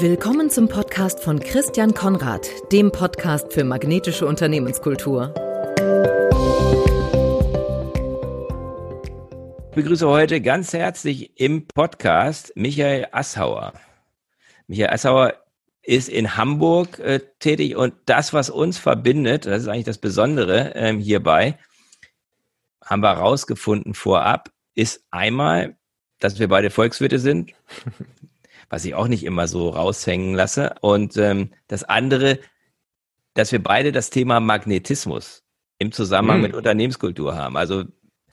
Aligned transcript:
Willkommen 0.00 0.48
zum 0.48 0.68
Podcast 0.68 1.18
von 1.24 1.40
Christian 1.40 1.92
Konrad, 1.92 2.48
dem 2.70 2.92
Podcast 2.92 3.52
für 3.52 3.64
magnetische 3.64 4.26
Unternehmenskultur. 4.26 5.34
Ich 9.70 9.74
begrüße 9.74 10.06
heute 10.06 10.40
ganz 10.40 10.72
herzlich 10.72 11.40
im 11.40 11.66
Podcast 11.66 12.52
Michael 12.54 13.08
Assauer. 13.10 13.72
Michael 14.68 14.90
Assauer 14.90 15.34
ist 15.82 16.08
in 16.08 16.36
Hamburg 16.36 17.00
äh, 17.00 17.18
tätig 17.40 17.74
und 17.74 17.92
das, 18.06 18.32
was 18.32 18.50
uns 18.50 18.78
verbindet, 18.78 19.46
das 19.46 19.62
ist 19.62 19.68
eigentlich 19.68 19.84
das 19.84 19.98
Besondere 19.98 20.76
ähm, 20.76 21.00
hierbei, 21.00 21.58
haben 22.84 23.02
wir 23.02 23.16
herausgefunden 23.16 23.94
vorab, 23.94 24.52
ist 24.76 25.02
einmal, 25.10 25.76
dass 26.20 26.38
wir 26.38 26.46
beide 26.46 26.70
Volkswirte 26.70 27.18
sind. 27.18 27.52
Was 28.68 28.84
ich 28.84 28.94
auch 28.94 29.08
nicht 29.08 29.24
immer 29.24 29.48
so 29.48 29.70
raushängen 29.70 30.34
lasse. 30.34 30.74
Und 30.80 31.16
ähm, 31.16 31.50
das 31.66 31.84
andere, 31.84 32.38
dass 33.34 33.52
wir 33.52 33.62
beide 33.62 33.92
das 33.92 34.10
Thema 34.10 34.40
Magnetismus 34.40 35.44
im 35.78 35.92
Zusammenhang 35.92 36.38
mhm. 36.38 36.42
mit 36.42 36.54
Unternehmenskultur 36.54 37.36
haben. 37.36 37.56
Also 37.56 37.84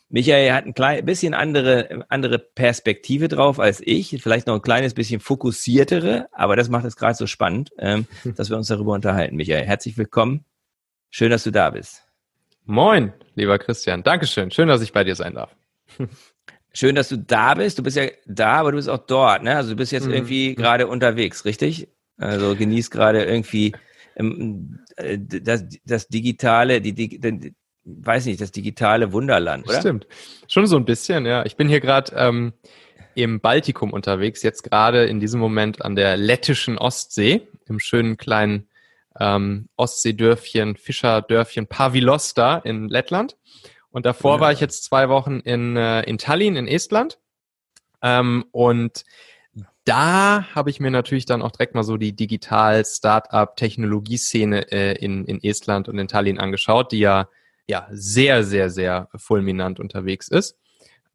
Michael 0.09 0.53
hat 0.53 0.65
ein 0.65 0.73
klein 0.73 1.05
bisschen 1.05 1.33
andere, 1.33 2.05
andere 2.09 2.39
Perspektive 2.39 3.27
drauf 3.27 3.59
als 3.59 3.81
ich, 3.83 4.21
vielleicht 4.21 4.47
noch 4.47 4.55
ein 4.55 4.61
kleines 4.61 4.93
bisschen 4.93 5.19
fokussiertere, 5.19 6.27
aber 6.31 6.55
das 6.55 6.69
macht 6.69 6.85
es 6.85 6.95
gerade 6.95 7.15
so 7.15 7.27
spannend, 7.27 7.71
ähm, 7.79 8.07
dass 8.35 8.49
wir 8.49 8.57
uns 8.57 8.67
darüber 8.67 8.93
unterhalten. 8.93 9.35
Michael, 9.35 9.65
herzlich 9.65 9.97
willkommen. 9.97 10.45
Schön, 11.09 11.31
dass 11.31 11.43
du 11.43 11.51
da 11.51 11.69
bist. 11.69 12.03
Moin, 12.65 13.13
lieber 13.35 13.57
Christian. 13.59 14.03
Dankeschön. 14.03 14.51
Schön, 14.51 14.67
dass 14.67 14.81
ich 14.81 14.91
bei 14.91 15.03
dir 15.03 15.15
sein 15.15 15.35
darf. 15.35 15.55
Schön, 16.75 16.95
dass 16.95 17.07
du 17.07 17.17
da 17.17 17.53
bist. 17.53 17.79
Du 17.79 17.83
bist 17.83 17.95
ja 17.95 18.07
da, 18.25 18.55
aber 18.55 18.71
du 18.71 18.77
bist 18.77 18.89
auch 18.89 19.05
dort, 19.07 19.43
ne? 19.43 19.55
Also 19.55 19.69
du 19.69 19.75
bist 19.77 19.93
jetzt 19.93 20.07
mhm. 20.07 20.13
irgendwie 20.13 20.49
mhm. 20.49 20.55
gerade 20.55 20.87
unterwegs, 20.87 21.45
richtig? 21.45 21.87
Also 22.17 22.53
genießt 22.55 22.91
gerade 22.91 23.23
irgendwie 23.23 23.73
ähm, 24.17 24.79
äh, 24.97 25.17
das, 25.17 25.65
das 25.85 26.09
digitale, 26.09 26.81
die, 26.81 26.91
die, 26.91 27.19
die, 27.19 27.55
weiß 27.85 28.25
nicht, 28.25 28.41
das 28.41 28.51
digitale 28.51 29.13
Wunderland, 29.13 29.67
oder? 29.69 29.79
Stimmt. 29.79 30.05
Schon 30.49 30.67
so 30.67 30.75
ein 30.75 30.83
bisschen, 30.83 31.25
ja. 31.25 31.45
Ich 31.45 31.55
bin 31.55 31.69
hier 31.69 31.79
gerade 31.79 32.13
ähm, 32.13 32.51
im 33.15 33.39
Baltikum 33.39 33.93
unterwegs, 33.93 34.43
jetzt 34.43 34.63
gerade 34.63 35.05
in 35.05 35.21
diesem 35.21 35.39
Moment 35.39 35.81
an 35.81 35.95
der 35.95 36.17
lettischen 36.17 36.77
Ostsee, 36.77 37.41
im 37.67 37.79
schönen 37.79 38.17
kleinen 38.17 38.67
ähm, 39.17 39.69
Ostseedörfchen, 39.77 40.75
Fischerdörfchen 40.75 41.67
Pavilosta 41.67 42.57
in 42.57 42.89
Lettland. 42.89 43.37
Und 43.95 44.05
davor 44.05 44.35
ja. 44.35 44.41
war 44.41 44.51
ich 44.51 44.59
jetzt 44.59 44.83
zwei 44.83 45.07
Wochen 45.07 45.39
in, 45.39 45.77
äh, 45.77 46.01
in 46.01 46.17
Tallinn 46.17 46.57
in 46.57 46.67
Estland. 46.67 47.17
Ähm, 48.01 48.43
und 48.51 49.05
da 49.85 50.45
habe 50.53 50.69
ich 50.69 50.81
mir 50.81 50.91
natürlich 50.91 51.25
dann 51.25 51.41
auch 51.41 51.51
direkt 51.51 51.75
mal 51.75 51.83
so 51.83 51.95
die 51.95 52.13
Digital-Startup-Technologieszene 52.13 54.69
äh, 54.69 54.97
in, 54.97 55.23
in 55.23 55.41
Estland 55.41 55.87
und 55.87 55.97
in 55.97 56.09
Tallinn 56.09 56.39
angeschaut, 56.39 56.91
die 56.91 56.99
ja, 56.99 57.29
ja 57.67 57.87
sehr, 57.89 58.43
sehr, 58.43 58.69
sehr 58.69 59.07
fulminant 59.15 59.79
unterwegs 59.79 60.27
ist. 60.27 60.57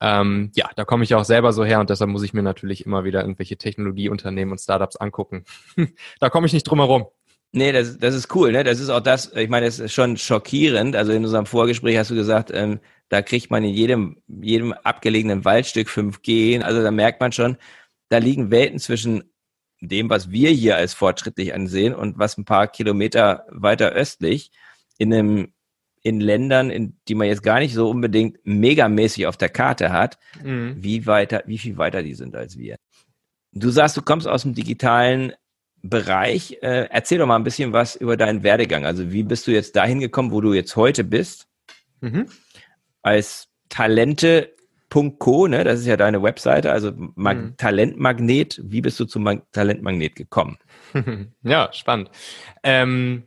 Ähm, 0.01 0.51
ja, 0.55 0.71
da 0.75 0.87
komme 0.87 1.05
ich 1.05 1.15
auch 1.15 1.27
selber 1.27 1.53
so 1.53 1.67
her 1.67 1.81
und 1.81 1.91
deshalb 1.91 2.09
muss 2.09 2.23
ich 2.23 2.33
mir 2.33 2.43
natürlich 2.43 2.87
immer 2.87 3.05
wieder 3.05 3.21
irgendwelche 3.21 3.59
Technologieunternehmen 3.59 4.53
und 4.53 4.59
Startups 4.59 4.97
angucken. 4.97 5.45
da 6.19 6.31
komme 6.31 6.47
ich 6.47 6.55
nicht 6.55 6.65
drum 6.65 6.79
herum. 6.79 7.09
Nee, 7.53 7.73
das, 7.73 7.99
das 7.99 8.15
ist 8.15 8.35
cool, 8.35 8.53
ne? 8.53 8.63
Das 8.63 8.79
ist 8.79 8.91
auch 8.91 9.01
das, 9.01 9.33
ich 9.35 9.49
meine, 9.49 9.67
das 9.67 9.81
ist 9.81 9.93
schon 9.93 10.17
schockierend. 10.17 10.95
Also 10.95 11.13
in 11.13 11.25
unserem 11.25 11.47
Vorgespräch 11.47 11.97
hast 11.97 12.11
du 12.11 12.15
gesagt, 12.15 12.51
ähm, 12.55 12.79
da 13.09 13.23
kriegt 13.23 13.51
man 13.51 13.65
in 13.65 13.75
jedem, 13.75 14.23
jedem 14.29 14.73
abgelegenen 14.73 15.45
Waldstück 15.45 15.89
5G. 15.89 16.61
Also 16.63 16.83
da 16.83 16.93
merkt 16.93 17.21
man 17.21 17.33
schon, 17.33 17.57
da 18.09 18.19
liegen 18.19 18.53
Welten 18.53 18.79
zwischen 18.79 19.25
dem, 19.81 20.11
was 20.11 20.31
wir 20.31 20.51
hier 20.51 20.77
als 20.77 20.95
fortschrittlich 20.95 21.53
ansehen 21.53 21.95
und 21.95 22.19
was 22.19 22.39
ein 22.39 22.45
paar 22.45 22.69
Kilometer 22.69 23.47
weiter 23.49 23.91
östlich 23.91 24.53
in 24.99 25.13
einem 25.13 25.53
in 26.03 26.21
Ländern, 26.21 26.71
in 26.71 26.99
die 27.09 27.15
man 27.15 27.27
jetzt 27.27 27.43
gar 27.43 27.59
nicht 27.59 27.75
so 27.75 27.91
unbedingt 27.91 28.39
megamäßig 28.45 29.27
auf 29.27 29.37
der 29.37 29.51
Karte 29.51 29.93
hat, 29.93 30.19
mhm. 30.43 30.77
wie 30.79 31.07
weiter, 31.07 31.43
wie 31.47 31.59
viel 31.59 31.77
weiter 31.77 32.03
die 32.03 32.15
sind 32.15 32.35
als 32.35 32.57
wir. 32.57 32.77
Du 33.53 33.71
sagst, 33.71 33.97
du 33.97 34.03
kommst 34.03 34.27
aus 34.27 34.43
dem 34.43 34.55
digitalen 34.55 35.33
Bereich. 35.83 36.59
Äh, 36.63 36.89
erzähl 36.91 37.19
doch 37.19 37.27
mal 37.27 37.37
ein 37.37 37.45
bisschen 37.45 37.73
was 37.73 37.97
über 37.97 38.17
deinen 38.17 38.43
Werdegang. 38.43 38.85
Also 38.85 39.13
wie 39.13 39.23
bist 39.23 39.47
du 39.47 39.53
jetzt 39.53 39.77
dahin 39.77 40.01
gekommen, 40.01 40.31
wo 40.31 40.41
du 40.41 40.53
jetzt 40.53 40.77
heute 40.77 41.05
bist? 41.05 41.49
Mhm. 42.01 42.27
Als 43.03 43.49
Talente.co, 43.71 45.47
ne? 45.47 45.65
Das 45.65 45.81
ist 45.81 45.87
ja 45.87 45.97
deine 45.97 46.23
Webseite, 46.23 46.71
also 46.73 46.93
Mag 47.15 47.37
mhm. 47.39 47.57
Talentmagnet. 47.57 48.61
Wie 48.63 48.81
bist 48.81 49.01
du 49.01 49.07
zum 49.07 49.23
Mag 49.23 49.51
Talentmagnet 49.53 50.17
gekommen? 50.17 50.59
ja, 51.43 51.71
spannend. 51.73 52.11
Ähm, 52.63 53.25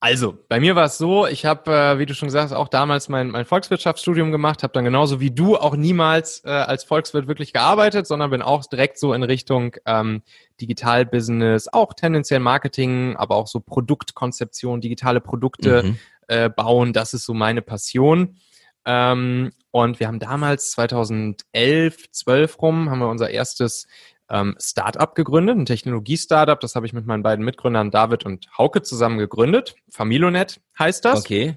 also, 0.00 0.38
bei 0.48 0.60
mir 0.60 0.76
war 0.76 0.84
es 0.84 0.96
so, 0.96 1.26
ich 1.26 1.44
habe, 1.44 1.72
äh, 1.72 1.98
wie 1.98 2.06
du 2.06 2.14
schon 2.14 2.28
gesagt 2.28 2.50
hast, 2.50 2.56
auch 2.56 2.68
damals 2.68 3.08
mein, 3.08 3.30
mein 3.30 3.44
Volkswirtschaftsstudium 3.44 4.30
gemacht, 4.30 4.62
habe 4.62 4.72
dann 4.72 4.84
genauso 4.84 5.18
wie 5.18 5.32
du 5.32 5.56
auch 5.56 5.74
niemals 5.74 6.44
äh, 6.44 6.50
als 6.50 6.84
Volkswirt 6.84 7.26
wirklich 7.26 7.52
gearbeitet, 7.52 8.06
sondern 8.06 8.30
bin 8.30 8.40
auch 8.40 8.64
direkt 8.66 8.98
so 8.98 9.12
in 9.12 9.24
Richtung 9.24 9.74
ähm, 9.86 10.22
Digitalbusiness, 10.60 11.66
auch 11.72 11.94
tendenziell 11.94 12.38
Marketing, 12.38 13.16
aber 13.16 13.34
auch 13.34 13.48
so 13.48 13.58
Produktkonzeption, 13.58 14.80
digitale 14.80 15.20
Produkte 15.20 15.82
mhm. 15.82 15.98
äh, 16.28 16.48
bauen, 16.48 16.92
das 16.92 17.12
ist 17.12 17.24
so 17.24 17.34
meine 17.34 17.62
Passion. 17.62 18.36
Ähm, 18.84 19.50
und 19.72 19.98
wir 19.98 20.06
haben 20.06 20.20
damals 20.20 20.70
2011, 20.70 22.12
12 22.12 22.62
rum, 22.62 22.88
haben 22.88 23.00
wir 23.00 23.08
unser 23.08 23.30
erstes 23.30 23.88
ähm, 24.30 24.56
Startup 24.60 25.14
gegründet, 25.14 25.56
ein 25.56 25.66
Technologie-Startup. 25.66 26.58
Das 26.60 26.74
habe 26.74 26.86
ich 26.86 26.92
mit 26.92 27.06
meinen 27.06 27.22
beiden 27.22 27.44
Mitgründern 27.44 27.90
David 27.90 28.24
und 28.24 28.48
Hauke 28.56 28.82
zusammen 28.82 29.18
gegründet. 29.18 29.74
Familonet 29.90 30.60
heißt 30.78 31.04
das. 31.04 31.20
Okay. 31.20 31.56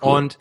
Cool. 0.00 0.16
Und 0.16 0.38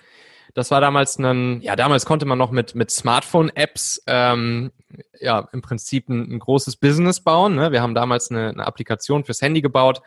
das 0.54 0.72
war 0.72 0.82
damals 0.82 1.20
ein, 1.20 1.62
ja, 1.62 1.76
damals 1.76 2.06
konnte 2.06 2.26
man 2.26 2.40
noch 2.40 2.50
mit, 2.50 2.74
mit 2.74 2.90
Smartphone-Apps 2.90 4.02
ähm, 4.08 4.72
ja 5.20 5.48
im 5.52 5.62
Prinzip 5.62 6.10
ein, 6.10 6.34
ein 6.34 6.40
großes 6.40 6.78
Business 6.78 7.20
bauen. 7.20 7.56
Ne? 7.56 7.72
Wir 7.72 7.82
haben 7.82 7.94
damals 7.94 8.32
eine, 8.32 8.50
eine 8.50 8.66
Applikation 8.66 9.24
fürs 9.24 9.42
Handy 9.42 9.62
gebaut 9.62 10.02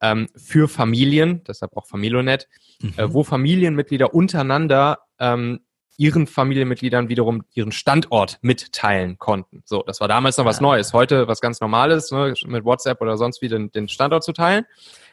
ähm, 0.00 0.28
für 0.34 0.68
Familien, 0.68 1.44
deshalb 1.44 1.76
auch 1.76 1.86
Familonet, 1.86 2.48
mhm. 2.80 2.94
äh, 2.96 3.12
wo 3.12 3.24
Familienmitglieder 3.24 4.14
untereinander 4.14 5.00
ähm, 5.18 5.60
ihren 6.00 6.26
Familienmitgliedern 6.26 7.10
wiederum 7.10 7.44
ihren 7.52 7.72
Standort 7.72 8.38
mitteilen 8.40 9.18
konnten. 9.18 9.62
So, 9.66 9.82
das 9.86 10.00
war 10.00 10.08
damals 10.08 10.38
noch 10.38 10.46
was 10.46 10.62
Neues. 10.62 10.94
Heute 10.94 11.28
was 11.28 11.42
ganz 11.42 11.60
Normales, 11.60 12.10
ne, 12.10 12.32
mit 12.46 12.64
WhatsApp 12.64 13.02
oder 13.02 13.18
sonst 13.18 13.42
wie 13.42 13.48
den, 13.48 13.70
den 13.70 13.86
Standort 13.86 14.24
zu 14.24 14.32
teilen. 14.32 14.64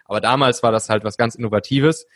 Aber 0.05 0.21
damals 0.21 0.63
war 0.63 0.71
das 0.71 0.89
halt 0.89 1.03
was 1.03 1.17
ganz 1.17 1.35
Innovatives. 1.35 2.07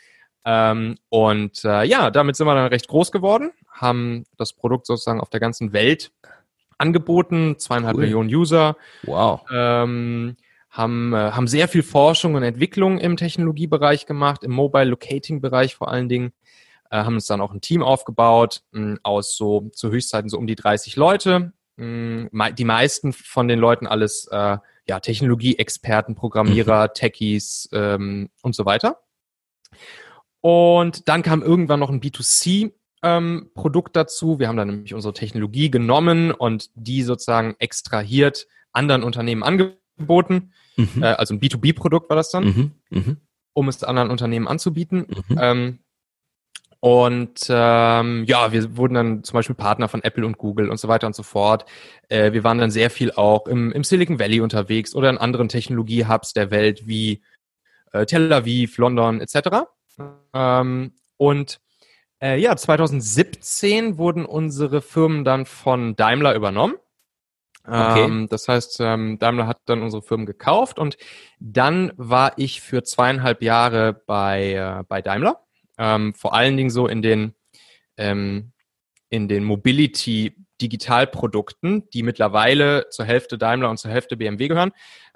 Ähm, 0.46 0.96
und 1.10 1.62
äh, 1.66 1.84
ja, 1.84 2.10
damit 2.10 2.36
sind 2.36 2.46
wir 2.46 2.54
dann 2.54 2.68
recht 2.68 2.88
groß 2.88 3.12
geworden, 3.12 3.50
haben 3.70 4.24
das 4.38 4.54
Produkt 4.54 4.86
sozusagen 4.86 5.20
auf 5.20 5.28
der 5.28 5.40
ganzen 5.40 5.74
Welt 5.74 6.10
angeboten, 6.78 7.58
zweieinhalb 7.58 7.96
cool. 7.96 8.04
Millionen 8.04 8.34
User. 8.34 8.76
Wow. 9.02 9.42
Ähm, 9.52 10.38
haben, 10.70 11.12
äh, 11.12 11.32
haben 11.32 11.46
sehr 11.46 11.68
viel 11.68 11.82
Forschung 11.82 12.36
und 12.36 12.42
Entwicklung 12.42 12.96
im 12.96 13.18
Technologiebereich 13.18 14.06
gemacht, 14.06 14.44
im 14.44 14.52
Mobile 14.52 14.86
Locating 14.86 15.42
Bereich 15.42 15.74
vor 15.74 15.92
allen 15.92 16.08
Dingen 16.08 16.32
haben 16.98 17.14
uns 17.14 17.26
dann 17.26 17.40
auch 17.40 17.52
ein 17.52 17.60
Team 17.60 17.82
aufgebaut 17.82 18.62
aus 19.02 19.36
so 19.36 19.70
zu 19.72 19.90
Höchstzeiten 19.90 20.28
so 20.28 20.38
um 20.38 20.46
die 20.46 20.56
30 20.56 20.96
Leute. 20.96 21.52
Die 21.78 22.64
meisten 22.64 23.12
von 23.12 23.48
den 23.48 23.58
Leuten 23.58 23.86
alles 23.86 24.28
äh, 24.30 24.58
ja 24.86 25.00
Technologie-Experten, 25.00 26.14
Programmierer, 26.14 26.88
mhm. 26.88 26.94
Techies 26.94 27.68
ähm, 27.72 28.30
und 28.42 28.54
so 28.54 28.64
weiter. 28.66 28.98
Und 30.40 31.08
dann 31.08 31.22
kam 31.22 31.42
irgendwann 31.42 31.80
noch 31.80 31.90
ein 31.90 32.00
B2C 32.00 32.72
ähm, 33.02 33.50
Produkt 33.54 33.96
dazu. 33.96 34.38
Wir 34.38 34.48
haben 34.48 34.56
dann 34.56 34.68
nämlich 34.68 34.94
unsere 34.94 35.14
Technologie 35.14 35.70
genommen 35.70 36.32
und 36.32 36.70
die 36.74 37.02
sozusagen 37.02 37.54
extrahiert 37.58 38.46
anderen 38.72 39.02
Unternehmen 39.02 39.42
angeboten. 39.42 40.52
Mhm. 40.76 41.02
Äh, 41.02 41.06
also 41.06 41.34
ein 41.34 41.40
B2B-Produkt 41.40 42.08
war 42.08 42.16
das 42.16 42.30
dann, 42.30 42.44
mhm. 42.44 42.72
Mhm. 42.90 43.16
um 43.52 43.68
es 43.68 43.82
anderen 43.84 44.10
Unternehmen 44.10 44.48
anzubieten. 44.48 45.06
Mhm. 45.28 45.38
Ähm, 45.40 45.78
und 46.84 47.46
ähm, 47.48 48.24
ja, 48.26 48.50
wir 48.50 48.76
wurden 48.76 48.94
dann 48.94 49.22
zum 49.22 49.34
Beispiel 49.34 49.54
Partner 49.54 49.86
von 49.86 50.02
Apple 50.02 50.26
und 50.26 50.36
Google 50.36 50.68
und 50.68 50.78
so 50.78 50.88
weiter 50.88 51.06
und 51.06 51.14
so 51.14 51.22
fort. 51.22 51.64
Äh, 52.08 52.32
wir 52.32 52.42
waren 52.42 52.58
dann 52.58 52.72
sehr 52.72 52.90
viel 52.90 53.12
auch 53.12 53.46
im, 53.46 53.70
im 53.70 53.84
Silicon 53.84 54.18
Valley 54.18 54.40
unterwegs 54.40 54.92
oder 54.96 55.08
in 55.08 55.16
anderen 55.16 55.48
Technologie-Hubs 55.48 56.32
der 56.32 56.50
Welt 56.50 56.88
wie 56.88 57.22
äh, 57.92 58.04
Tel 58.04 58.32
Aviv, 58.32 58.78
London 58.78 59.20
etc. 59.20 59.68
Ähm, 60.34 60.94
und 61.18 61.60
äh, 62.20 62.40
ja, 62.40 62.56
2017 62.56 63.96
wurden 63.96 64.26
unsere 64.26 64.82
Firmen 64.82 65.24
dann 65.24 65.46
von 65.46 65.94
Daimler 65.94 66.34
übernommen. 66.34 66.74
Okay. 67.64 68.06
Ähm, 68.06 68.26
das 68.28 68.48
heißt, 68.48 68.80
ähm, 68.80 69.20
Daimler 69.20 69.46
hat 69.46 69.60
dann 69.66 69.82
unsere 69.82 70.02
Firmen 70.02 70.26
gekauft 70.26 70.80
und 70.80 70.96
dann 71.38 71.92
war 71.96 72.32
ich 72.38 72.60
für 72.60 72.82
zweieinhalb 72.82 73.40
Jahre 73.40 73.92
bei, 73.92 74.54
äh, 74.54 74.82
bei 74.88 75.00
Daimler 75.00 75.42
ähm, 75.78 76.14
vor 76.14 76.34
allen 76.34 76.56
Dingen 76.56 76.70
so 76.70 76.86
in 76.86 77.02
den, 77.02 77.34
ähm, 77.96 78.52
in 79.08 79.28
den 79.28 79.44
Mobility 79.44 80.34
Digitalprodukten, 80.60 81.88
die 81.90 82.02
mittlerweile 82.02 82.88
zur 82.90 83.04
Hälfte 83.04 83.36
Daimler 83.36 83.68
und 83.70 83.78
zur 83.78 83.90
Hälfte 83.90 84.16
BMW 84.16 84.48
gehören. 84.48 84.72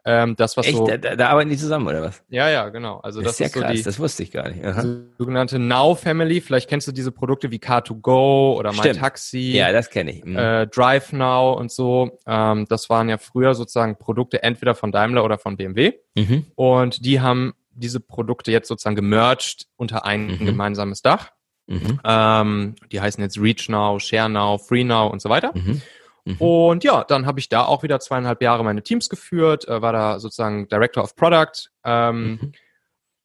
Ähm, 0.08 0.36
das, 0.36 0.56
was 0.56 0.66
Echt? 0.66 0.76
so, 0.76 0.86
Da, 0.86 1.16
da 1.16 1.28
arbeiten 1.30 1.50
die 1.50 1.56
zusammen, 1.56 1.88
oder 1.88 2.00
was? 2.00 2.22
ja, 2.28 2.48
ja, 2.48 2.68
genau. 2.68 2.98
Also 2.98 3.20
Das, 3.20 3.38
das, 3.38 3.48
ist 3.48 3.54
ja 3.54 3.60
krass, 3.60 3.70
so 3.72 3.76
die 3.76 3.82
das 3.82 3.98
wusste 3.98 4.22
ich 4.22 4.30
gar 4.30 4.48
nicht. 4.48 4.64
Aha. 4.64 4.84
sogenannte 5.18 5.58
Now 5.58 5.96
Family. 5.96 6.40
Vielleicht 6.40 6.68
kennst 6.68 6.86
du 6.86 6.92
diese 6.92 7.10
Produkte 7.10 7.50
wie 7.50 7.56
Car2Go 7.58 8.54
oder 8.54 8.72
Stimmt. 8.72 8.94
MyTaxi. 8.96 9.56
Ja, 9.56 9.72
das 9.72 9.90
kenne 9.90 10.12
ich. 10.12 10.24
Mhm. 10.24 10.36
äh, 10.36 10.66
Drive 10.68 11.12
Now 11.12 11.54
und 11.58 11.72
so. 11.72 12.20
Ähm, 12.24 12.66
das 12.68 12.88
waren 12.88 13.08
ja 13.08 13.18
früher 13.18 13.56
sozusagen 13.56 13.96
Produkte 13.98 14.44
entweder 14.44 14.76
von 14.76 14.92
Daimler 14.92 15.24
oder 15.24 15.38
von 15.38 15.56
BMW. 15.56 15.94
Mhm. 16.14 16.46
Und 16.54 17.04
die 17.04 17.20
haben 17.20 17.54
diese 17.76 18.00
Produkte 18.00 18.50
jetzt 18.52 18.68
sozusagen 18.68 18.96
gemerged 18.96 19.66
unter 19.76 20.04
ein 20.04 20.26
Mhm. 20.38 20.44
gemeinsames 20.46 21.02
Dach. 21.02 21.30
Mhm. 21.66 22.00
Ähm, 22.04 22.74
die 22.92 23.00
heißen 23.00 23.22
jetzt 23.22 23.38
Reach 23.40 23.68
Now, 23.68 23.98
Share 23.98 24.28
Now, 24.28 24.58
Free 24.58 24.84
Now 24.84 25.08
und 25.08 25.20
so 25.20 25.28
weiter. 25.28 25.52
Mhm. 25.54 25.82
Mhm. 26.24 26.36
Und 26.38 26.84
ja, 26.84 27.04
dann 27.04 27.26
habe 27.26 27.38
ich 27.40 27.48
da 27.48 27.64
auch 27.64 27.82
wieder 27.82 28.00
zweieinhalb 28.00 28.42
Jahre 28.42 28.64
meine 28.64 28.82
Teams 28.82 29.08
geführt, 29.08 29.66
äh, 29.68 29.80
war 29.82 29.92
da 29.92 30.18
sozusagen 30.18 30.68
Director 30.68 31.02
of 31.04 31.14
Product. 31.16 31.70
Ähm, 31.84 32.38
Mhm. 32.40 32.52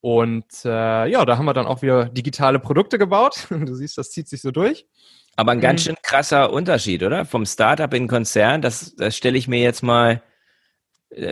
Und 0.04 0.66
äh, 0.66 1.06
ja, 1.08 1.26
da 1.26 1.38
haben 1.38 1.46
wir 1.46 1.54
dann 1.54 1.68
auch 1.68 1.84
wieder 1.84 2.06
digitale 2.06 2.60
Produkte 2.60 2.98
gebaut. 2.98 3.48
Du 3.50 3.76
siehst, 3.76 3.98
das 4.00 4.10
zieht 4.12 4.28
sich 4.28 4.42
so 4.42 4.50
durch. 4.52 4.88
Aber 5.36 5.52
ein 5.52 5.62
ganz 5.62 5.82
Mhm. 5.82 5.86
schön 5.86 5.96
krasser 6.02 6.52
Unterschied, 6.52 7.04
oder? 7.04 7.26
Vom 7.26 7.46
Startup 7.46 7.94
in 7.94 8.08
Konzern, 8.08 8.62
das, 8.62 8.96
das 8.96 9.16
stelle 9.16 9.38
ich 9.38 9.48
mir 9.48 9.60
jetzt 9.62 9.84
mal 9.84 10.24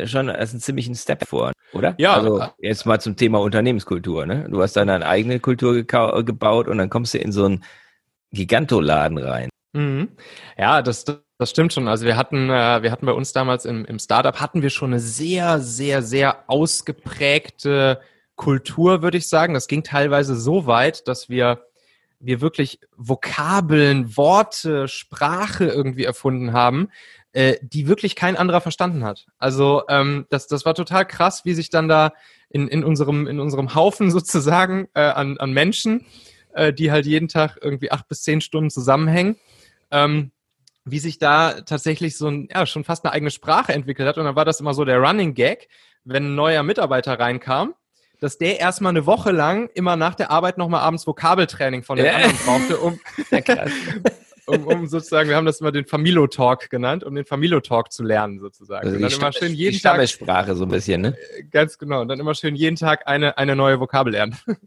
schon 0.05 0.29
als 0.29 0.51
einen 0.51 0.59
ziemlichen 0.59 0.95
Step 0.95 1.27
vor, 1.27 1.51
oder? 1.73 1.95
Ja. 1.97 2.15
Also 2.15 2.43
jetzt 2.59 2.85
mal 2.85 2.99
zum 2.99 3.15
Thema 3.15 3.39
Unternehmenskultur, 3.39 4.25
ne? 4.25 4.47
Du 4.49 4.61
hast 4.61 4.75
dann 4.75 4.89
eine 4.89 5.05
eigene 5.05 5.39
Kultur 5.39 5.73
gekau- 5.73 6.23
gebaut 6.23 6.67
und 6.67 6.77
dann 6.77 6.89
kommst 6.89 7.13
du 7.13 7.17
in 7.17 7.31
so 7.31 7.45
einen 7.45 7.63
Gigantoladen 8.31 9.17
rein. 9.17 9.49
Mhm. 9.73 10.09
Ja, 10.57 10.81
das, 10.81 11.05
das 11.05 11.49
stimmt 11.49 11.73
schon. 11.73 11.87
Also 11.87 12.05
wir 12.05 12.17
hatten, 12.17 12.49
äh, 12.49 12.83
wir 12.83 12.91
hatten 12.91 13.05
bei 13.05 13.13
uns 13.13 13.33
damals 13.33 13.65
im, 13.65 13.85
im 13.85 13.99
Startup 13.99 14.39
hatten 14.39 14.61
wir 14.61 14.69
schon 14.69 14.91
eine 14.91 14.99
sehr, 14.99 15.59
sehr, 15.59 16.01
sehr 16.01 16.43
ausgeprägte 16.47 18.01
Kultur, 18.35 19.01
würde 19.01 19.17
ich 19.17 19.27
sagen. 19.29 19.53
Das 19.53 19.67
ging 19.67 19.83
teilweise 19.83 20.35
so 20.35 20.65
weit, 20.65 21.07
dass 21.07 21.29
wir 21.29 21.63
wir 22.19 22.41
wirklich 22.41 22.79
Vokabeln, 22.97 24.17
Worte, 24.17 24.87
Sprache 24.87 25.65
irgendwie 25.65 26.03
erfunden 26.03 26.51
haben, 26.53 26.89
äh, 27.39 27.57
die 27.61 27.87
wirklich 27.87 28.17
kein 28.17 28.35
anderer 28.35 28.59
verstanden 28.59 29.05
hat. 29.05 29.25
Also 29.37 29.83
ähm, 29.87 30.25
das, 30.29 30.47
das 30.47 30.65
war 30.65 30.75
total 30.75 31.05
krass, 31.05 31.45
wie 31.45 31.53
sich 31.53 31.69
dann 31.69 31.87
da 31.87 32.11
in, 32.49 32.67
in, 32.67 32.83
unserem, 32.83 33.27
in 33.27 33.39
unserem 33.39 33.75
Haufen 33.75 34.11
sozusagen 34.19 34.89
äh, 34.93 34.99
an, 34.99 35.37
an 35.37 35.53
Menschen, 35.53 36.05
äh, 36.53 36.73
die 36.73 36.91
halt 36.91 37.05
jeden 37.05 37.29
Tag 37.29 37.57
irgendwie 37.61 37.91
acht 37.91 38.09
bis 38.09 38.23
zehn 38.23 38.41
Stunden 38.41 38.69
zusammenhängen, 38.69 39.37
ähm, 39.89 40.31
wie 40.83 40.99
sich 40.99 41.17
da 41.17 41.61
tatsächlich 41.61 42.17
so 42.17 42.27
ein, 42.27 42.49
ja, 42.53 42.65
schon 42.65 42.83
fast 42.83 43.05
eine 43.05 43.13
eigene 43.13 43.31
Sprache 43.31 43.71
entwickelt 43.71 44.09
hat. 44.09 44.17
Und 44.17 44.25
dann 44.25 44.35
war 44.35 44.43
das 44.43 44.59
immer 44.59 44.73
so 44.73 44.83
der 44.83 44.97
Running 44.99 45.33
Gag, 45.33 45.69
wenn 46.03 46.25
ein 46.25 46.35
neuer 46.35 46.63
Mitarbeiter 46.63 47.17
reinkam, 47.17 47.73
dass 48.19 48.37
der 48.37 48.59
erstmal 48.59 48.89
eine 48.89 49.05
Woche 49.05 49.31
lang 49.31 49.69
immer 49.75 49.95
nach 49.95 50.15
der 50.15 50.29
Arbeit 50.29 50.57
nochmal 50.57 50.81
abends 50.81 51.07
Vokabeltraining 51.07 51.83
von 51.83 51.95
den 51.95 52.07
Ja. 52.07 52.15
anderen 52.15 52.35
brauchte, 52.35 52.77
um. 52.79 52.99
um, 54.49 54.67
um 54.67 54.87
sozusagen, 54.87 55.29
wir 55.29 55.35
haben 55.35 55.45
das 55.45 55.61
immer 55.61 55.71
den 55.71 55.85
Familo-Talk 55.85 56.69
genannt, 56.69 57.03
um 57.03 57.15
den 57.15 57.25
Familo-Talk 57.25 57.91
zu 57.91 58.03
lernen 58.03 58.39
sozusagen. 58.39 58.85
Also 58.85 58.97
und 58.97 59.03
die, 59.03 59.09
dann 59.09 59.19
immer 59.19 59.31
schön 59.31 59.51
die 59.53 59.57
jeden 59.57 59.79
Tag, 59.79 59.93
Stammessprache 59.93 60.55
so 60.55 60.65
ein 60.65 60.69
bisschen, 60.69 61.01
ne? 61.01 61.17
ganz 61.51 61.77
genau, 61.77 62.01
und 62.01 62.07
dann 62.07 62.19
immer 62.19 62.35
schön 62.35 62.55
jeden 62.55 62.75
Tag 62.75 63.07
eine, 63.07 63.37
eine 63.37 63.55
neue 63.55 63.79
Vokabel 63.79 64.13
lernen. 64.13 64.37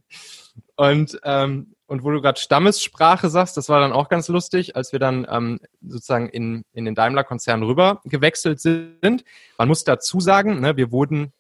Und, 0.77 1.19
ähm, 1.25 1.75
und 1.87 2.03
wo 2.03 2.11
du 2.11 2.21
gerade 2.21 2.41
Stammessprache 2.41 3.29
sagst, 3.29 3.57
das 3.57 3.69
war 3.69 3.81
dann 3.81 3.93
auch 3.93 4.09
ganz 4.09 4.29
lustig, 4.29 4.75
als 4.75 4.93
wir 4.93 4.99
dann 4.99 5.27
ähm, 5.31 5.61
sozusagen 5.87 6.29
in, 6.29 6.65
in 6.73 6.85
den 6.87 6.95
Daimler-Konzern 6.95 7.63
rüber 7.63 8.01
gewechselt 8.05 8.61
sind. 8.61 9.25
Man 9.59 9.69
muss 9.69 9.85
dazu 9.85 10.21
sagen, 10.21 10.61
ne, 10.61 10.77
wir 10.77 10.91
wurden 10.91 11.33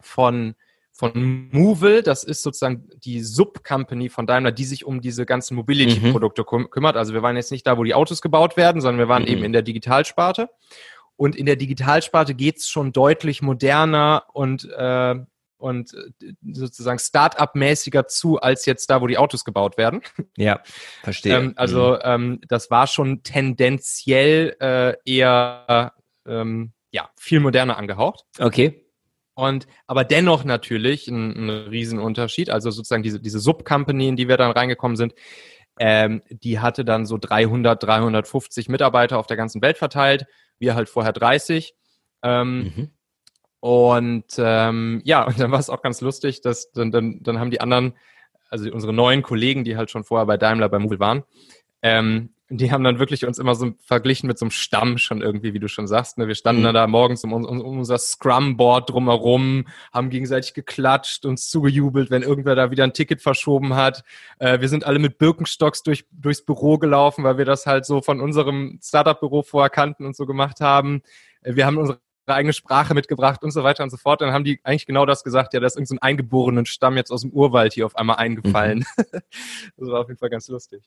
von, 0.00 0.54
von 0.96 1.48
Movil, 1.50 2.02
das 2.02 2.22
ist 2.22 2.44
sozusagen 2.44 2.88
die 3.04 3.20
Sub-Company 3.20 4.08
von 4.08 4.28
Daimler, 4.28 4.52
die 4.52 4.64
sich 4.64 4.84
um 4.84 5.00
diese 5.00 5.26
ganzen 5.26 5.56
Mobility-Produkte 5.56 6.42
küm- 6.42 6.68
kümmert. 6.68 6.96
Also 6.96 7.14
wir 7.14 7.22
waren 7.22 7.34
jetzt 7.34 7.50
nicht 7.50 7.66
da, 7.66 7.76
wo 7.76 7.82
die 7.82 7.94
Autos 7.94 8.22
gebaut 8.22 8.56
werden, 8.56 8.80
sondern 8.80 9.00
wir 9.00 9.08
waren 9.08 9.22
Mhm. 9.22 9.28
eben 9.28 9.44
in 9.44 9.52
der 9.52 9.62
Digitalsparte. 9.62 10.48
Und 11.16 11.34
in 11.34 11.46
der 11.46 11.56
Digitalsparte 11.56 12.34
geht's 12.34 12.68
schon 12.68 12.92
deutlich 12.92 13.42
moderner 13.42 14.24
und, 14.34 14.68
äh, 14.70 15.16
und 15.56 15.94
äh, 15.94 16.32
sozusagen 16.52 16.98
Start-up-mäßiger 17.00 18.06
zu, 18.06 18.40
als 18.40 18.64
jetzt 18.66 18.88
da, 18.88 19.00
wo 19.00 19.08
die 19.08 19.18
Autos 19.18 19.44
gebaut 19.44 19.76
werden. 19.76 20.00
Ja, 20.36 20.60
verstehe. 21.02 21.36
Ähm, 21.36 21.52
also 21.56 22.00
ähm, 22.02 22.40
das 22.46 22.70
war 22.70 22.86
schon 22.86 23.24
tendenziell 23.24 24.56
äh, 24.60 24.94
eher 25.04 25.92
ähm, 26.26 26.72
ja, 26.92 27.10
viel 27.18 27.40
moderner 27.40 27.78
angehaucht. 27.78 28.24
Mhm. 28.38 28.44
Okay. 28.46 28.83
Und 29.34 29.66
aber 29.86 30.04
dennoch 30.04 30.44
natürlich 30.44 31.08
ein, 31.08 31.32
ein 31.32 31.50
Riesenunterschied. 31.50 32.50
Also 32.50 32.70
sozusagen 32.70 33.02
diese, 33.02 33.20
diese 33.20 33.40
Sub-Company, 33.40 34.08
in 34.08 34.16
die 34.16 34.28
wir 34.28 34.36
dann 34.36 34.52
reingekommen 34.52 34.96
sind, 34.96 35.14
ähm, 35.78 36.22
die 36.30 36.60
hatte 36.60 36.84
dann 36.84 37.04
so 37.04 37.18
300, 37.18 37.82
350 37.82 38.68
Mitarbeiter 38.68 39.18
auf 39.18 39.26
der 39.26 39.36
ganzen 39.36 39.60
Welt 39.60 39.76
verteilt. 39.76 40.26
Wir 40.58 40.76
halt 40.76 40.88
vorher 40.88 41.12
30. 41.12 41.74
Ähm, 42.22 42.72
Mhm. 42.76 42.90
und 43.60 44.24
ähm, 44.38 45.00
ja, 45.04 45.24
und 45.24 45.38
dann 45.40 45.50
war 45.50 45.58
es 45.58 45.70
auch 45.70 45.82
ganz 45.82 46.00
lustig, 46.00 46.40
dass 46.40 46.70
dann, 46.72 46.90
dann, 46.92 47.22
dann 47.22 47.38
haben 47.40 47.50
die 47.50 47.60
anderen, 47.60 47.94
also 48.50 48.70
unsere 48.70 48.92
neuen 48.92 49.22
Kollegen, 49.22 49.64
die 49.64 49.76
halt 49.76 49.90
schon 49.90 50.04
vorher 50.04 50.26
bei 50.26 50.36
Daimler, 50.36 50.68
bei 50.68 50.78
Mobil 50.78 51.00
waren, 51.00 51.24
ähm, 51.82 52.33
die 52.50 52.70
haben 52.70 52.84
dann 52.84 52.98
wirklich 52.98 53.24
uns 53.24 53.38
immer 53.38 53.54
so 53.54 53.72
verglichen 53.80 54.26
mit 54.26 54.38
so 54.38 54.44
einem 54.44 54.50
Stamm 54.50 54.98
schon 54.98 55.22
irgendwie, 55.22 55.54
wie 55.54 55.58
du 55.58 55.68
schon 55.68 55.86
sagst. 55.86 56.18
Ne? 56.18 56.28
Wir 56.28 56.34
standen 56.34 56.60
Mhm. 56.60 56.66
dann 56.66 56.74
da 56.74 56.86
morgens 56.86 57.24
um, 57.24 57.32
um, 57.32 57.44
um 57.44 57.78
unser 57.78 57.96
Scrum-Board 57.96 58.90
drumherum, 58.90 59.66
haben 59.92 60.10
gegenseitig 60.10 60.52
geklatscht, 60.52 61.24
uns 61.24 61.48
zugejubelt, 61.48 62.10
wenn 62.10 62.22
irgendwer 62.22 62.54
da 62.54 62.70
wieder 62.70 62.84
ein 62.84 62.92
Ticket 62.92 63.22
verschoben 63.22 63.74
hat. 63.74 64.04
Äh, 64.38 64.60
wir 64.60 64.68
sind 64.68 64.84
alle 64.84 64.98
mit 64.98 65.16
Birkenstocks 65.16 65.82
durch, 65.82 66.04
durchs 66.12 66.44
Büro 66.44 66.76
gelaufen, 66.76 67.24
weil 67.24 67.38
wir 67.38 67.46
das 67.46 67.64
halt 67.64 67.86
so 67.86 68.02
von 68.02 68.20
unserem 68.20 68.78
Startup-Büro 68.82 69.42
vorher 69.42 69.70
kannten 69.70 70.04
und 70.04 70.14
so 70.14 70.26
gemacht 70.26 70.60
haben. 70.60 71.02
Äh, 71.42 71.56
wir 71.56 71.64
haben 71.64 71.78
unsere 71.78 72.00
eigene 72.26 72.52
Sprache 72.52 72.94
mitgebracht 72.94 73.42
und 73.42 73.52
so 73.52 73.64
weiter 73.64 73.84
und 73.84 73.90
so 73.90 73.96
fort. 73.96 74.20
Dann 74.20 74.32
haben 74.32 74.44
die 74.44 74.60
eigentlich 74.64 74.86
genau 74.86 75.06
das 75.06 75.24
gesagt, 75.24 75.54
ja, 75.54 75.60
da 75.60 75.66
ist 75.66 75.76
irgendein 75.76 75.86
so 75.86 75.94
ein 75.96 76.02
eingeborenen 76.02 76.66
Stamm 76.66 76.96
jetzt 76.96 77.10
aus 77.10 77.22
dem 77.22 77.30
Urwald 77.30 77.72
hier 77.72 77.86
auf 77.86 77.96
einmal 77.96 78.16
eingefallen. 78.16 78.84
das 78.96 79.88
war 79.88 80.00
auf 80.00 80.08
jeden 80.08 80.18
Fall 80.18 80.30
ganz 80.30 80.48
lustig. 80.48 80.82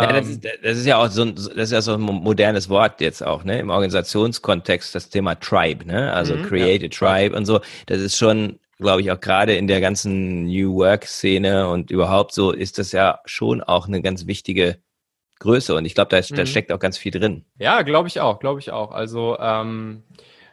Ja, 0.00 0.12
das, 0.12 0.26
Ähm, 0.26 0.28
ist, 0.28 0.44
das 0.44 0.76
ist 0.78 0.86
ja 0.86 0.98
auch 0.98 1.08
so 1.08 1.22
ein, 1.22 1.34
das 1.36 1.46
ist 1.48 1.72
ja 1.72 1.80
so 1.80 1.94
ein 1.94 2.00
modernes 2.00 2.68
Wort 2.68 3.00
jetzt 3.00 3.22
auch, 3.22 3.44
ne? 3.44 3.60
Im 3.60 3.70
Organisationskontext 3.70 4.92
das 4.94 5.08
Thema 5.08 5.36
Tribe, 5.36 5.86
ne? 5.86 6.12
Also 6.12 6.36
Mhm, 6.36 6.38
Create 6.38 6.82
ja. 6.82 6.84
a 6.84 6.88
Tribe 6.88 7.36
und 7.36 7.46
so. 7.46 7.60
Das 7.86 8.00
ist 8.00 8.16
schon, 8.16 8.58
glaube 8.78 9.02
ich, 9.02 9.12
auch 9.12 9.20
gerade 9.20 9.54
in 9.54 9.68
der 9.68 9.80
ganzen 9.80 10.44
New 10.46 10.74
Work-Szene 10.76 11.68
und 11.68 11.90
überhaupt 11.92 12.32
so 12.34 12.50
ist 12.50 12.78
das 12.78 12.90
ja 12.92 13.20
schon 13.24 13.62
auch 13.62 13.86
eine 13.86 14.02
ganz 14.02 14.26
wichtige 14.26 14.78
Größe. 15.40 15.74
Und 15.76 15.84
ich 15.86 15.94
glaube, 15.94 16.10
da, 16.10 16.20
da 16.34 16.46
Mhm. 16.46 16.46
steckt 16.46 16.72
auch 16.72 16.80
ganz 16.80 16.98
viel 16.98 17.12
drin. 17.12 17.44
Ja, 17.58 17.82
glaube 17.82 18.08
ich 18.08 18.20
auch, 18.20 18.40
glaube 18.40 18.60
ich 18.60 18.70
auch. 18.72 18.90
Also 18.92 19.38
ähm, 19.40 20.02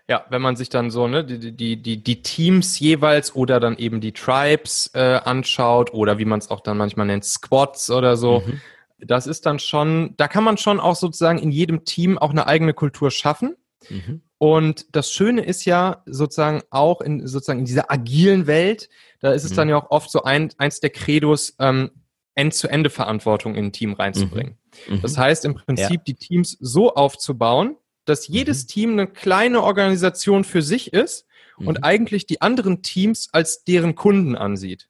ja, 0.09 0.25
wenn 0.29 0.41
man 0.41 0.55
sich 0.55 0.69
dann 0.69 0.91
so 0.91 1.07
ne 1.07 1.25
die 1.25 1.53
die 1.55 1.81
die 1.81 2.03
die 2.03 2.21
Teams 2.21 2.79
jeweils 2.79 3.35
oder 3.35 3.59
dann 3.59 3.77
eben 3.77 4.01
die 4.01 4.11
Tribes 4.13 4.91
äh, 4.93 4.99
anschaut 5.23 5.93
oder 5.93 6.19
wie 6.19 6.25
man 6.25 6.39
es 6.39 6.49
auch 6.51 6.61
dann 6.61 6.77
manchmal 6.77 7.07
nennt 7.07 7.25
Squads 7.25 7.89
oder 7.91 8.17
so, 8.17 8.45
Mhm. 8.45 8.61
Das 9.01 9.27
ist 9.27 9.45
dann 9.45 9.59
schon, 9.59 10.13
da 10.17 10.27
kann 10.27 10.43
man 10.43 10.57
schon 10.57 10.79
auch 10.79 10.95
sozusagen 10.95 11.39
in 11.39 11.51
jedem 11.51 11.85
Team 11.85 12.17
auch 12.17 12.29
eine 12.31 12.47
eigene 12.47 12.73
Kultur 12.73 13.11
schaffen. 13.11 13.55
Mhm. 13.89 14.21
Und 14.37 14.95
das 14.95 15.11
Schöne 15.11 15.43
ist 15.43 15.65
ja 15.65 16.01
sozusagen 16.05 16.61
auch 16.71 17.01
in 17.01 17.27
sozusagen 17.27 17.59
in 17.59 17.65
dieser 17.65 17.91
agilen 17.91 18.47
Welt, 18.47 18.89
da 19.19 19.31
ist 19.33 19.43
es 19.43 19.51
Mhm. 19.51 19.55
dann 19.55 19.69
ja 19.69 19.77
auch 19.77 19.91
oft 19.91 20.09
so 20.11 20.23
ein, 20.23 20.51
eins 20.57 20.79
der 20.79 20.89
Credos, 20.89 21.55
ähm, 21.59 21.91
End-zu-Ende-Verantwortung 22.35 23.55
in 23.55 23.65
ein 23.65 23.71
Team 23.73 23.93
reinzubringen. 23.93 24.57
Mhm. 24.87 25.01
Das 25.01 25.17
heißt 25.17 25.45
im 25.45 25.55
Prinzip, 25.55 26.05
die 26.05 26.13
Teams 26.15 26.57
so 26.59 26.93
aufzubauen, 26.93 27.75
dass 28.05 28.27
jedes 28.27 28.67
Team 28.67 28.93
eine 28.93 29.07
kleine 29.07 29.61
Organisation 29.61 30.43
für 30.43 30.61
sich 30.61 30.93
ist 30.93 31.25
Mhm. 31.57 31.67
und 31.67 31.83
eigentlich 31.83 32.25
die 32.25 32.41
anderen 32.41 32.81
Teams 32.81 33.29
als 33.31 33.63
deren 33.63 33.95
Kunden 33.95 34.35
ansieht. 34.35 34.87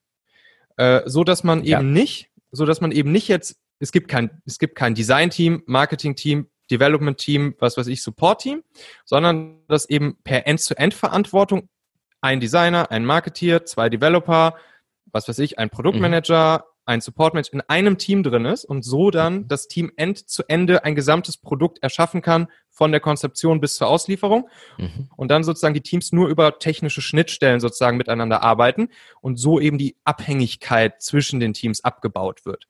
Äh, 0.77 1.01
so 1.05 1.23
dass 1.23 1.43
man 1.43 1.63
Ja. 1.63 1.79
eben 1.79 1.91
nicht, 1.93 2.29
so 2.51 2.65
dass 2.65 2.79
man 2.81 2.91
eben 2.91 3.11
nicht 3.11 3.27
jetzt, 3.27 3.57
es 3.81 3.91
gibt 3.91 4.07
kein, 4.07 4.41
es 4.45 4.59
gibt 4.59 4.75
kein 4.75 4.95
Design-Team, 4.95 5.63
Marketing-Team, 5.65 6.47
Development-Team, 6.69 7.55
was 7.59 7.77
weiß 7.77 7.87
ich, 7.87 8.01
Support-Team, 8.01 8.63
sondern 9.03 9.59
dass 9.67 9.89
eben 9.89 10.17
per 10.23 10.47
End-zu-End-Verantwortung 10.47 11.67
ein 12.21 12.39
Designer, 12.39 12.91
ein 12.91 13.03
Marketeer, 13.03 13.65
zwei 13.65 13.89
Developer, 13.89 14.55
was 15.11 15.27
weiß 15.27 15.39
ich, 15.39 15.59
ein 15.59 15.69
Produktmanager, 15.69 16.65
ein 16.85 17.01
Support-Mensch 17.01 17.49
in 17.49 17.61
einem 17.61 17.97
Team 17.97 18.23
drin 18.23 18.45
ist 18.45 18.65
und 18.65 18.83
so 18.83 19.11
dann 19.11 19.47
das 19.47 19.67
Team 19.67 19.91
end 19.97 20.29
zu 20.29 20.43
Ende 20.47 20.83
ein 20.83 20.95
gesamtes 20.95 21.37
Produkt 21.37 21.81
erschaffen 21.83 22.21
kann, 22.21 22.47
von 22.69 22.91
der 22.91 23.01
Konzeption 23.01 23.59
bis 23.59 23.75
zur 23.75 23.87
Auslieferung 23.87 24.49
Mhm. 24.77 25.09
und 25.15 25.29
dann 25.29 25.43
sozusagen 25.43 25.73
die 25.73 25.81
Teams 25.81 26.11
nur 26.11 26.29
über 26.29 26.57
technische 26.57 27.01
Schnittstellen 27.01 27.59
sozusagen 27.59 27.97
miteinander 27.97 28.41
arbeiten 28.41 28.89
und 29.19 29.37
so 29.37 29.59
eben 29.59 29.77
die 29.77 29.95
Abhängigkeit 30.05 31.01
zwischen 31.01 31.39
den 31.39 31.53
Teams 31.53 31.83
abgebaut 31.83 32.45
wird. 32.45 32.67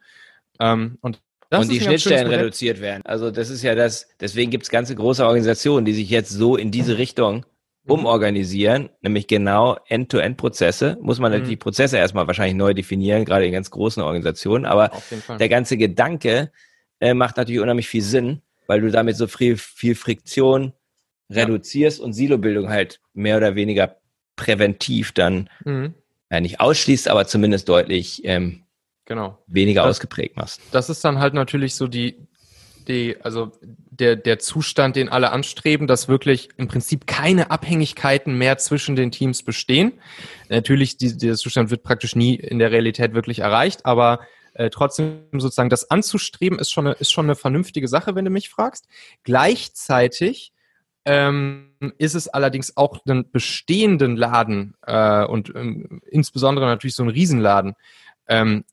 Ähm, 0.61 0.97
und 1.01 1.21
und 1.59 1.69
die 1.69 1.81
Schnittstellen 1.81 2.27
reduziert 2.27 2.79
werden. 2.79 3.01
Also 3.05 3.29
das 3.29 3.49
ist 3.49 3.61
ja 3.61 3.75
das, 3.75 4.07
deswegen 4.19 4.51
gibt 4.51 4.63
es 4.63 4.69
ganze 4.69 4.95
große 4.95 5.25
Organisationen, 5.25 5.85
die 5.85 5.93
sich 5.93 6.09
jetzt 6.09 6.29
so 6.29 6.55
in 6.55 6.71
diese 6.71 6.97
Richtung 6.97 7.45
mhm. 7.83 7.91
umorganisieren, 7.91 8.89
nämlich 9.01 9.27
genau 9.27 9.77
End-to-End-Prozesse. 9.87 10.97
Muss 11.01 11.19
man 11.19 11.37
mhm. 11.37 11.45
die 11.45 11.57
Prozesse 11.57 11.97
erstmal 11.97 12.27
wahrscheinlich 12.27 12.55
neu 12.55 12.73
definieren, 12.73 13.25
gerade 13.25 13.45
in 13.45 13.51
ganz 13.51 13.69
großen 13.69 14.01
Organisationen. 14.01 14.65
Aber 14.65 14.91
der 15.39 15.49
ganze 15.49 15.75
Gedanke 15.75 16.51
äh, 17.01 17.13
macht 17.13 17.35
natürlich 17.35 17.59
unheimlich 17.59 17.89
viel 17.89 18.03
Sinn, 18.03 18.41
weil 18.67 18.79
du 18.79 18.89
damit 18.89 19.17
so 19.17 19.27
viel, 19.27 19.57
viel 19.57 19.95
Friktion 19.95 20.71
reduzierst 21.29 21.99
ja. 21.99 22.05
und 22.05 22.13
Silobildung 22.13 22.69
halt 22.69 23.01
mehr 23.13 23.37
oder 23.37 23.55
weniger 23.55 23.97
präventiv 24.37 25.11
dann 25.11 25.49
mhm. 25.65 25.95
ja, 26.31 26.39
nicht 26.39 26.61
ausschließt, 26.61 27.09
aber 27.09 27.27
zumindest 27.27 27.67
deutlich 27.67 28.21
ähm, 28.23 28.63
genau. 29.11 29.37
weniger 29.47 29.83
das, 29.83 29.97
ausgeprägt 29.97 30.37
machst. 30.37 30.61
Das 30.71 30.89
ist 30.89 31.03
dann 31.03 31.19
halt 31.19 31.33
natürlich 31.33 31.75
so 31.75 31.87
die, 31.87 32.15
die, 32.87 33.17
also 33.21 33.51
der, 33.61 34.15
der 34.15 34.39
Zustand, 34.39 34.95
den 34.95 35.09
alle 35.09 35.31
anstreben, 35.31 35.85
dass 35.85 36.07
wirklich 36.07 36.49
im 36.57 36.67
Prinzip 36.67 37.07
keine 37.07 37.51
Abhängigkeiten 37.51 38.37
mehr 38.37 38.57
zwischen 38.57 38.95
den 38.95 39.11
Teams 39.11 39.43
bestehen. 39.43 39.93
Natürlich, 40.49 40.97
die, 40.97 41.17
dieser 41.17 41.35
Zustand 41.35 41.71
wird 41.71 41.83
praktisch 41.83 42.15
nie 42.15 42.35
in 42.35 42.57
der 42.57 42.71
Realität 42.71 43.13
wirklich 43.13 43.39
erreicht, 43.39 43.85
aber 43.85 44.21
äh, 44.53 44.69
trotzdem 44.69 45.23
sozusagen 45.33 45.69
das 45.69 45.91
anzustreben 45.91 46.57
ist 46.57 46.71
schon, 46.71 46.87
eine, 46.87 46.95
ist 46.95 47.11
schon 47.11 47.25
eine 47.25 47.35
vernünftige 47.35 47.87
Sache, 47.87 48.15
wenn 48.15 48.25
du 48.25 48.31
mich 48.31 48.49
fragst. 48.49 48.87
Gleichzeitig 49.23 50.53
ähm, 51.03 51.73
ist 51.97 52.15
es 52.15 52.27
allerdings 52.27 52.77
auch 52.77 52.99
einen 53.05 53.29
bestehenden 53.29 54.15
Laden 54.15 54.75
äh, 54.85 55.25
und 55.25 55.53
ähm, 55.55 56.01
insbesondere 56.09 56.65
natürlich 56.65 56.95
so 56.95 57.03
einen 57.03 57.11
Riesenladen 57.11 57.75
ähm, 58.27 58.63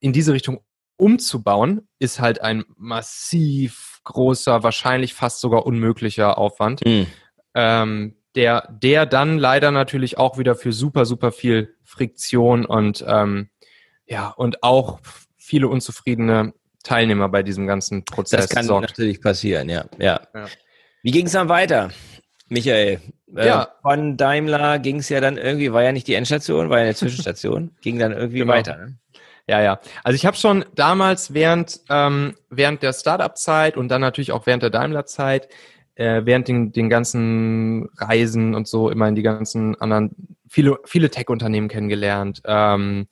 in 0.00 0.12
diese 0.12 0.32
Richtung 0.32 0.60
umzubauen, 0.96 1.88
ist 1.98 2.20
halt 2.20 2.40
ein 2.40 2.64
massiv 2.76 4.00
großer, 4.04 4.62
wahrscheinlich 4.62 5.14
fast 5.14 5.40
sogar 5.40 5.66
unmöglicher 5.66 6.38
Aufwand, 6.38 6.84
mhm. 6.84 7.06
ähm, 7.54 8.16
der, 8.34 8.68
der 8.70 9.06
dann 9.06 9.38
leider 9.38 9.70
natürlich 9.70 10.18
auch 10.18 10.38
wieder 10.38 10.54
für 10.54 10.72
super, 10.72 11.06
super 11.06 11.32
viel 11.32 11.74
Friktion 11.84 12.64
und 12.64 13.04
ähm, 13.06 13.50
ja, 14.06 14.28
und 14.28 14.62
auch 14.62 15.00
viele 15.36 15.68
unzufriedene 15.68 16.52
Teilnehmer 16.82 17.28
bei 17.28 17.42
diesem 17.42 17.66
ganzen 17.66 18.04
Prozess. 18.04 18.46
Das 18.46 18.50
kann 18.50 18.64
sorgt. 18.64 18.90
natürlich 18.90 19.20
passieren, 19.20 19.68
ja. 19.68 19.84
ja. 19.98 20.20
ja. 20.34 20.46
Wie 21.02 21.10
ging 21.10 21.26
es 21.26 21.32
dann 21.32 21.48
weiter, 21.48 21.90
Michael? 22.48 23.00
Äh, 23.34 23.46
ja. 23.46 23.68
Von 23.82 24.16
Daimler 24.16 24.78
ging 24.78 24.98
es 24.98 25.08
ja 25.08 25.20
dann 25.20 25.36
irgendwie, 25.36 25.72
war 25.72 25.82
ja 25.82 25.92
nicht 25.92 26.06
die 26.06 26.14
Endstation, 26.14 26.70
war 26.70 26.78
ja 26.78 26.84
eine 26.84 26.94
Zwischenstation, 26.94 27.74
ging 27.80 27.98
dann 27.98 28.12
irgendwie 28.12 28.38
genau. 28.38 28.52
weiter. 28.52 28.76
Ne? 28.76 28.98
Ja, 29.48 29.62
ja. 29.62 29.80
Also 30.02 30.16
ich 30.16 30.26
habe 30.26 30.36
schon 30.36 30.64
damals 30.74 31.32
während, 31.32 31.80
ähm, 31.88 32.34
während 32.50 32.82
der 32.82 32.92
Startup-Zeit 32.92 33.76
und 33.76 33.88
dann 33.88 34.00
natürlich 34.00 34.32
auch 34.32 34.46
während 34.46 34.62
der 34.62 34.70
Daimler-Zeit, 34.70 35.48
äh, 35.94 36.22
während 36.24 36.48
den, 36.48 36.72
den 36.72 36.90
ganzen 36.90 37.88
Reisen 37.96 38.54
und 38.54 38.66
so 38.66 38.90
immer 38.90 39.06
in 39.08 39.14
die 39.14 39.22
ganzen 39.22 39.80
anderen, 39.80 40.36
viele, 40.48 40.78
viele 40.84 41.10
Tech-Unternehmen 41.10 41.68
kennengelernt. 41.68 42.42
Ähm, 42.44 43.06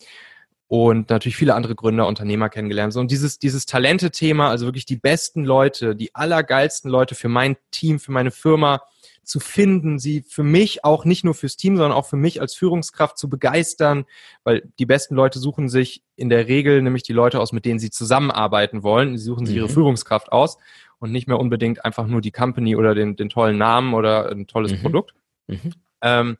und 0.67 1.11
natürlich 1.11 1.37
viele 1.37 1.55
andere 1.55 1.77
Gründer, 1.77 2.09
Unternehmer 2.09 2.49
kennengelernt. 2.49 2.93
So, 2.93 3.01
und 3.01 3.13
dieses, 3.13 3.39
dieses 3.39 3.65
Talente-Thema, 3.67 4.49
also 4.49 4.67
wirklich 4.67 4.87
die 4.87 4.97
besten 4.97 5.45
Leute, 5.45 5.95
die 5.95 6.15
allergeilsten 6.17 6.91
Leute 6.91 7.15
für 7.15 7.29
mein 7.29 7.57
Team, 7.71 8.01
für 8.01 8.11
meine 8.11 8.33
Firma, 8.33 8.81
zu 9.25 9.41
finden, 9.41 9.99
sie 9.99 10.23
für 10.23 10.43
mich 10.43 10.85
auch 10.85 11.05
nicht 11.05 11.25
nur 11.25 11.35
fürs 11.35 11.57
Team, 11.57 11.77
sondern 11.77 11.93
auch 11.93 12.07
für 12.07 12.17
mich 12.17 12.41
als 12.41 12.55
Führungskraft 12.55 13.19
zu 13.19 13.29
begeistern, 13.29 14.05
weil 14.45 14.71
die 14.79 14.87
besten 14.87 15.15
Leute 15.15 15.39
suchen 15.39 15.69
sich 15.69 16.03
in 16.17 16.29
der 16.29 16.49
Regel 16.49 16.83
nämlich 16.83 17.03
die 17.03 17.13
Leute 17.13 17.41
aus, 17.41 17.53
mit 17.53 17.65
denen 17.65 17.79
sie 17.79 17.91
zusammenarbeiten 17.91 18.83
wollen. 18.83 19.17
Sie 19.17 19.25
suchen 19.25 19.47
sich 19.47 19.57
ihre 19.57 19.69
mhm. 19.69 19.73
Führungskraft 19.73 20.33
aus 20.33 20.59
und 20.99 21.13
nicht 21.13 21.29
mehr 21.29 21.39
unbedingt 21.39 21.85
einfach 21.85 22.07
nur 22.07 22.21
die 22.21 22.31
Company 22.31 22.77
oder 22.77 22.95
den, 22.95 23.17
den 23.17 23.29
tollen 23.29 23.59
Namen 23.59 23.95
oder 23.95 24.31
ein 24.31 24.47
tolles 24.47 24.73
mhm. 24.73 24.81
Produkt. 24.81 25.15
Mhm. 25.47 25.73
Ähm, 26.03 26.37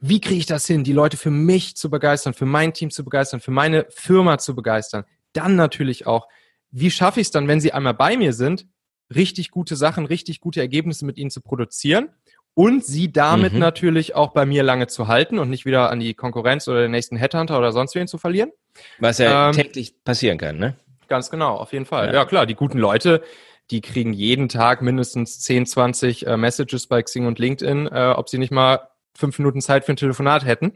wie 0.00 0.20
kriege 0.20 0.38
ich 0.38 0.46
das 0.46 0.66
hin, 0.66 0.84
die 0.84 0.92
Leute 0.92 1.16
für 1.16 1.30
mich 1.30 1.76
zu 1.76 1.90
begeistern, 1.90 2.34
für 2.34 2.46
mein 2.46 2.72
Team 2.72 2.90
zu 2.90 3.04
begeistern, 3.04 3.40
für 3.40 3.50
meine 3.50 3.86
Firma 3.90 4.38
zu 4.38 4.54
begeistern? 4.54 5.04
Dann 5.32 5.56
natürlich 5.56 6.06
auch, 6.06 6.28
wie 6.70 6.90
schaffe 6.90 7.20
ich 7.20 7.28
es 7.28 7.30
dann, 7.30 7.48
wenn 7.48 7.60
sie 7.60 7.72
einmal 7.72 7.94
bei 7.94 8.16
mir 8.16 8.32
sind, 8.32 8.66
richtig 9.14 9.50
gute 9.50 9.76
Sachen, 9.76 10.06
richtig 10.06 10.40
gute 10.40 10.60
Ergebnisse 10.60 11.04
mit 11.04 11.18
ihnen 11.18 11.30
zu 11.30 11.40
produzieren 11.40 12.08
und 12.54 12.84
sie 12.84 13.12
damit 13.12 13.52
mhm. 13.52 13.60
natürlich 13.60 14.14
auch 14.16 14.32
bei 14.32 14.44
mir 14.44 14.62
lange 14.62 14.88
zu 14.88 15.06
halten 15.06 15.38
und 15.38 15.48
nicht 15.48 15.64
wieder 15.64 15.90
an 15.90 16.00
die 16.00 16.14
Konkurrenz 16.14 16.66
oder 16.66 16.82
den 16.82 16.90
nächsten 16.90 17.16
Headhunter 17.16 17.56
oder 17.56 17.72
sonst 17.72 17.94
wen 17.94 18.08
zu 18.08 18.18
verlieren. 18.18 18.50
Was 18.98 19.18
ja 19.18 19.48
ähm, 19.48 19.52
täglich 19.54 20.02
passieren 20.02 20.38
kann, 20.38 20.58
ne? 20.58 20.76
Ganz 21.06 21.30
genau, 21.30 21.54
auf 21.54 21.72
jeden 21.72 21.86
Fall. 21.86 22.08
Ja. 22.08 22.14
ja, 22.14 22.24
klar, 22.24 22.46
die 22.46 22.54
guten 22.54 22.78
Leute, 22.78 23.22
die 23.70 23.80
kriegen 23.80 24.12
jeden 24.12 24.48
Tag 24.48 24.82
mindestens 24.82 25.40
10, 25.40 25.66
20 25.66 26.26
äh, 26.26 26.36
Messages 26.36 26.86
bei 26.86 27.02
Xing 27.02 27.26
und 27.26 27.38
LinkedIn, 27.38 27.86
äh, 27.86 28.14
ob 28.16 28.28
sie 28.28 28.38
nicht 28.38 28.50
mal 28.50 28.88
fünf 29.18 29.38
Minuten 29.38 29.60
Zeit 29.60 29.84
für 29.84 29.92
ein 29.92 29.96
Telefonat 29.96 30.44
hätten. 30.44 30.72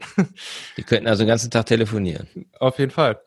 Die 0.77 0.83
könnten 0.83 1.07
also 1.07 1.23
den 1.23 1.29
ganzen 1.29 1.49
Tag 1.49 1.65
telefonieren. 1.65 2.27
Auf 2.59 2.77
jeden 2.77 2.91
Fall. 2.91 3.21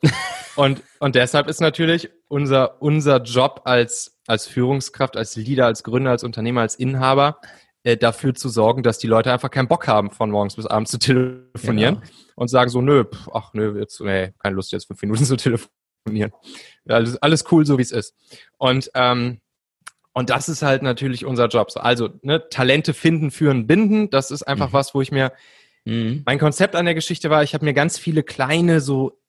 Und, 0.55 0.83
und 0.99 1.15
deshalb 1.15 1.47
ist 1.47 1.59
natürlich 1.59 2.09
unser, 2.27 2.81
unser 2.81 3.21
Job 3.23 3.61
als, 3.65 4.19
als 4.27 4.47
Führungskraft, 4.47 5.17
als 5.17 5.35
Leader, 5.35 5.65
als 5.65 5.83
Gründer, 5.83 6.11
als 6.11 6.23
Unternehmer, 6.23 6.61
als 6.61 6.75
Inhaber, 6.75 7.39
äh, 7.83 7.97
dafür 7.97 8.35
zu 8.35 8.47
sorgen, 8.49 8.83
dass 8.83 8.99
die 8.99 9.07
Leute 9.07 9.33
einfach 9.33 9.49
keinen 9.49 9.67
Bock 9.67 9.87
haben, 9.87 10.11
von 10.11 10.29
morgens 10.29 10.55
bis 10.55 10.67
abends 10.67 10.91
zu 10.91 10.99
telefonieren 10.99 11.95
genau. 11.95 12.07
und 12.35 12.47
sagen 12.49 12.69
so, 12.69 12.81
nö, 12.81 13.03
pf, 13.03 13.29
ach 13.33 13.53
nö, 13.53 13.79
jetzt, 13.79 13.99
nee, 14.01 14.33
keine 14.39 14.55
Lust 14.55 14.71
jetzt 14.71 14.85
fünf 14.85 15.01
Minuten 15.01 15.25
zu 15.25 15.35
telefonieren. 15.35 16.31
Alles, 16.87 17.17
alles 17.17 17.43
cool, 17.51 17.65
so 17.65 17.77
wie 17.79 17.83
es 17.83 17.91
ist. 17.91 18.13
Und 18.57 18.91
ähm, 18.93 19.39
und 20.17 20.31
das 20.31 20.49
ist 20.49 20.63
halt 20.63 20.81
natürlich 20.81 21.25
unser 21.25 21.47
Job. 21.47 21.67
Also 21.75 22.09
ne, 22.23 22.49
Talente 22.49 22.95
finden, 22.95 23.29
führen, 23.29 23.67
binden. 23.67 24.09
Das 24.09 24.31
ist 24.31 24.41
einfach 24.41 24.69
mhm. 24.69 24.73
was, 24.73 24.95
wo 24.95 25.01
ich 25.01 25.11
mir 25.11 25.31
mhm. 25.85 26.23
mein 26.25 26.39
Konzept 26.39 26.75
an 26.75 26.85
der 26.85 26.95
Geschichte 26.95 27.29
war. 27.29 27.43
Ich 27.43 27.53
habe 27.53 27.63
mir 27.63 27.75
ganz 27.75 27.99
viele 27.99 28.23
kleine 28.23 28.81
so 28.81 29.21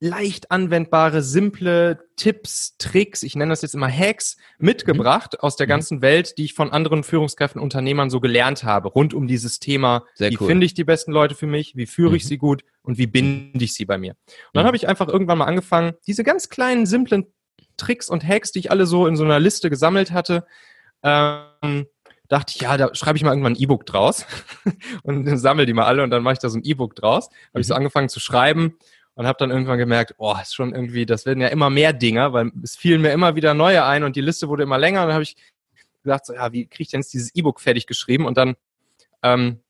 leicht 0.00 0.50
anwendbare, 0.50 1.20
simple 1.20 1.98
Tipps, 2.16 2.78
Tricks, 2.78 3.22
ich 3.22 3.36
nenne 3.36 3.50
das 3.50 3.60
jetzt 3.60 3.74
immer 3.74 3.90
Hacks, 3.90 4.38
mitgebracht 4.56 5.34
mhm. 5.34 5.40
aus 5.40 5.56
der 5.56 5.66
mhm. 5.66 5.68
ganzen 5.68 6.00
Welt, 6.00 6.38
die 6.38 6.46
ich 6.46 6.54
von 6.54 6.72
anderen 6.72 7.02
Führungskräften, 7.02 7.60
Unternehmern 7.60 8.08
so 8.08 8.18
gelernt 8.18 8.64
habe, 8.64 8.88
rund 8.88 9.12
um 9.12 9.26
dieses 9.26 9.58
Thema, 9.58 10.06
Sehr 10.14 10.30
wie 10.30 10.38
cool. 10.40 10.46
finde 10.46 10.64
ich 10.64 10.72
die 10.72 10.84
besten 10.84 11.12
Leute 11.12 11.34
für 11.34 11.46
mich, 11.46 11.76
wie 11.76 11.84
führe 11.84 12.16
ich 12.16 12.24
mhm. 12.24 12.28
sie 12.28 12.38
gut 12.38 12.64
und 12.80 12.96
wie 12.96 13.06
binde 13.06 13.62
ich 13.62 13.74
sie 13.74 13.84
bei 13.84 13.98
mir. 13.98 14.12
Und 14.12 14.54
dann 14.54 14.64
mhm. 14.64 14.68
habe 14.68 14.78
ich 14.78 14.88
einfach 14.88 15.08
irgendwann 15.08 15.36
mal 15.36 15.44
angefangen, 15.44 15.92
diese 16.06 16.24
ganz 16.24 16.48
kleinen, 16.48 16.86
simplen 16.86 17.26
Tricks 17.76 18.08
und 18.08 18.26
Hacks, 18.26 18.52
die 18.52 18.60
ich 18.60 18.70
alle 18.70 18.86
so 18.86 19.06
in 19.06 19.16
so 19.16 19.24
einer 19.24 19.40
Liste 19.40 19.70
gesammelt 19.70 20.12
hatte, 20.12 20.46
ähm, 21.02 21.86
dachte 22.28 22.52
ich, 22.54 22.62
ja, 22.62 22.76
da 22.76 22.94
schreibe 22.94 23.16
ich 23.16 23.24
mal 23.24 23.30
irgendwann 23.30 23.52
ein 23.52 23.60
E-Book 23.60 23.84
draus 23.84 24.26
und 25.02 25.36
sammle 25.38 25.66
die 25.66 25.74
mal 25.74 25.84
alle 25.84 26.02
und 26.02 26.10
dann 26.10 26.22
mache 26.22 26.34
ich 26.34 26.38
da 26.38 26.48
so 26.48 26.58
ein 26.58 26.64
E-Book 26.64 26.94
draus. 26.94 27.28
Habe 27.50 27.60
ich 27.60 27.66
so 27.66 27.74
mhm. 27.74 27.78
angefangen 27.78 28.08
zu 28.08 28.20
schreiben 28.20 28.78
und 29.14 29.26
habe 29.26 29.38
dann 29.38 29.50
irgendwann 29.50 29.78
gemerkt, 29.78 30.14
oh, 30.18 30.34
ist 30.40 30.54
schon 30.54 30.74
irgendwie, 30.74 31.04
das 31.04 31.26
werden 31.26 31.40
ja 31.40 31.48
immer 31.48 31.68
mehr 31.68 31.92
Dinge, 31.92 32.32
weil 32.32 32.50
es 32.62 32.76
fielen 32.76 33.02
mir 33.02 33.12
immer 33.12 33.36
wieder 33.36 33.54
neue 33.54 33.84
ein 33.84 34.02
und 34.04 34.16
die 34.16 34.22
Liste 34.22 34.48
wurde 34.48 34.62
immer 34.62 34.78
länger 34.78 35.02
und 35.02 35.08
dann 35.08 35.14
habe 35.14 35.24
ich 35.24 35.36
gedacht, 36.02 36.26
so, 36.26 36.32
ja, 36.32 36.52
wie 36.52 36.66
kriege 36.66 36.82
ich 36.82 36.88
denn 36.88 37.00
jetzt 37.00 37.12
dieses 37.12 37.34
E-Book 37.34 37.60
fertig 37.60 37.86
geschrieben 37.86 38.26
und 38.26 38.36
dann 38.36 38.54
ähm, 39.22 39.60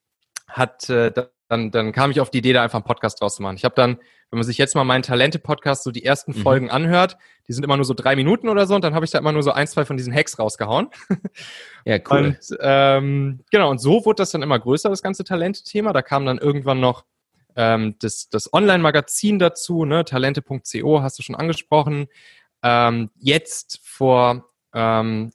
hat 0.46 0.88
äh, 0.88 1.12
dann, 1.52 1.70
dann 1.70 1.92
kam 1.92 2.10
ich 2.10 2.20
auf 2.20 2.30
die 2.30 2.38
Idee, 2.38 2.54
da 2.54 2.62
einfach 2.62 2.78
einen 2.78 2.86
Podcast 2.86 3.20
draus 3.20 3.36
zu 3.36 3.42
machen. 3.42 3.56
Ich 3.56 3.64
habe 3.64 3.74
dann, 3.74 3.98
wenn 4.30 4.38
man 4.38 4.44
sich 4.44 4.56
jetzt 4.56 4.74
mal 4.74 4.84
meinen 4.84 5.02
Talente-Podcast 5.02 5.84
so 5.84 5.90
die 5.90 6.02
ersten 6.02 6.32
mhm. 6.32 6.42
Folgen 6.42 6.70
anhört, 6.70 7.18
die 7.52 7.54
sind 7.54 7.64
immer 7.64 7.76
nur 7.76 7.84
so 7.84 7.92
drei 7.92 8.16
Minuten 8.16 8.48
oder 8.48 8.66
so 8.66 8.74
und 8.74 8.82
dann 8.82 8.94
habe 8.94 9.04
ich 9.04 9.10
da 9.10 9.18
immer 9.18 9.32
nur 9.32 9.42
so 9.42 9.52
ein, 9.52 9.66
zwei 9.66 9.84
von 9.84 9.98
diesen 9.98 10.14
Hacks 10.14 10.38
rausgehauen. 10.38 10.88
Ja, 11.84 11.98
cool. 12.10 12.36
Und 12.38 12.58
ähm, 12.60 13.40
genau, 13.50 13.68
und 13.68 13.80
so 13.80 14.04
wurde 14.04 14.22
das 14.22 14.30
dann 14.30 14.42
immer 14.42 14.56
größer, 14.56 14.88
das 14.88 15.02
ganze 15.02 15.24
Talente-Thema. 15.24 15.92
Da 15.92 16.00
kam 16.00 16.24
dann 16.24 16.38
irgendwann 16.38 16.78
noch 16.78 17.04
ähm, 17.56 17.96
das, 17.98 18.28
das 18.28 18.52
Online-Magazin 18.52 19.40
dazu, 19.40 19.84
ne, 19.84 20.04
talente.co 20.04 21.02
hast 21.02 21.18
du 21.18 21.24
schon 21.24 21.34
angesprochen. 21.34 22.06
Ähm, 22.62 23.10
jetzt 23.18 23.80
vor 23.82 24.48
ähm, 24.72 25.32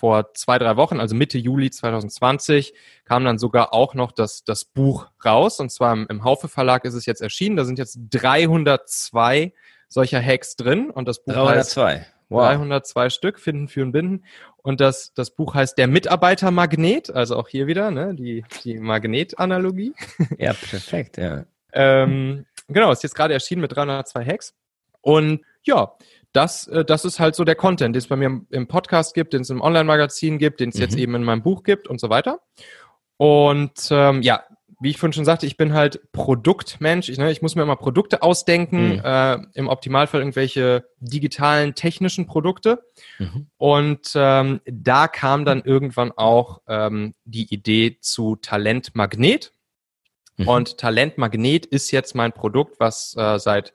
vor 0.00 0.32
zwei, 0.32 0.58
drei 0.58 0.78
Wochen, 0.78 0.98
also 0.98 1.14
Mitte 1.14 1.36
Juli 1.36 1.70
2020, 1.70 2.72
kam 3.04 3.22
dann 3.24 3.38
sogar 3.38 3.74
auch 3.74 3.92
noch 3.92 4.12
das, 4.12 4.44
das 4.44 4.64
Buch 4.64 5.10
raus. 5.22 5.60
Und 5.60 5.70
zwar 5.70 5.92
im, 5.92 6.06
im 6.08 6.24
Haufe 6.24 6.48
Verlag 6.48 6.86
ist 6.86 6.94
es 6.94 7.04
jetzt 7.04 7.20
erschienen. 7.20 7.56
Da 7.56 7.66
sind 7.66 7.78
jetzt 7.78 7.98
302 8.08 9.52
solcher 9.90 10.22
Hacks 10.22 10.56
drin. 10.56 10.90
Und 10.90 11.06
das 11.06 11.22
Buch 11.22 11.34
302. 11.34 11.98
Heißt, 11.98 12.12
wow. 12.30 12.48
302 12.48 13.10
Stück, 13.10 13.38
Finden, 13.38 13.68
Führen, 13.68 13.92
Binden. 13.92 14.24
Und 14.62 14.80
das, 14.80 15.12
das 15.14 15.30
Buch 15.32 15.54
heißt 15.54 15.76
Der 15.76 15.88
Mitarbeitermagnet, 15.88 17.10
also 17.10 17.36
auch 17.36 17.48
hier 17.48 17.66
wieder, 17.66 17.90
ne, 17.90 18.14
die, 18.14 18.44
die 18.64 18.78
Magnetanalogie. 18.78 19.94
Ja, 20.38 20.52
perfekt, 20.52 21.18
ja. 21.18 21.44
ähm, 21.72 22.46
genau, 22.68 22.92
ist 22.92 23.02
jetzt 23.02 23.14
gerade 23.14 23.34
erschienen 23.34 23.60
mit 23.62 23.74
302 23.74 24.24
Hacks. 24.24 24.54
Und 25.00 25.40
ja, 25.62 25.92
das, 26.32 26.68
äh, 26.68 26.84
das 26.84 27.04
ist 27.04 27.20
halt 27.20 27.34
so 27.34 27.44
der 27.44 27.56
Content, 27.56 27.94
den 27.94 27.98
es 27.98 28.06
bei 28.06 28.16
mir 28.16 28.42
im, 28.50 28.68
Podcast 28.68 29.14
gibt, 29.14 29.32
den 29.32 29.42
es 29.42 29.50
im 29.50 29.60
Online-Magazin 29.60 30.38
gibt, 30.38 30.60
den 30.60 30.70
es 30.70 30.76
mhm. 30.76 30.82
jetzt 30.82 30.96
eben 30.96 31.14
in 31.14 31.24
meinem 31.24 31.42
Buch 31.42 31.62
gibt 31.62 31.88
und 31.88 32.00
so 32.00 32.10
weiter. 32.10 32.40
Und 33.16 33.88
ähm, 33.90 34.22
ja, 34.22 34.44
wie 34.80 34.90
ich 34.90 34.98
vorhin 34.98 35.12
schon 35.12 35.26
sagte, 35.26 35.46
ich 35.46 35.58
bin 35.58 35.74
halt 35.74 36.10
Produktmensch. 36.12 37.10
Ich, 37.10 37.18
ne, 37.18 37.30
ich 37.30 37.42
muss 37.42 37.54
mir 37.54 37.62
immer 37.62 37.76
Produkte 37.76 38.22
ausdenken, 38.22 38.94
mhm. 38.94 39.02
äh, 39.04 39.38
im 39.52 39.68
Optimalfall 39.68 40.22
irgendwelche 40.22 40.86
digitalen, 41.00 41.74
technischen 41.74 42.26
Produkte. 42.26 42.82
Mhm. 43.18 43.46
Und 43.58 44.12
ähm, 44.14 44.60
da 44.64 45.06
kam 45.06 45.44
dann 45.44 45.62
irgendwann 45.62 46.12
auch 46.12 46.62
ähm, 46.66 47.14
die 47.24 47.52
Idee 47.52 47.98
zu 48.00 48.36
Talentmagnet. 48.36 49.52
Mhm. 50.38 50.48
Und 50.48 50.78
Talentmagnet 50.78 51.66
ist 51.66 51.90
jetzt 51.90 52.14
mein 52.14 52.32
Produkt, 52.32 52.80
was 52.80 53.14
äh, 53.18 53.38
seit 53.38 53.74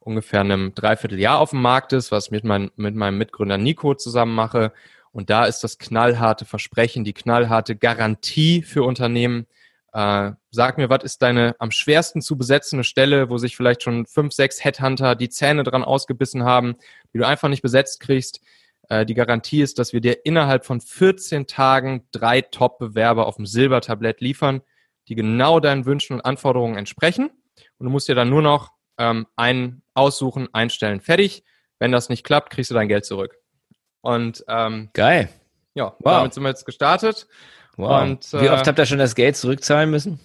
ungefähr 0.00 0.40
einem 0.40 0.74
Dreivierteljahr 0.74 1.38
auf 1.38 1.50
dem 1.50 1.62
Markt 1.62 1.92
ist, 1.92 2.10
was 2.10 2.26
ich 2.26 2.30
mit, 2.32 2.42
mein, 2.42 2.72
mit 2.74 2.96
meinem 2.96 3.18
Mitgründer 3.18 3.56
Nico 3.56 3.94
zusammen 3.94 4.34
mache. 4.34 4.72
Und 5.12 5.30
da 5.30 5.44
ist 5.44 5.62
das 5.62 5.78
knallharte 5.78 6.44
Versprechen, 6.44 7.04
die 7.04 7.12
knallharte 7.12 7.76
Garantie 7.76 8.62
für 8.62 8.82
Unternehmen. 8.82 9.46
Äh, 9.92 10.32
sag 10.50 10.78
mir, 10.78 10.88
was 10.88 11.02
ist 11.02 11.22
deine 11.22 11.56
am 11.58 11.70
schwersten 11.70 12.22
zu 12.22 12.38
besetzende 12.38 12.84
Stelle, 12.84 13.28
wo 13.28 13.38
sich 13.38 13.56
vielleicht 13.56 13.82
schon 13.82 14.06
fünf, 14.06 14.32
sechs 14.32 14.62
Headhunter 14.62 15.16
die 15.16 15.28
Zähne 15.28 15.64
dran 15.64 15.84
ausgebissen 15.84 16.44
haben, 16.44 16.76
die 17.12 17.18
du 17.18 17.26
einfach 17.26 17.48
nicht 17.48 17.62
besetzt 17.62 18.00
kriegst. 18.00 18.40
Äh, 18.88 19.04
die 19.04 19.14
Garantie 19.14 19.62
ist, 19.62 19.78
dass 19.78 19.92
wir 19.92 20.00
dir 20.00 20.24
innerhalb 20.24 20.64
von 20.64 20.80
14 20.80 21.46
Tagen 21.46 22.06
drei 22.12 22.40
Top-Bewerber 22.40 23.26
auf 23.26 23.36
dem 23.36 23.46
Silbertablett 23.46 24.20
liefern, 24.20 24.62
die 25.08 25.16
genau 25.16 25.58
deinen 25.58 25.86
Wünschen 25.86 26.14
und 26.14 26.20
Anforderungen 26.20 26.76
entsprechen. 26.76 27.30
Und 27.78 27.84
du 27.84 27.90
musst 27.90 28.08
dir 28.08 28.14
dann 28.14 28.30
nur 28.30 28.42
noch 28.42 28.72
ähm, 28.98 29.26
einen 29.34 29.82
aussuchen, 29.94 30.48
einstellen, 30.52 31.00
fertig. 31.00 31.42
Wenn 31.78 31.92
das 31.92 32.10
nicht 32.10 32.24
klappt, 32.24 32.50
kriegst 32.50 32.70
du 32.70 32.74
dein 32.74 32.88
Geld 32.88 33.04
zurück. 33.04 33.36
Und 34.02 34.44
ähm, 34.48 34.90
geil. 34.92 35.30
Ja, 35.74 35.96
wow. 36.00 36.16
damit 36.16 36.34
sind 36.34 36.42
wir 36.42 36.50
jetzt 36.50 36.66
gestartet. 36.66 37.26
Wow. 37.76 38.02
Und, 38.02 38.34
äh, 38.34 38.42
Wie 38.42 38.50
oft 38.50 38.66
habt 38.66 38.78
ihr 38.78 38.86
schon 38.86 38.98
das 38.98 39.14
Geld 39.14 39.36
zurückzahlen 39.36 39.90
müssen? 39.90 40.20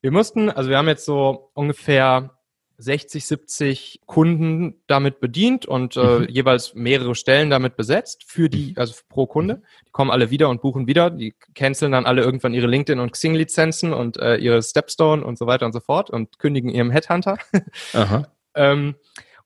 Wir 0.00 0.10
mussten, 0.12 0.50
also 0.50 0.70
wir 0.70 0.78
haben 0.78 0.88
jetzt 0.88 1.04
so 1.04 1.50
ungefähr 1.54 2.38
60, 2.80 3.26
70 3.26 4.00
Kunden 4.06 4.80
damit 4.86 5.18
bedient 5.18 5.66
und 5.66 5.96
äh, 5.96 6.20
mhm. 6.20 6.28
jeweils 6.28 6.74
mehrere 6.74 7.16
Stellen 7.16 7.50
damit 7.50 7.76
besetzt 7.76 8.24
für 8.24 8.48
die, 8.48 8.70
mhm. 8.70 8.74
also 8.76 8.94
pro 9.08 9.26
Kunde. 9.26 9.62
Die 9.86 9.90
kommen 9.90 10.12
alle 10.12 10.30
wieder 10.30 10.48
und 10.48 10.62
buchen 10.62 10.86
wieder. 10.86 11.10
Die 11.10 11.34
canceln 11.54 11.90
dann 11.90 12.06
alle 12.06 12.22
irgendwann 12.22 12.54
ihre 12.54 12.68
LinkedIn 12.68 13.00
und 13.00 13.12
Xing-Lizenzen 13.12 13.92
und 13.92 14.16
äh, 14.18 14.36
ihre 14.36 14.62
Stepstone 14.62 15.24
und 15.24 15.38
so 15.38 15.46
weiter 15.46 15.66
und 15.66 15.72
so 15.72 15.80
fort 15.80 16.08
und 16.08 16.38
kündigen 16.38 16.70
ihrem 16.70 16.92
Headhunter. 16.92 17.38
Aha. 17.94 18.28
ähm, 18.54 18.94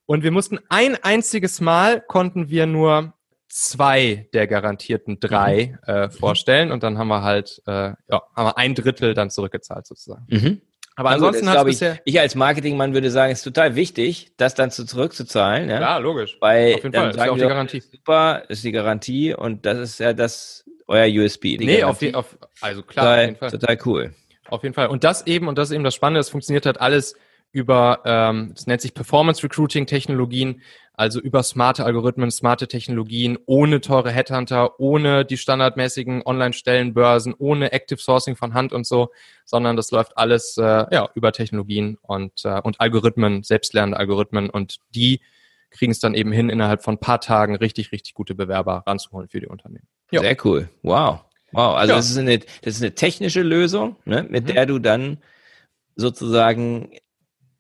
und 0.05 0.23
wir 0.23 0.31
mussten 0.31 0.59
ein 0.69 1.03
einziges 1.03 1.63
Mal 1.63 2.03
konnten 2.03 2.51
wir 2.51 2.67
nur 2.67 3.15
zwei 3.53 4.29
der 4.33 4.47
garantierten 4.47 5.21
drei 5.21 5.79
mhm. 5.87 5.93
äh, 5.95 6.11
vorstellen 6.11 6.73
und 6.73 6.83
dann 6.83 6.97
haben 6.97 7.09
wir 7.09 7.23
halt 7.23 7.63
äh, 7.67 7.71
ja, 7.71 8.23
haben 8.35 8.47
wir 8.47 8.57
ein 8.57 8.75
Drittel 8.75 9.13
dann 9.13 9.29
zurückgezahlt 9.29 9.87
sozusagen. 9.87 10.25
Mhm. 10.29 10.63
Aber 10.97 11.11
Na 11.11 11.15
ansonsten 11.17 11.51
hat 11.51 11.65
bisher. 11.67 11.99
Ich, 12.05 12.15
ich 12.15 12.21
als 12.21 12.35
Marketingmann 12.35 12.95
würde 12.95 13.11
sagen, 13.11 13.31
es 13.31 13.39
ist 13.39 13.45
total 13.45 13.77
wichtig, 13.77 14.33
das 14.39 14.55
dann 14.55 14.71
zu 14.71 14.87
zurückzuzahlen. 14.87 15.69
Ja, 15.69 15.81
ja 15.81 15.99
logisch. 15.99 16.39
Weil 16.41 16.75
auf 16.75 16.83
jeden 16.83 16.95
Fall. 16.95 17.07
Das 17.09 17.17
ist 17.17 17.25
ja 17.25 17.31
auch 17.31 17.37
die 17.37 17.43
Garantie. 17.43 17.81
Super, 17.81 18.43
ist 18.49 18.65
die 18.65 18.73
Garantie 18.73 19.35
und 19.35 19.67
das 19.67 19.79
ist 19.79 20.01
ja 20.01 20.15
das 20.15 20.65
euer 20.87 21.07
USB. 21.07 21.43
Die 21.43 21.59
nee, 21.59 21.81
Garantie. 21.81 21.85
auf 21.85 21.99
die, 21.99 22.15
auf, 22.15 22.49
also 22.63 22.83
klar, 22.83 23.05
total, 23.05 23.19
auf 23.19 23.27
jeden 23.27 23.37
Fall. 23.37 23.51
total 23.51 23.79
cool. 23.85 24.15
Auf 24.49 24.63
jeden 24.63 24.75
Fall. 24.75 24.89
Und 24.89 25.05
das 25.05 25.27
eben, 25.27 25.49
und 25.49 25.59
das 25.59 25.69
ist 25.69 25.75
eben 25.75 25.85
das 25.85 25.95
Spannende, 25.95 26.21
das 26.21 26.31
funktioniert 26.31 26.65
halt 26.65 26.81
alles 26.81 27.17
über, 27.53 28.01
ähm, 28.05 28.53
das 28.55 28.67
nennt 28.67 28.81
sich 28.81 28.95
Performance 28.95 29.43
Recruiting 29.43 29.87
Technologien, 29.87 30.63
also 30.95 31.21
über 31.21 31.43
smarte 31.43 31.85
Algorithmen, 31.85 32.31
smarte 32.31 32.69
Technologien, 32.69 33.39
ohne 33.47 33.81
teure 33.81 34.11
Headhunter, 34.11 34.79
ohne 34.79 35.25
die 35.25 35.37
standardmäßigen 35.37 36.23
Online-Stellenbörsen, 36.25 37.35
ohne 37.37 37.73
Active 37.73 38.01
Sourcing 38.01 38.37
von 38.37 38.55
Hand 38.55 38.73
und 38.73 38.87
so, 38.87 39.11
sondern 39.45 39.77
das 39.77 39.91
läuft 39.91 40.19
alles 40.19 40.57
äh, 40.59 40.63
ja, 40.63 41.09
über 41.15 41.33
Technologien 41.33 41.99
und, 42.03 42.45
äh, 42.45 42.61
und 42.61 42.81
Algorithmen, 42.81 43.43
selbstlernende 43.43 43.99
Algorithmen 43.99 44.51
und 44.51 44.79
die 44.95 45.21
kriegen 45.71 45.93
es 45.93 46.01
dann 46.01 46.15
eben 46.15 46.33
hin, 46.33 46.51
innerhalb 46.51 46.83
von 46.83 46.95
ein 46.95 47.01
paar 47.01 47.21
Tagen 47.21 47.57
richtig, 47.57 47.93
richtig 47.93 48.15
gute 48.15 48.35
Bewerber 48.35 48.83
ranzuholen 48.87 49.29
für 49.29 49.41
die 49.41 49.47
Unternehmen. 49.47 49.89
Jo. 50.11 50.21
Sehr 50.21 50.37
cool. 50.45 50.69
Wow. 50.83 51.21
Wow. 51.53 51.77
Also 51.77 51.93
ja. 51.93 51.97
das, 51.97 52.11
ist 52.11 52.19
eine, 52.19 52.39
das 52.39 52.75
ist 52.75 52.83
eine 52.83 52.95
technische 52.95 53.43
Lösung, 53.43 53.97
ne, 54.05 54.27
mit 54.29 54.45
mhm. 54.45 54.49
der 54.53 54.67
du 54.67 54.79
dann 54.79 55.19
sozusagen 55.97 56.91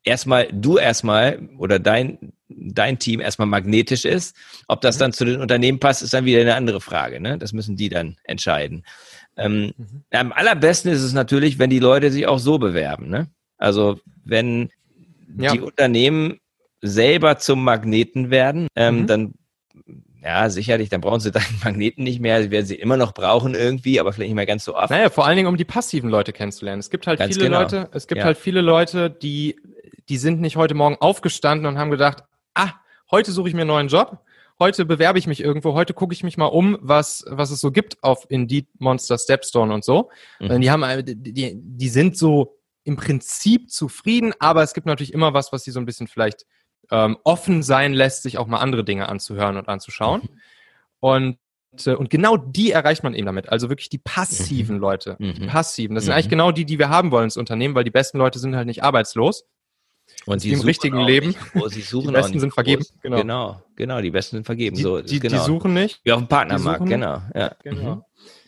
erstmal, 0.04 0.48
du 0.52 0.78
erstmal 0.78 1.48
oder 1.58 1.78
dein, 1.78 2.32
dein 2.48 2.98
Team 2.98 3.20
erstmal 3.20 3.48
magnetisch 3.48 4.04
ist. 4.04 4.36
Ob 4.68 4.80
das 4.80 4.96
mhm. 4.96 5.00
dann 5.00 5.12
zu 5.12 5.24
den 5.24 5.40
Unternehmen 5.40 5.80
passt, 5.80 6.02
ist 6.02 6.14
dann 6.14 6.24
wieder 6.24 6.40
eine 6.40 6.54
andere 6.54 6.80
Frage. 6.80 7.20
Ne? 7.20 7.38
Das 7.38 7.52
müssen 7.52 7.76
die 7.76 7.88
dann 7.88 8.16
entscheiden. 8.24 8.84
Ähm, 9.36 9.72
mhm. 9.76 10.04
Am 10.10 10.32
allerbesten 10.32 10.92
ist 10.92 11.02
es 11.02 11.12
natürlich, 11.12 11.58
wenn 11.58 11.70
die 11.70 11.78
Leute 11.78 12.10
sich 12.10 12.26
auch 12.26 12.38
so 12.38 12.58
bewerben. 12.58 13.08
Ne? 13.08 13.28
Also 13.56 13.98
wenn 14.24 14.70
ja. 15.36 15.52
die 15.52 15.60
Unternehmen 15.60 16.38
selber 16.80 17.38
zum 17.38 17.62
Magneten 17.62 18.30
werden, 18.30 18.68
ähm, 18.74 19.02
mhm. 19.02 19.06
dann 19.06 19.34
ja, 20.24 20.48
sicherlich, 20.50 20.88
dann 20.88 21.00
brauchen 21.00 21.20
sie 21.20 21.32
deinen 21.32 21.60
Magneten 21.64 22.04
nicht 22.04 22.20
mehr. 22.20 22.42
Sie 22.42 22.50
werden 22.50 22.66
sie 22.66 22.76
immer 22.76 22.96
noch 22.96 23.12
brauchen 23.12 23.54
irgendwie, 23.54 23.98
aber 23.98 24.12
vielleicht 24.12 24.28
nicht 24.28 24.36
mehr 24.36 24.46
ganz 24.46 24.64
so 24.64 24.76
oft. 24.76 24.90
Naja, 24.90 25.10
vor 25.10 25.26
allen 25.26 25.36
Dingen, 25.36 25.48
um 25.48 25.56
die 25.56 25.64
passiven 25.64 26.10
Leute 26.10 26.32
kennenzulernen. 26.32 26.80
Es 26.80 26.90
gibt 26.90 27.06
halt 27.06 27.18
ganz 27.18 27.34
viele 27.34 27.46
genau. 27.46 27.62
Leute, 27.62 27.88
es 27.92 28.06
gibt 28.06 28.20
ja. 28.20 28.24
halt 28.24 28.38
viele 28.38 28.60
Leute, 28.60 29.10
die 29.10 29.56
die 30.12 30.18
sind 30.18 30.42
nicht 30.42 30.56
heute 30.56 30.74
Morgen 30.74 30.96
aufgestanden 31.00 31.66
und 31.66 31.78
haben 31.78 31.90
gedacht, 31.90 32.22
ah, 32.52 32.72
heute 33.10 33.32
suche 33.32 33.48
ich 33.48 33.54
mir 33.54 33.62
einen 33.62 33.68
neuen 33.68 33.88
Job, 33.88 34.18
heute 34.58 34.84
bewerbe 34.84 35.18
ich 35.18 35.26
mich 35.26 35.40
irgendwo, 35.40 35.72
heute 35.72 35.94
gucke 35.94 36.12
ich 36.12 36.22
mich 36.22 36.36
mal 36.36 36.44
um, 36.44 36.76
was, 36.82 37.24
was 37.30 37.50
es 37.50 37.60
so 37.60 37.70
gibt 37.70 38.04
auf 38.04 38.26
Indeed, 38.28 38.68
Monster, 38.78 39.16
Stepstone 39.16 39.72
und 39.72 39.86
so. 39.86 40.10
Mhm. 40.38 40.60
Die 40.60 40.70
haben, 40.70 40.84
die, 41.06 41.54
die 41.56 41.88
sind 41.88 42.18
so 42.18 42.58
im 42.84 42.96
Prinzip 42.96 43.70
zufrieden, 43.70 44.34
aber 44.38 44.62
es 44.62 44.74
gibt 44.74 44.86
natürlich 44.86 45.14
immer 45.14 45.32
was, 45.32 45.50
was 45.50 45.64
sie 45.64 45.70
so 45.70 45.80
ein 45.80 45.86
bisschen 45.86 46.08
vielleicht 46.08 46.44
ähm, 46.90 47.16
offen 47.24 47.62
sein 47.62 47.94
lässt, 47.94 48.22
sich 48.22 48.36
auch 48.36 48.46
mal 48.46 48.58
andere 48.58 48.84
Dinge 48.84 49.08
anzuhören 49.08 49.56
und 49.56 49.70
anzuschauen. 49.70 50.20
Mhm. 50.20 50.40
Und 51.00 51.38
äh, 51.86 51.94
und 51.94 52.10
genau 52.10 52.36
die 52.36 52.70
erreicht 52.70 53.02
man 53.02 53.14
eben 53.14 53.26
damit. 53.26 53.48
Also 53.48 53.68
wirklich 53.68 53.88
die 53.88 53.98
passiven 53.98 54.76
mhm. 54.76 54.82
Leute. 54.82 55.16
Die 55.18 55.42
mhm. 55.42 55.46
passiven. 55.46 55.94
Das 55.94 56.04
sind 56.04 56.12
mhm. 56.12 56.16
eigentlich 56.16 56.28
genau 56.28 56.52
die, 56.52 56.64
die 56.64 56.78
wir 56.78 56.88
haben 56.88 57.10
wollen 57.10 57.24
ins 57.24 57.36
Unternehmen, 57.36 57.74
weil 57.74 57.84
die 57.84 57.90
besten 57.90 58.18
Leute 58.18 58.38
sind 58.38 58.56
halt 58.56 58.66
nicht 58.66 58.82
arbeitslos. 58.82 59.46
Und 60.26 60.44
die 60.44 60.52
im 60.52 60.60
richtigen 60.60 61.00
Leben. 61.00 61.28
Nicht, 61.28 61.38
oh, 61.54 61.68
sie 61.68 61.80
suchen 61.80 62.08
die 62.08 62.12
Besten 62.12 62.40
sind 62.40 62.54
vergeben. 62.54 62.84
Genau. 63.02 63.16
genau, 63.16 63.62
genau, 63.76 64.00
die 64.00 64.10
Besten 64.10 64.36
sind 64.36 64.44
vergeben. 64.44 64.76
Die, 64.76 64.82
so, 64.82 65.00
die, 65.00 65.18
genau. 65.18 65.38
die 65.38 65.44
suchen 65.44 65.74
nicht. 65.74 66.00
Wie 66.04 66.12
auf 66.12 66.20
dem 66.20 66.28
Partnermarkt, 66.28 66.86
genau. 66.86 67.22
Ja. 67.34 67.54
genau. 67.62 67.96
Mhm. 67.96 68.02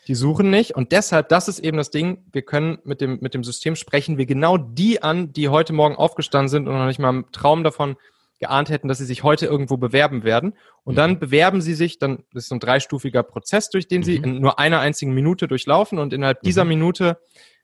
Die 0.07 0.15
suchen 0.15 0.51
nicht. 0.51 0.73
Und 0.73 0.93
deshalb, 0.93 1.29
das 1.31 1.49
ist 1.49 1.59
eben 1.59 1.77
das 1.77 1.91
Ding, 1.91 2.25
wir 2.33 2.43
können 2.43 2.79
mit 2.85 3.01
dem, 3.01 3.19
mit 3.21 3.35
dem 3.35 3.43
System 3.43 3.75
sprechen 3.75 4.19
wir 4.19 4.27
genau 4.27 4.59
die 4.59 5.03
an, 5.03 5.33
die 5.33 5.49
heute 5.49 5.73
Morgen 5.73 5.97
aufgestanden 5.97 6.49
sind 6.49 6.69
und 6.69 6.75
noch 6.75 6.87
nicht 6.87 6.99
mal 6.99 7.11
im 7.11 7.33
Traum 7.33 7.65
davon 7.65 7.97
geahnt 8.39 8.69
hätten, 8.69 8.89
dass 8.89 8.99
sie 8.99 9.07
sich 9.07 9.23
heute 9.23 9.47
irgendwo 9.47 9.77
bewerben 9.77 10.23
werden. 10.23 10.55
Und 10.83 10.97
dann 10.97 11.13
mhm. 11.13 11.19
bewerben 11.21 11.61
sie 11.63 11.75
sich, 11.75 11.99
dann 11.99 12.25
das 12.33 12.45
ist 12.45 12.49
so 12.51 12.57
ein 12.57 12.61
dreistufiger 12.61 13.23
Prozess, 13.23 13.71
durch 13.71 13.89
den 13.89 14.03
sie 14.03 14.19
mhm. 14.19 14.25
in 14.25 14.41
nur 14.41 14.59
einer 14.59 14.81
einzigen 14.81 15.15
Minute 15.15 15.49
durchlaufen 15.49 15.99
und 15.99 16.13
innerhalb 16.13 16.43
dieser 16.43 16.65
mhm. 16.65 16.71
Minute 16.71 17.19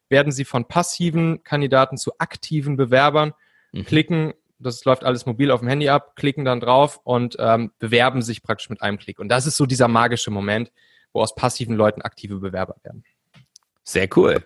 werden 0.08 0.32
sie 0.32 0.44
von 0.44 0.64
passiven 0.66 1.42
Kandidaten 1.44 1.96
zu 1.96 2.12
aktiven 2.18 2.76
Bewerbern 2.76 3.32
mhm. 3.72 3.84
klicken, 3.84 4.34
das 4.58 4.84
läuft 4.84 5.04
alles 5.04 5.26
mobil 5.26 5.50
auf 5.50 5.60
dem 5.60 5.68
Handy 5.68 5.88
ab, 5.88 6.16
klicken 6.16 6.44
dann 6.44 6.60
drauf 6.60 7.00
und 7.02 7.36
ähm, 7.38 7.72
bewerben 7.78 8.22
sich 8.22 8.42
praktisch 8.42 8.68
mit 8.70 8.82
einem 8.82 8.98
Klick. 8.98 9.18
Und 9.18 9.28
das 9.28 9.46
ist 9.46 9.56
so 9.56 9.66
dieser 9.66 9.88
magische 9.88 10.30
Moment, 10.30 10.70
wo 11.12 11.22
aus 11.22 11.34
passiven 11.34 11.74
Leuten 11.74 12.02
aktive 12.02 12.36
Bewerber 12.36 12.76
werden. 12.82 13.04
Sehr 13.82 14.08
cool. 14.16 14.44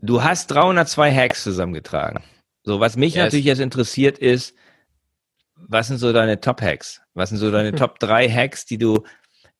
Du 0.00 0.22
hast 0.22 0.48
302 0.48 1.14
Hacks 1.14 1.42
zusammengetragen. 1.42 2.22
So, 2.62 2.80
was 2.80 2.96
mich 2.96 3.14
yes. 3.14 3.24
natürlich 3.24 3.46
jetzt 3.46 3.60
interessiert 3.60 4.18
ist, 4.18 4.54
was 5.56 5.88
sind 5.88 5.98
so 5.98 6.12
deine 6.12 6.40
Top-Hacks? 6.40 7.02
Was 7.14 7.30
sind 7.30 7.38
so 7.38 7.50
deine 7.50 7.72
Top 7.76 7.98
3 7.98 8.28
Hacks, 8.28 8.64
die 8.64 8.78
du 8.78 9.04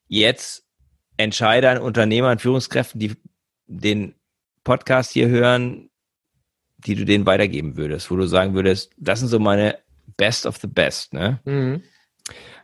jetzt 0.07 0.65
Entscheidern, 1.17 1.79
Unternehmern, 1.79 2.39
Führungskräften, 2.39 3.01
die 3.01 3.17
den 3.67 4.15
Podcast 4.65 5.11
hier 5.13 5.29
hören, 5.29 5.91
die 6.79 6.95
du 6.95 7.05
denen 7.05 7.27
weitergeben 7.27 7.77
würdest, 7.77 8.11
wo 8.11 8.17
du 8.17 8.27
sagen 8.27 8.55
würdest, 8.55 8.93
das 8.97 9.21
sind 9.21 9.29
so 9.29 9.39
meine 9.39 9.79
Best 10.17 10.47
of 10.47 10.57
the 10.59 10.67
Best, 10.67 11.13
ne? 11.13 11.41
Mhm. 11.45 11.83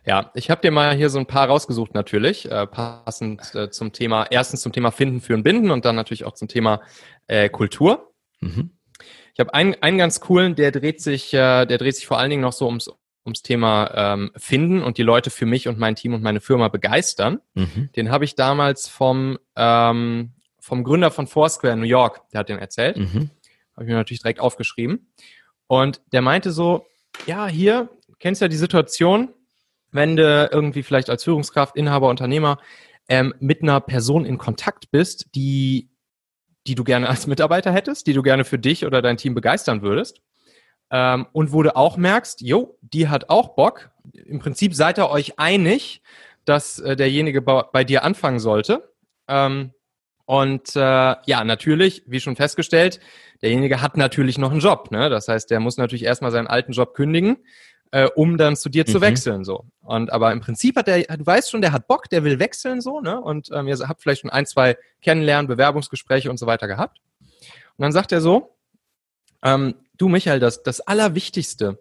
Ja, 0.05 0.31
ich 0.35 0.51
habe 0.51 0.61
dir 0.61 0.71
mal 0.71 0.95
hier 0.95 1.09
so 1.09 1.17
ein 1.17 1.25
paar 1.25 1.47
rausgesucht 1.47 1.95
natürlich, 1.95 2.49
äh, 2.51 2.67
passend 2.67 3.55
äh, 3.55 3.71
zum 3.71 3.91
Thema, 3.91 4.27
erstens 4.29 4.61
zum 4.61 4.71
Thema 4.71 4.91
Finden, 4.91 5.19
Führen, 5.19 5.41
Binden 5.41 5.71
und 5.71 5.83
dann 5.83 5.95
natürlich 5.95 6.25
auch 6.25 6.33
zum 6.33 6.47
Thema 6.47 6.81
äh, 7.27 7.49
Kultur. 7.49 8.13
Mhm. 8.39 8.69
Ich 9.33 9.39
habe 9.39 9.53
einen, 9.53 9.75
einen 9.81 9.97
ganz 9.97 10.19
coolen, 10.21 10.55
der 10.55 10.71
dreht 10.71 11.01
sich, 11.01 11.33
äh, 11.33 11.65
der 11.65 11.77
dreht 11.77 11.95
sich 11.95 12.05
vor 12.05 12.19
allen 12.19 12.29
Dingen 12.29 12.43
noch 12.43 12.53
so 12.53 12.67
ums, 12.67 12.89
ums 13.25 13.41
Thema 13.41 14.13
ähm, 14.13 14.31
Finden 14.37 14.83
und 14.83 14.99
die 14.99 15.03
Leute 15.03 15.31
für 15.31 15.47
mich 15.47 15.67
und 15.67 15.79
mein 15.79 15.95
Team 15.95 16.13
und 16.13 16.21
meine 16.21 16.39
Firma 16.39 16.67
begeistern. 16.67 17.41
Mhm. 17.55 17.89
Den 17.95 18.11
habe 18.11 18.25
ich 18.25 18.35
damals 18.35 18.87
vom, 18.87 19.39
ähm, 19.55 20.33
vom 20.59 20.83
Gründer 20.83 21.09
von 21.09 21.25
Foursquare 21.25 21.73
in 21.73 21.79
New 21.79 21.87
York, 21.87 22.21
der 22.31 22.41
hat 22.41 22.49
den 22.49 22.59
erzählt. 22.59 22.97
Mhm. 22.97 23.31
Habe 23.75 23.85
ich 23.85 23.89
mir 23.89 23.95
natürlich 23.95 24.21
direkt 24.21 24.39
aufgeschrieben. 24.39 25.11
Und 25.67 26.01
der 26.11 26.21
meinte 26.21 26.51
so, 26.51 26.85
ja, 27.25 27.47
hier, 27.47 27.89
kennst 28.19 28.41
du 28.41 28.45
ja 28.45 28.49
die 28.49 28.55
Situation, 28.57 29.33
wenn 29.91 30.15
du 30.15 30.49
irgendwie 30.51 30.83
vielleicht 30.83 31.09
als 31.09 31.23
Führungskraft, 31.23 31.75
Inhaber, 31.75 32.09
Unternehmer 32.09 32.57
ähm, 33.07 33.33
mit 33.39 33.61
einer 33.61 33.79
Person 33.81 34.25
in 34.25 34.37
Kontakt 34.37 34.91
bist, 34.91 35.27
die 35.35 35.89
die 36.67 36.75
du 36.75 36.83
gerne 36.83 37.07
als 37.09 37.27
Mitarbeiter 37.27 37.71
hättest, 37.71 38.07
die 38.07 38.13
du 38.13 38.21
gerne 38.21 38.43
für 38.43 38.59
dich 38.59 38.85
oder 38.85 39.01
dein 39.01 39.17
Team 39.17 39.35
begeistern 39.35 39.81
würdest. 39.81 40.21
Ähm, 40.91 41.27
und 41.31 41.51
wo 41.51 41.63
du 41.63 41.75
auch 41.75 41.97
merkst, 41.97 42.41
jo, 42.41 42.77
die 42.81 43.07
hat 43.07 43.29
auch 43.29 43.55
Bock. 43.55 43.91
Im 44.13 44.39
Prinzip 44.39 44.73
seid 44.73 44.97
ihr 44.97 45.09
euch 45.09 45.39
einig, 45.39 46.01
dass 46.45 46.79
äh, 46.79 46.95
derjenige 46.95 47.41
bei, 47.41 47.63
bei, 47.71 47.83
dir 47.83 48.03
anfangen 48.03 48.39
sollte. 48.39 48.93
Ähm, 49.27 49.73
und 50.25 50.75
äh, 50.75 50.79
ja, 50.79 51.43
natürlich, 51.43 52.03
wie 52.07 52.19
schon 52.19 52.35
festgestellt, 52.35 52.99
derjenige 53.41 53.81
hat 53.81 53.95
natürlich 53.95 54.37
noch 54.37 54.51
einen 54.51 54.59
Job. 54.59 54.89
Ne? 54.91 55.09
Das 55.09 55.27
heißt, 55.27 55.51
der 55.51 55.59
muss 55.59 55.77
natürlich 55.77 56.03
erstmal 56.03 56.31
seinen 56.31 56.47
alten 56.47 56.71
Job 56.71 56.95
kündigen, 56.95 57.37
äh, 57.91 58.07
um 58.15 58.37
dann 58.37 58.55
zu 58.55 58.69
dir 58.69 58.85
mhm. 58.87 58.91
zu 58.91 59.01
wechseln. 59.01 59.43
So. 59.43 59.65
Und 59.81 60.11
aber 60.11 60.31
im 60.31 60.41
Prinzip 60.41 60.77
hat 60.77 60.87
der, 60.87 61.03
du 61.03 61.25
weißt 61.25 61.51
schon, 61.51 61.61
der 61.61 61.71
hat 61.71 61.87
Bock, 61.87 62.09
der 62.09 62.23
will 62.23 62.39
wechseln 62.39 62.81
so, 62.81 63.01
ne? 63.01 63.21
Und 63.21 63.49
ähm, 63.53 63.67
ihr 63.67 63.77
habt 63.87 64.01
vielleicht 64.01 64.21
schon 64.21 64.31
ein, 64.31 64.47
zwei 64.47 64.77
Kennenlernen, 65.01 65.47
Bewerbungsgespräche 65.47 66.29
und 66.29 66.37
so 66.37 66.47
weiter 66.47 66.67
gehabt. 66.67 66.99
Und 67.21 67.83
dann 67.83 67.91
sagt 67.91 68.11
er 68.11 68.21
so, 68.21 68.55
ähm, 69.43 69.75
du 69.97 70.09
Michael, 70.09 70.39
das, 70.39 70.63
das 70.63 70.81
Allerwichtigste, 70.81 71.77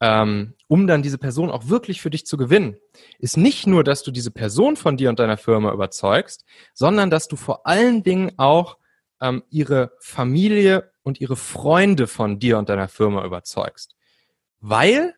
ähm, 0.00 0.54
um 0.66 0.86
dann 0.86 1.02
diese 1.02 1.18
Person 1.18 1.50
auch 1.50 1.68
wirklich 1.68 2.00
für 2.00 2.10
dich 2.10 2.26
zu 2.26 2.36
gewinnen, 2.36 2.76
ist 3.18 3.36
nicht 3.36 3.66
nur, 3.66 3.84
dass 3.84 4.02
du 4.02 4.10
diese 4.10 4.30
Person 4.30 4.76
von 4.76 4.96
dir 4.96 5.10
und 5.10 5.18
deiner 5.18 5.36
Firma 5.36 5.72
überzeugst, 5.72 6.44
sondern 6.72 7.10
dass 7.10 7.28
du 7.28 7.36
vor 7.36 7.66
allen 7.66 8.02
Dingen 8.02 8.32
auch 8.38 8.78
ähm, 9.20 9.42
ihre 9.50 9.92
Familie 10.00 10.90
und 11.02 11.20
ihre 11.20 11.36
Freunde 11.36 12.06
von 12.06 12.38
dir 12.38 12.58
und 12.58 12.68
deiner 12.68 12.88
Firma 12.88 13.24
überzeugst. 13.24 13.94
Weil 14.60 15.14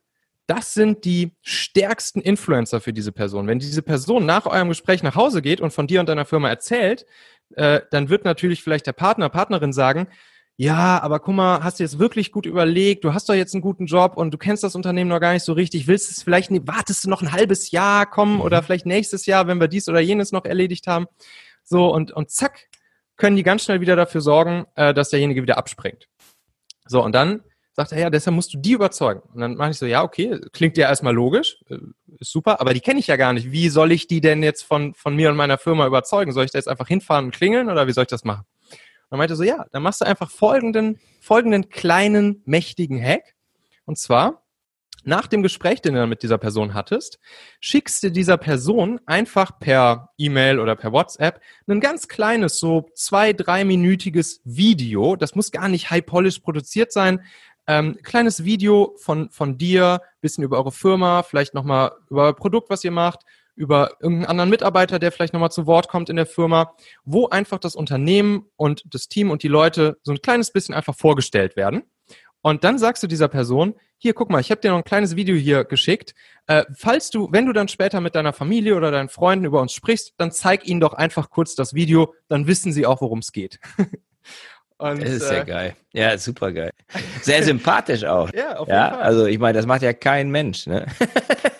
das 0.46 0.74
sind 0.74 1.04
die 1.04 1.36
stärksten 1.42 2.20
Influencer 2.20 2.80
für 2.80 2.92
diese 2.92 3.12
Person. 3.12 3.46
Wenn 3.46 3.60
diese 3.60 3.82
Person 3.82 4.26
nach 4.26 4.46
eurem 4.46 4.68
Gespräch 4.68 5.02
nach 5.02 5.14
Hause 5.14 5.40
geht 5.40 5.60
und 5.60 5.72
von 5.72 5.86
dir 5.86 6.00
und 6.00 6.08
deiner 6.08 6.24
Firma 6.24 6.48
erzählt, 6.48 7.06
äh, 7.54 7.80
dann 7.90 8.08
wird 8.08 8.24
natürlich 8.24 8.62
vielleicht 8.62 8.86
der 8.86 8.92
Partner, 8.92 9.28
Partnerin 9.28 9.72
sagen, 9.72 10.08
ja, 10.62 11.02
aber 11.02 11.18
guck 11.18 11.34
mal, 11.34 11.64
hast 11.64 11.80
du 11.80 11.82
jetzt 11.82 11.98
wirklich 11.98 12.30
gut 12.30 12.46
überlegt, 12.46 13.02
du 13.02 13.12
hast 13.12 13.28
doch 13.28 13.34
jetzt 13.34 13.52
einen 13.52 13.62
guten 13.62 13.86
Job 13.86 14.16
und 14.16 14.32
du 14.32 14.38
kennst 14.38 14.62
das 14.62 14.76
Unternehmen 14.76 15.10
noch 15.10 15.18
gar 15.18 15.32
nicht 15.32 15.42
so 15.42 15.54
richtig, 15.54 15.88
willst 15.88 16.08
es 16.08 16.22
vielleicht, 16.22 16.52
nicht, 16.52 16.68
wartest 16.68 17.02
du 17.02 17.10
noch 17.10 17.20
ein 17.20 17.32
halbes 17.32 17.72
Jahr 17.72 18.06
kommen 18.06 18.40
oder 18.40 18.60
mhm. 18.60 18.66
vielleicht 18.66 18.86
nächstes 18.86 19.26
Jahr, 19.26 19.48
wenn 19.48 19.58
wir 19.58 19.66
dies 19.66 19.88
oder 19.88 19.98
jenes 19.98 20.30
noch 20.30 20.44
erledigt 20.44 20.86
haben. 20.86 21.06
So, 21.64 21.92
und, 21.92 22.12
und 22.12 22.30
zack, 22.30 22.68
können 23.16 23.34
die 23.34 23.42
ganz 23.42 23.64
schnell 23.64 23.80
wieder 23.80 23.96
dafür 23.96 24.20
sorgen, 24.20 24.66
äh, 24.76 24.94
dass 24.94 25.10
derjenige 25.10 25.42
wieder 25.42 25.58
abspringt. 25.58 26.06
So, 26.86 27.02
und 27.02 27.12
dann 27.12 27.42
sagt 27.72 27.90
er, 27.90 27.98
ja, 27.98 28.10
deshalb 28.10 28.36
musst 28.36 28.54
du 28.54 28.58
die 28.58 28.70
überzeugen. 28.70 29.22
Und 29.34 29.40
dann 29.40 29.56
mache 29.56 29.70
ich 29.70 29.78
so, 29.78 29.86
ja, 29.86 30.04
okay, 30.04 30.38
klingt 30.52 30.76
ja 30.76 30.88
erstmal 30.88 31.12
logisch, 31.12 31.58
äh, 31.70 31.78
ist 32.20 32.30
super, 32.30 32.60
aber 32.60 32.72
die 32.72 32.80
kenne 32.80 33.00
ich 33.00 33.08
ja 33.08 33.16
gar 33.16 33.32
nicht. 33.32 33.50
Wie 33.50 33.68
soll 33.68 33.90
ich 33.90 34.06
die 34.06 34.20
denn 34.20 34.44
jetzt 34.44 34.62
von, 34.62 34.94
von 34.94 35.16
mir 35.16 35.28
und 35.28 35.36
meiner 35.36 35.58
Firma 35.58 35.88
überzeugen? 35.88 36.30
Soll 36.30 36.44
ich 36.44 36.52
da 36.52 36.58
jetzt 36.58 36.68
einfach 36.68 36.86
hinfahren 36.86 37.24
und 37.24 37.34
klingeln 37.34 37.68
oder 37.68 37.88
wie 37.88 37.92
soll 37.92 38.02
ich 38.02 38.08
das 38.08 38.22
machen? 38.22 38.44
Dann 39.12 39.18
meinte 39.18 39.36
so, 39.36 39.42
ja, 39.42 39.66
dann 39.72 39.82
machst 39.82 40.00
du 40.00 40.06
einfach 40.06 40.30
folgenden, 40.30 40.98
folgenden 41.20 41.68
kleinen, 41.68 42.40
mächtigen 42.46 42.98
Hack. 42.98 43.34
Und 43.84 43.98
zwar, 43.98 44.42
nach 45.04 45.26
dem 45.26 45.42
Gespräch, 45.42 45.82
den 45.82 45.92
du 45.92 46.06
mit 46.06 46.22
dieser 46.22 46.38
Person 46.38 46.72
hattest, 46.72 47.18
schickst 47.60 48.02
du 48.02 48.10
dieser 48.10 48.38
Person 48.38 49.00
einfach 49.04 49.58
per 49.58 50.08
E-Mail 50.16 50.58
oder 50.58 50.76
per 50.76 50.92
WhatsApp 50.92 51.42
ein 51.66 51.80
ganz 51.80 52.08
kleines, 52.08 52.58
so 52.58 52.88
zwei, 52.94 53.34
dreiminütiges 53.34 54.40
Video. 54.44 55.14
Das 55.14 55.34
muss 55.34 55.52
gar 55.52 55.68
nicht 55.68 55.90
high-polish 55.90 56.38
produziert 56.38 56.90
sein. 56.90 57.22
Ähm, 57.66 57.98
kleines 58.02 58.44
Video 58.44 58.94
von, 58.96 59.28
von 59.28 59.58
dir, 59.58 60.00
bisschen 60.22 60.42
über 60.42 60.56
eure 60.56 60.72
Firma, 60.72 61.22
vielleicht 61.22 61.52
nochmal 61.52 61.92
über 62.08 62.22
euer 62.22 62.34
Produkt, 62.34 62.70
was 62.70 62.82
ihr 62.82 62.92
macht, 62.92 63.26
über 63.62 63.92
irgendeinen 64.00 64.26
anderen 64.26 64.50
Mitarbeiter, 64.50 64.98
der 64.98 65.12
vielleicht 65.12 65.32
nochmal 65.32 65.52
zu 65.52 65.66
Wort 65.66 65.86
kommt 65.86 66.10
in 66.10 66.16
der 66.16 66.26
Firma, 66.26 66.74
wo 67.04 67.28
einfach 67.28 67.60
das 67.60 67.76
Unternehmen 67.76 68.46
und 68.56 68.82
das 68.92 69.06
Team 69.06 69.30
und 69.30 69.44
die 69.44 69.48
Leute 69.48 69.98
so 70.02 70.10
ein 70.10 70.20
kleines 70.20 70.50
bisschen 70.50 70.74
einfach 70.74 70.96
vorgestellt 70.96 71.54
werden. 71.54 71.84
Und 72.40 72.64
dann 72.64 72.76
sagst 72.76 73.04
du 73.04 73.06
dieser 73.06 73.28
Person, 73.28 73.74
hier, 73.98 74.14
guck 74.14 74.30
mal, 74.30 74.40
ich 74.40 74.50
habe 74.50 74.60
dir 74.60 74.72
noch 74.72 74.78
ein 74.78 74.84
kleines 74.84 75.14
Video 75.14 75.36
hier 75.36 75.62
geschickt. 75.62 76.12
Äh, 76.48 76.64
falls 76.74 77.10
du, 77.10 77.28
wenn 77.30 77.46
du 77.46 77.52
dann 77.52 77.68
später 77.68 78.00
mit 78.00 78.16
deiner 78.16 78.32
Familie 78.32 78.74
oder 78.74 78.90
deinen 78.90 79.08
Freunden 79.08 79.44
über 79.44 79.60
uns 79.60 79.72
sprichst, 79.72 80.14
dann 80.16 80.32
zeig 80.32 80.66
ihnen 80.66 80.80
doch 80.80 80.94
einfach 80.94 81.30
kurz 81.30 81.54
das 81.54 81.72
Video, 81.72 82.12
dann 82.28 82.48
wissen 82.48 82.72
sie 82.72 82.84
auch, 82.84 83.00
worum 83.00 83.20
es 83.20 83.30
geht. 83.30 83.60
Und, 84.78 85.00
das 85.00 85.10
ist 85.10 85.30
ja 85.30 85.42
äh, 85.42 85.44
geil. 85.44 85.76
Ja, 85.92 86.18
super 86.18 86.50
geil. 86.50 86.72
Sehr 87.20 87.44
sympathisch 87.44 88.02
auch. 88.02 88.28
ja, 88.34 88.56
auf 88.56 88.66
jeden 88.66 88.76
ja, 88.76 88.90
Fall. 88.90 89.02
Also 89.02 89.26
ich 89.26 89.38
meine, 89.38 89.56
das 89.56 89.64
macht 89.64 89.82
ja 89.82 89.92
kein 89.92 90.28
Mensch. 90.30 90.66
Ne? 90.66 90.86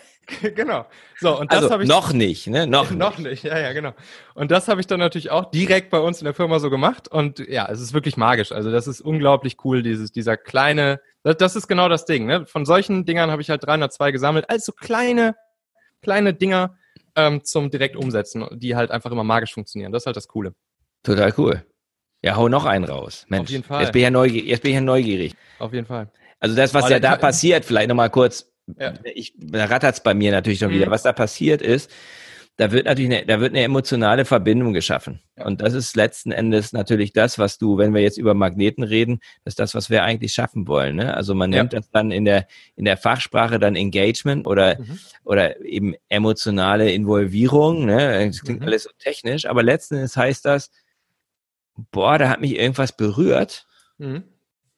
genau. 0.55 0.87
So, 1.19 1.39
und 1.39 1.53
das 1.53 1.63
also, 1.63 1.71
habe 1.71 1.83
ich. 1.85 1.89
Noch 1.89 2.13
nicht, 2.13 2.47
ne? 2.47 2.67
Noch, 2.67 2.91
noch 2.93 3.19
nicht. 3.19 3.31
nicht, 3.31 3.45
ja, 3.45 3.59
ja, 3.59 3.73
genau. 3.73 3.93
Und 4.35 4.51
das 4.51 4.69
habe 4.69 4.81
ich 4.81 4.87
dann 4.87 5.01
natürlich 5.01 5.31
auch 5.31 5.51
direkt 5.51 5.91
bei 5.91 6.01
uns 6.01 6.21
in 6.21 6.25
der 6.25 6.35
Firma 6.35 6.59
so 6.59 6.71
gemacht. 6.71 7.09
Und 7.09 7.39
ja, 7.39 7.69
es 7.71 7.81
ist 7.81 7.95
wirklich 7.95 8.17
magisch. 8.17 8.53
Also, 8.53 8.71
das 8.71 8.87
ist 8.87 9.01
unglaublich 9.01 9.57
cool, 9.65 9.83
dieses, 9.83 10.13
dieser 10.13 10.37
kleine, 10.37 11.01
das, 11.23 11.37
das 11.37 11.57
ist 11.57 11.69
genau 11.69 11.89
das 11.89 12.05
Ding, 12.05 12.27
ne? 12.27 12.47
Von 12.47 12.65
solchen 12.65 13.05
Dingern 13.05 13.31
habe 13.31 13.43
ich 13.43 13.51
halt 13.51 13.65
302 13.65 14.13
gesammelt. 14.13 14.51
Also 14.51 14.73
kleine, 14.73 15.37
kleine 16.03 16.35
Dinger 16.35 16.77
ähm, 17.15 17.45
zum 17.45 17.71
direkt 17.71 17.97
umsetzen, 17.97 18.47
die 18.53 18.77
halt 18.77 18.91
einfach 18.91 19.11
immer 19.11 19.25
magisch 19.25 19.55
funktionieren. 19.55 19.93
Das 19.93 20.03
ist 20.03 20.07
halt 20.07 20.17
das 20.17 20.29
Coole. 20.29 20.55
Total 21.03 21.33
cool. 21.37 21.65
Ja, 22.23 22.37
hau 22.37 22.49
noch 22.49 22.65
einen 22.65 22.85
raus. 22.85 23.27
Mensch. 23.29 23.43
Auf 23.43 23.51
jeden 23.51 23.65
Fall. 23.65 23.83
Jetzt 23.83 23.93
bin 23.93 24.01
ich 24.01 24.05
ja 24.05 24.11
neugierig. 24.11 24.49
Jetzt 24.49 24.63
bin 24.63 24.71
ich 24.71 24.75
ja 24.77 24.81
neugierig. 24.81 25.35
Auf 25.59 25.73
jeden 25.73 25.87
Fall. 25.87 26.09
Also 26.39 26.57
das, 26.57 26.73
was 26.75 26.85
Aber 26.85 26.93
ja 26.93 27.01
da 27.01 27.17
passiert, 27.17 27.65
vielleicht 27.65 27.89
nochmal 27.89 28.11
kurz 28.11 28.52
ja. 28.79 28.95
Ich, 29.15 29.35
da 29.37 29.65
rattert's 29.67 30.03
bei 30.03 30.15
mir 30.15 30.31
natürlich 30.31 30.59
schon 30.59 30.71
mhm. 30.71 30.77
wieder. 30.77 30.91
Was 30.91 31.03
da 31.03 31.13
passiert 31.13 31.63
ist, 31.63 31.91
da 32.57 32.71
wird 32.71 32.85
natürlich 32.85 33.11
eine, 33.11 33.27
da 33.27 33.41
wird 33.41 33.53
eine 33.53 33.63
emotionale 33.63 34.25
Verbindung 34.25 34.75
geschaffen. 34.75 35.21
Ja. 35.39 35.47
Und 35.47 35.63
das 35.63 35.73
ist 35.73 35.97
letzten 35.97 36.33
Endes 36.33 36.73
natürlich 36.73 37.13
das, 37.13 37.39
was 37.39 37.57
du, 37.57 37.79
wenn 37.79 37.95
wir 37.95 38.03
jetzt 38.03 38.19
über 38.19 38.35
Magneten 38.35 38.85
reden, 38.85 39.21
das 39.45 39.53
ist 39.53 39.59
das, 39.59 39.75
was 39.75 39.89
wir 39.89 40.05
eigentlich 40.05 40.35
schaffen 40.35 40.69
wollen. 40.69 40.97
Ne? 40.97 41.15
Also 41.15 41.35
man 41.35 41.51
nennt 41.51 41.73
ja. 41.73 41.81
das 41.81 41.91
dann 41.91 42.11
in 42.11 42.27
der, 42.27 42.47
in 42.77 42.85
der 42.85 42.99
Fachsprache 42.99 43.59
dann 43.59 43.75
Engagement 43.75 44.47
oder, 44.47 44.79
mhm. 44.79 44.99
oder 45.25 45.65
eben 45.65 45.95
emotionale 46.09 46.93
Involvierung. 46.93 47.87
Ne? 47.87 48.27
Das 48.27 48.43
klingt 48.43 48.61
mhm. 48.61 48.67
alles 48.67 48.83
so 48.85 48.91
technisch, 48.99 49.47
aber 49.47 49.63
letzten 49.63 49.97
Endes 49.97 50.17
heißt 50.17 50.45
das, 50.45 50.71
boah, 51.91 52.19
da 52.19 52.29
hat 52.29 52.41
mich 52.41 52.57
irgendwas 52.57 52.95
berührt. 52.95 53.67
Mhm. 53.97 54.25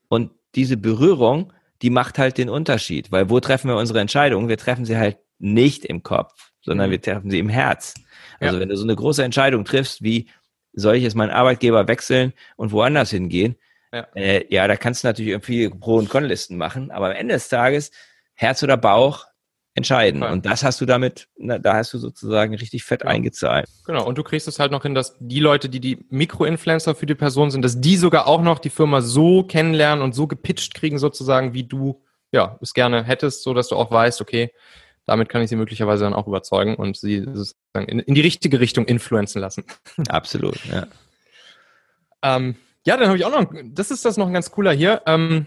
Und 0.08 0.30
diese 0.54 0.76
Berührung 0.76 1.52
die 1.84 1.90
macht 1.90 2.18
halt 2.18 2.38
den 2.38 2.48
Unterschied. 2.48 3.12
Weil 3.12 3.28
wo 3.28 3.40
treffen 3.40 3.68
wir 3.68 3.76
unsere 3.76 4.00
Entscheidungen? 4.00 4.48
Wir 4.48 4.56
treffen 4.56 4.86
sie 4.86 4.96
halt 4.96 5.18
nicht 5.38 5.84
im 5.84 6.02
Kopf, 6.02 6.32
sondern 6.62 6.88
mhm. 6.88 6.92
wir 6.92 7.02
treffen 7.02 7.30
sie 7.30 7.38
im 7.38 7.50
Herz. 7.50 7.92
Also 8.40 8.54
ja. 8.54 8.60
wenn 8.62 8.70
du 8.70 8.76
so 8.78 8.84
eine 8.84 8.96
große 8.96 9.22
Entscheidung 9.22 9.66
triffst, 9.66 10.02
wie 10.02 10.30
soll 10.72 10.96
ich 10.96 11.02
jetzt 11.02 11.14
meinen 11.14 11.30
Arbeitgeber 11.30 11.86
wechseln 11.86 12.32
und 12.56 12.72
woanders 12.72 13.10
hingehen? 13.10 13.56
Ja, 13.92 14.06
äh, 14.14 14.46
ja 14.48 14.66
da 14.66 14.76
kannst 14.76 15.04
du 15.04 15.08
natürlich 15.08 15.32
irgendwie 15.32 15.68
Pro- 15.68 15.98
und 15.98 16.08
Con-Listen 16.08 16.56
machen, 16.56 16.90
aber 16.90 17.10
am 17.10 17.16
Ende 17.16 17.34
des 17.34 17.50
Tages, 17.50 17.90
Herz 18.32 18.62
oder 18.62 18.78
Bauch, 18.78 19.26
entscheiden. 19.74 20.22
Und 20.22 20.46
das 20.46 20.62
hast 20.62 20.80
du 20.80 20.86
damit, 20.86 21.28
na, 21.36 21.58
da 21.58 21.74
hast 21.74 21.92
du 21.92 21.98
sozusagen 21.98 22.54
richtig 22.54 22.84
fett 22.84 23.00
genau. 23.00 23.12
eingezahlt. 23.12 23.68
Genau. 23.86 24.06
Und 24.06 24.16
du 24.16 24.22
kriegst 24.22 24.46
es 24.46 24.60
halt 24.60 24.70
noch 24.70 24.82
hin, 24.82 24.94
dass 24.94 25.16
die 25.18 25.40
Leute, 25.40 25.68
die 25.68 25.80
die 25.80 25.98
Mikroinfluencer 26.10 26.94
für 26.94 27.06
die 27.06 27.16
Person 27.16 27.50
sind, 27.50 27.64
dass 27.64 27.80
die 27.80 27.96
sogar 27.96 28.26
auch 28.28 28.40
noch 28.40 28.60
die 28.60 28.70
Firma 28.70 29.00
so 29.00 29.42
kennenlernen 29.42 30.02
und 30.02 30.14
so 30.14 30.28
gepitcht 30.28 30.74
kriegen 30.74 30.98
sozusagen, 30.98 31.54
wie 31.54 31.64
du 31.64 32.02
ja 32.30 32.56
es 32.60 32.72
gerne 32.72 33.02
hättest, 33.02 33.42
so 33.42 33.52
dass 33.52 33.68
du 33.68 33.76
auch 33.76 33.90
weißt, 33.90 34.20
okay, 34.20 34.52
damit 35.06 35.28
kann 35.28 35.42
ich 35.42 35.50
sie 35.50 35.56
möglicherweise 35.56 36.04
dann 36.04 36.14
auch 36.14 36.26
überzeugen 36.26 36.76
und 36.76 36.96
sie 36.96 37.20
sozusagen 37.20 37.88
in, 37.88 37.98
in 37.98 38.14
die 38.14 38.20
richtige 38.20 38.60
Richtung 38.60 38.86
influenzen 38.86 39.40
lassen. 39.40 39.64
Absolut, 40.08 40.58
ja. 40.66 40.86
ähm, 42.22 42.54
ja, 42.86 42.96
dann 42.96 43.08
habe 43.08 43.18
ich 43.18 43.24
auch 43.24 43.30
noch, 43.30 43.50
das 43.64 43.90
ist 43.90 44.04
das 44.04 44.16
noch 44.16 44.26
ein 44.26 44.32
ganz 44.32 44.50
cooler 44.50 44.72
hier. 44.72 45.02
Ähm, 45.06 45.46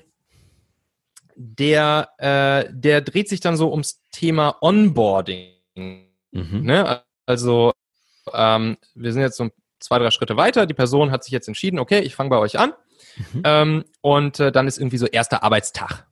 der, 1.37 2.09
äh, 2.17 2.65
der 2.71 3.01
dreht 3.01 3.29
sich 3.29 3.39
dann 3.39 3.57
so 3.57 3.69
ums 3.69 4.01
Thema 4.11 4.57
Onboarding. 4.61 5.53
Mhm. 5.75 6.63
Ne? 6.63 7.03
Also 7.25 7.73
ähm, 8.33 8.77
wir 8.95 9.13
sind 9.13 9.21
jetzt 9.21 9.37
so 9.37 9.49
zwei, 9.79 9.99
drei 9.99 10.09
Schritte 10.09 10.35
weiter. 10.35 10.65
Die 10.65 10.73
Person 10.73 11.11
hat 11.11 11.23
sich 11.23 11.31
jetzt 11.31 11.47
entschieden, 11.47 11.79
okay, 11.79 11.99
ich 11.99 12.15
fange 12.15 12.31
bei 12.31 12.39
euch 12.39 12.57
an. 12.57 12.73
Mhm. 13.33 13.41
Ähm, 13.43 13.85
und 14.01 14.39
äh, 14.39 14.51
dann 14.51 14.67
ist 14.67 14.79
irgendwie 14.79 14.97
so 14.97 15.05
erster 15.05 15.43
Arbeitstag. 15.43 16.07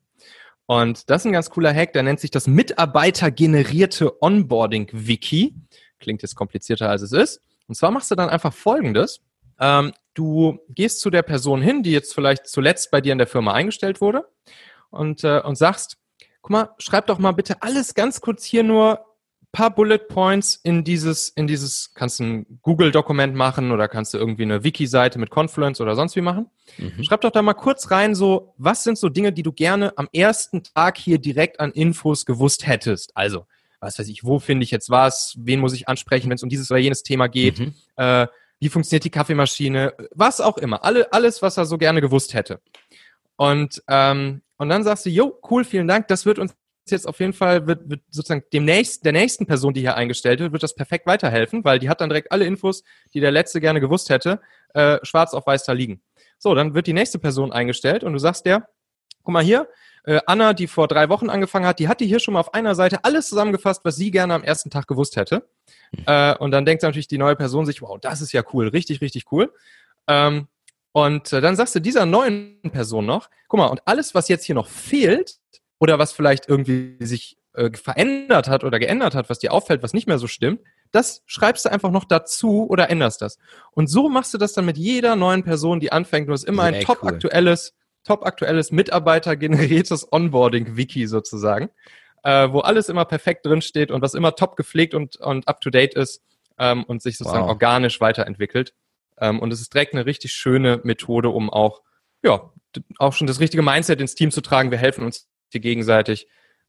Und 0.67 1.09
das 1.09 1.21
ist 1.21 1.25
ein 1.25 1.33
ganz 1.33 1.49
cooler 1.49 1.73
Hack, 1.73 1.93
der 1.93 2.03
nennt 2.03 2.19
sich 2.19 2.31
das 2.31 2.47
Mitarbeiter-generierte 2.47 4.21
Onboarding-Wiki. 4.21 5.55
Klingt 5.99 6.21
jetzt 6.21 6.35
komplizierter, 6.35 6.89
als 6.89 7.01
es 7.01 7.11
ist. 7.11 7.41
Und 7.67 7.75
zwar 7.75 7.91
machst 7.91 8.11
du 8.11 8.15
dann 8.15 8.29
einfach 8.29 8.53
Folgendes. 8.53 9.21
Ähm, 9.59 9.93
du 10.13 10.59
gehst 10.69 11.01
zu 11.01 11.09
der 11.09 11.23
Person 11.23 11.61
hin, 11.61 11.81
die 11.81 11.91
jetzt 11.91 12.13
vielleicht 12.13 12.47
zuletzt 12.47 12.91
bei 12.91 13.01
dir 13.01 13.11
in 13.11 13.17
der 13.17 13.27
Firma 13.27 13.53
eingestellt 13.53 14.01
wurde 14.01 14.25
und, 14.89 15.23
äh, 15.23 15.41
und 15.41 15.57
sagst, 15.57 15.97
guck 16.41 16.51
mal, 16.51 16.69
schreib 16.77 17.07
doch 17.07 17.19
mal 17.19 17.31
bitte 17.31 17.61
alles 17.61 17.93
ganz 17.93 18.21
kurz 18.21 18.43
hier 18.43 18.63
nur 18.63 19.05
paar 19.55 19.73
Bullet 19.73 19.99
Points 19.99 20.59
in 20.63 20.83
dieses, 20.83 21.29
in 21.29 21.47
dieses, 21.47 21.93
kannst 21.93 22.19
du 22.19 22.25
ein 22.25 22.59
Google-Dokument 22.61 23.35
machen 23.35 23.71
oder 23.71 23.87
kannst 23.87 24.13
du 24.13 24.17
irgendwie 24.17 24.43
eine 24.43 24.65
Wiki-Seite 24.65 25.17
mit 25.17 25.29
Confluence 25.29 25.79
oder 25.79 25.95
sonst 25.95 26.17
wie 26.17 26.21
machen. 26.21 26.47
Mhm. 26.77 27.01
Schreib 27.05 27.21
doch 27.21 27.31
da 27.31 27.41
mal 27.41 27.53
kurz 27.53 27.89
rein, 27.89 28.15
so, 28.15 28.53
was 28.57 28.83
sind 28.83 28.97
so 28.97 29.07
Dinge, 29.07 29.31
die 29.31 29.43
du 29.43 29.53
gerne 29.53 29.97
am 29.97 30.09
ersten 30.11 30.61
Tag 30.63 30.97
hier 30.97 31.19
direkt 31.19 31.61
an 31.61 31.71
Infos 31.71 32.25
gewusst 32.25 32.67
hättest? 32.67 33.15
Also, 33.15 33.45
was 33.79 33.97
weiß 33.97 34.09
ich, 34.09 34.25
wo 34.25 34.39
finde 34.39 34.65
ich 34.65 34.71
jetzt 34.71 34.89
was? 34.89 35.35
Wen 35.39 35.61
muss 35.61 35.73
ich 35.73 35.87
ansprechen, 35.87 36.29
wenn 36.29 36.35
es 36.35 36.43
um 36.43 36.49
dieses 36.49 36.69
oder 36.69 36.81
jenes 36.81 37.03
Thema 37.03 37.27
geht? 37.27 37.59
Mhm. 37.59 37.73
Äh, 37.95 38.27
wie 38.59 38.67
funktioniert 38.67 39.05
die 39.05 39.09
Kaffeemaschine, 39.09 39.93
was 40.11 40.41
auch 40.41 40.57
immer, 40.57 40.83
alle, 40.83 41.13
alles, 41.13 41.41
was 41.41 41.55
er 41.55 41.65
so 41.65 41.77
gerne 41.77 42.01
gewusst 42.01 42.33
hätte. 42.33 42.59
Und, 43.37 43.81
ähm, 43.87 44.41
und 44.57 44.69
dann 44.69 44.83
sagst 44.83 45.05
du, 45.05 45.09
jo, 45.09 45.39
cool, 45.49 45.63
vielen 45.63 45.87
Dank, 45.87 46.07
das 46.07 46.25
wird 46.25 46.39
uns 46.39 46.55
jetzt 46.89 47.07
auf 47.07 47.19
jeden 47.19 47.33
Fall, 47.33 47.67
wird, 47.67 47.89
wird 47.89 48.01
sozusagen 48.09 48.43
dem 48.53 48.65
nächsten, 48.65 49.03
der 49.03 49.13
nächsten 49.13 49.45
Person, 49.45 49.73
die 49.73 49.81
hier 49.81 49.95
eingestellt 49.95 50.39
wird, 50.39 50.51
wird 50.51 50.63
das 50.63 50.75
perfekt 50.75 51.07
weiterhelfen, 51.07 51.63
weil 51.63 51.79
die 51.79 51.89
hat 51.89 52.01
dann 52.01 52.09
direkt 52.09 52.31
alle 52.31 52.45
Infos, 52.45 52.83
die 53.13 53.19
der 53.19 53.31
Letzte 53.31 53.59
gerne 53.59 53.79
gewusst 53.79 54.09
hätte, 54.09 54.39
äh, 54.73 54.99
schwarz 55.03 55.33
auf 55.33 55.47
weiß 55.47 55.63
da 55.63 55.73
liegen. 55.73 56.01
So, 56.37 56.53
dann 56.53 56.75
wird 56.75 56.87
die 56.87 56.93
nächste 56.93 57.17
Person 57.17 57.51
eingestellt 57.51 58.03
und 58.03 58.13
du 58.13 58.19
sagst 58.19 58.45
der, 58.45 58.67
guck 59.23 59.33
mal 59.33 59.43
hier, 59.43 59.67
äh, 60.03 60.21
Anna, 60.27 60.53
die 60.53 60.67
vor 60.67 60.87
drei 60.87 61.09
Wochen 61.09 61.29
angefangen 61.29 61.65
hat, 61.65 61.79
die 61.79 61.87
hat 61.87 61.99
die 61.99 62.05
hier 62.05 62.19
schon 62.19 62.35
mal 62.35 62.39
auf 62.39 62.53
einer 62.53 62.75
Seite 62.75 63.03
alles 63.03 63.27
zusammengefasst, 63.27 63.83
was 63.83 63.95
sie 63.95 64.11
gerne 64.11 64.35
am 64.35 64.43
ersten 64.43 64.69
Tag 64.69 64.87
gewusst 64.87 65.15
hätte. 65.15 65.47
Mhm. 65.91 66.03
Äh, 66.05 66.37
und 66.37 66.51
dann 66.51 66.65
denkt 66.65 66.83
natürlich 66.83 67.07
die 67.07 67.17
neue 67.17 67.35
Person 67.35 67.65
sich, 67.65 67.81
wow, 67.81 67.97
das 67.99 68.21
ist 68.21 68.31
ja 68.31 68.43
cool, 68.53 68.67
richtig, 68.67 69.01
richtig 69.01 69.31
cool. 69.31 69.51
Ähm, 70.07 70.47
und 70.95 71.33
äh, 71.33 71.41
dann 71.41 71.57
sagst 71.57 71.75
du 71.75 71.81
dieser 71.81 72.05
neuen 72.05 72.61
Person 72.71 73.05
noch, 73.05 73.29
guck 73.49 73.57
mal, 73.57 73.65
und 73.65 73.81
alles, 73.85 74.15
was 74.15 74.29
jetzt 74.29 74.45
hier 74.45 74.55
noch 74.55 74.69
fehlt, 74.69 75.39
oder 75.77 75.99
was 75.99 76.13
vielleicht 76.13 76.47
irgendwie 76.47 76.95
sich 77.01 77.37
äh, 77.51 77.69
verändert 77.75 78.47
hat 78.47 78.63
oder 78.63 78.79
geändert 78.79 79.13
hat, 79.13 79.29
was 79.29 79.39
dir 79.39 79.51
auffällt, 79.51 79.83
was 79.83 79.91
nicht 79.91 80.07
mehr 80.07 80.19
so 80.19 80.27
stimmt, 80.27 80.61
das 80.93 81.21
schreibst 81.25 81.65
du 81.65 81.69
einfach 81.69 81.91
noch 81.91 82.05
dazu 82.05 82.65
oder 82.69 82.89
änderst 82.89 83.21
das. 83.21 83.37
Und 83.71 83.87
so 83.87 84.07
machst 84.07 84.33
du 84.33 84.37
das 84.37 84.53
dann 84.53 84.65
mit 84.65 84.77
jeder 84.77 85.17
neuen 85.17 85.43
Person, 85.43 85.81
die 85.81 85.91
anfängt. 85.91 86.29
Du 86.29 86.31
hast 86.31 86.45
immer 86.45 86.63
ein 86.63 86.79
top 86.79 87.03
aktuelles, 87.03 87.73
top 88.05 88.25
aktuelles 88.25 88.71
Mitarbeiter-generiertes 88.71 90.07
Onboarding-Wiki 90.13 91.07
sozusagen, 91.07 91.71
äh, 92.23 92.47
wo 92.53 92.59
alles 92.59 92.87
immer 92.87 93.03
perfekt 93.03 93.45
drinsteht 93.45 93.91
und 93.91 94.01
was 94.01 94.13
immer 94.13 94.33
top 94.35 94.55
gepflegt 94.55 94.93
und, 94.93 95.17
und 95.17 95.45
up 95.49 95.59
to 95.59 95.69
date 95.69 95.93
ist 95.93 96.21
ähm, 96.57 96.85
und 96.85 97.01
sich 97.01 97.17
sozusagen 97.17 97.43
wow. 97.43 97.49
organisch 97.49 97.99
weiterentwickelt. 97.99 98.73
Ähm, 99.19 99.39
und 99.39 99.51
es 99.51 99.61
ist 99.61 99.73
direkt 99.73 99.93
eine 99.93 100.05
richtig 100.05 100.33
schöne 100.33 100.81
Methode, 100.83 101.29
um 101.29 101.49
auch, 101.49 101.81
ja, 102.23 102.51
auch 102.97 103.13
schon 103.13 103.27
das 103.27 103.39
richtige 103.39 103.63
Mindset 103.63 104.01
ins 104.01 104.15
Team 104.15 104.31
zu 104.31 104.41
tragen. 104.41 104.71
Wir 104.71 104.77
helfen 104.77 105.05
uns 105.05 105.29
hier 105.49 105.61
gegenseitig, 105.61 106.27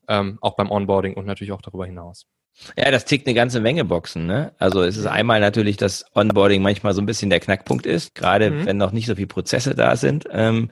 ähm, 0.08 0.38
auch 0.40 0.56
beim 0.56 0.70
Onboarding 0.70 1.14
und 1.14 1.26
natürlich 1.26 1.52
auch 1.52 1.62
darüber 1.62 1.86
hinaus. 1.86 2.26
Ja, 2.76 2.90
das 2.90 3.04
tickt 3.04 3.26
eine 3.26 3.34
ganze 3.34 3.60
Menge 3.60 3.84
Boxen. 3.84 4.26
Ne? 4.26 4.54
Also 4.58 4.82
es 4.82 4.96
ist 4.96 5.06
einmal 5.06 5.40
natürlich, 5.40 5.76
dass 5.76 6.06
Onboarding 6.14 6.62
manchmal 6.62 6.94
so 6.94 7.02
ein 7.02 7.06
bisschen 7.06 7.28
der 7.28 7.40
Knackpunkt 7.40 7.84
ist, 7.84 8.14
gerade 8.14 8.50
mhm. 8.50 8.66
wenn 8.66 8.76
noch 8.78 8.92
nicht 8.92 9.06
so 9.06 9.14
viele 9.14 9.26
Prozesse 9.26 9.74
da 9.74 9.96
sind. 9.96 10.26
Ähm, 10.30 10.70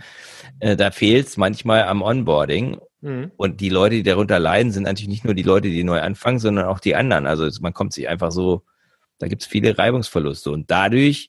äh, 0.60 0.76
da 0.76 0.90
fehlt 0.90 1.26
es 1.26 1.36
manchmal 1.36 1.84
am 1.84 2.00
Onboarding. 2.00 2.80
Mhm. 3.02 3.32
Und 3.36 3.60
die 3.60 3.68
Leute, 3.68 3.96
die 3.96 4.02
darunter 4.02 4.38
leiden, 4.38 4.72
sind 4.72 4.84
natürlich 4.84 5.08
nicht 5.08 5.24
nur 5.26 5.34
die 5.34 5.42
Leute, 5.42 5.68
die 5.68 5.84
neu 5.84 6.00
anfangen, 6.00 6.38
sondern 6.38 6.66
auch 6.66 6.80
die 6.80 6.94
anderen. 6.94 7.26
Also 7.26 7.48
man 7.60 7.74
kommt 7.74 7.92
sich 7.92 8.08
einfach 8.08 8.32
so, 8.32 8.62
da 9.18 9.28
gibt 9.28 9.42
es 9.42 9.48
viele 9.48 9.76
Reibungsverluste. 9.76 10.50
Und 10.50 10.70
dadurch 10.70 11.28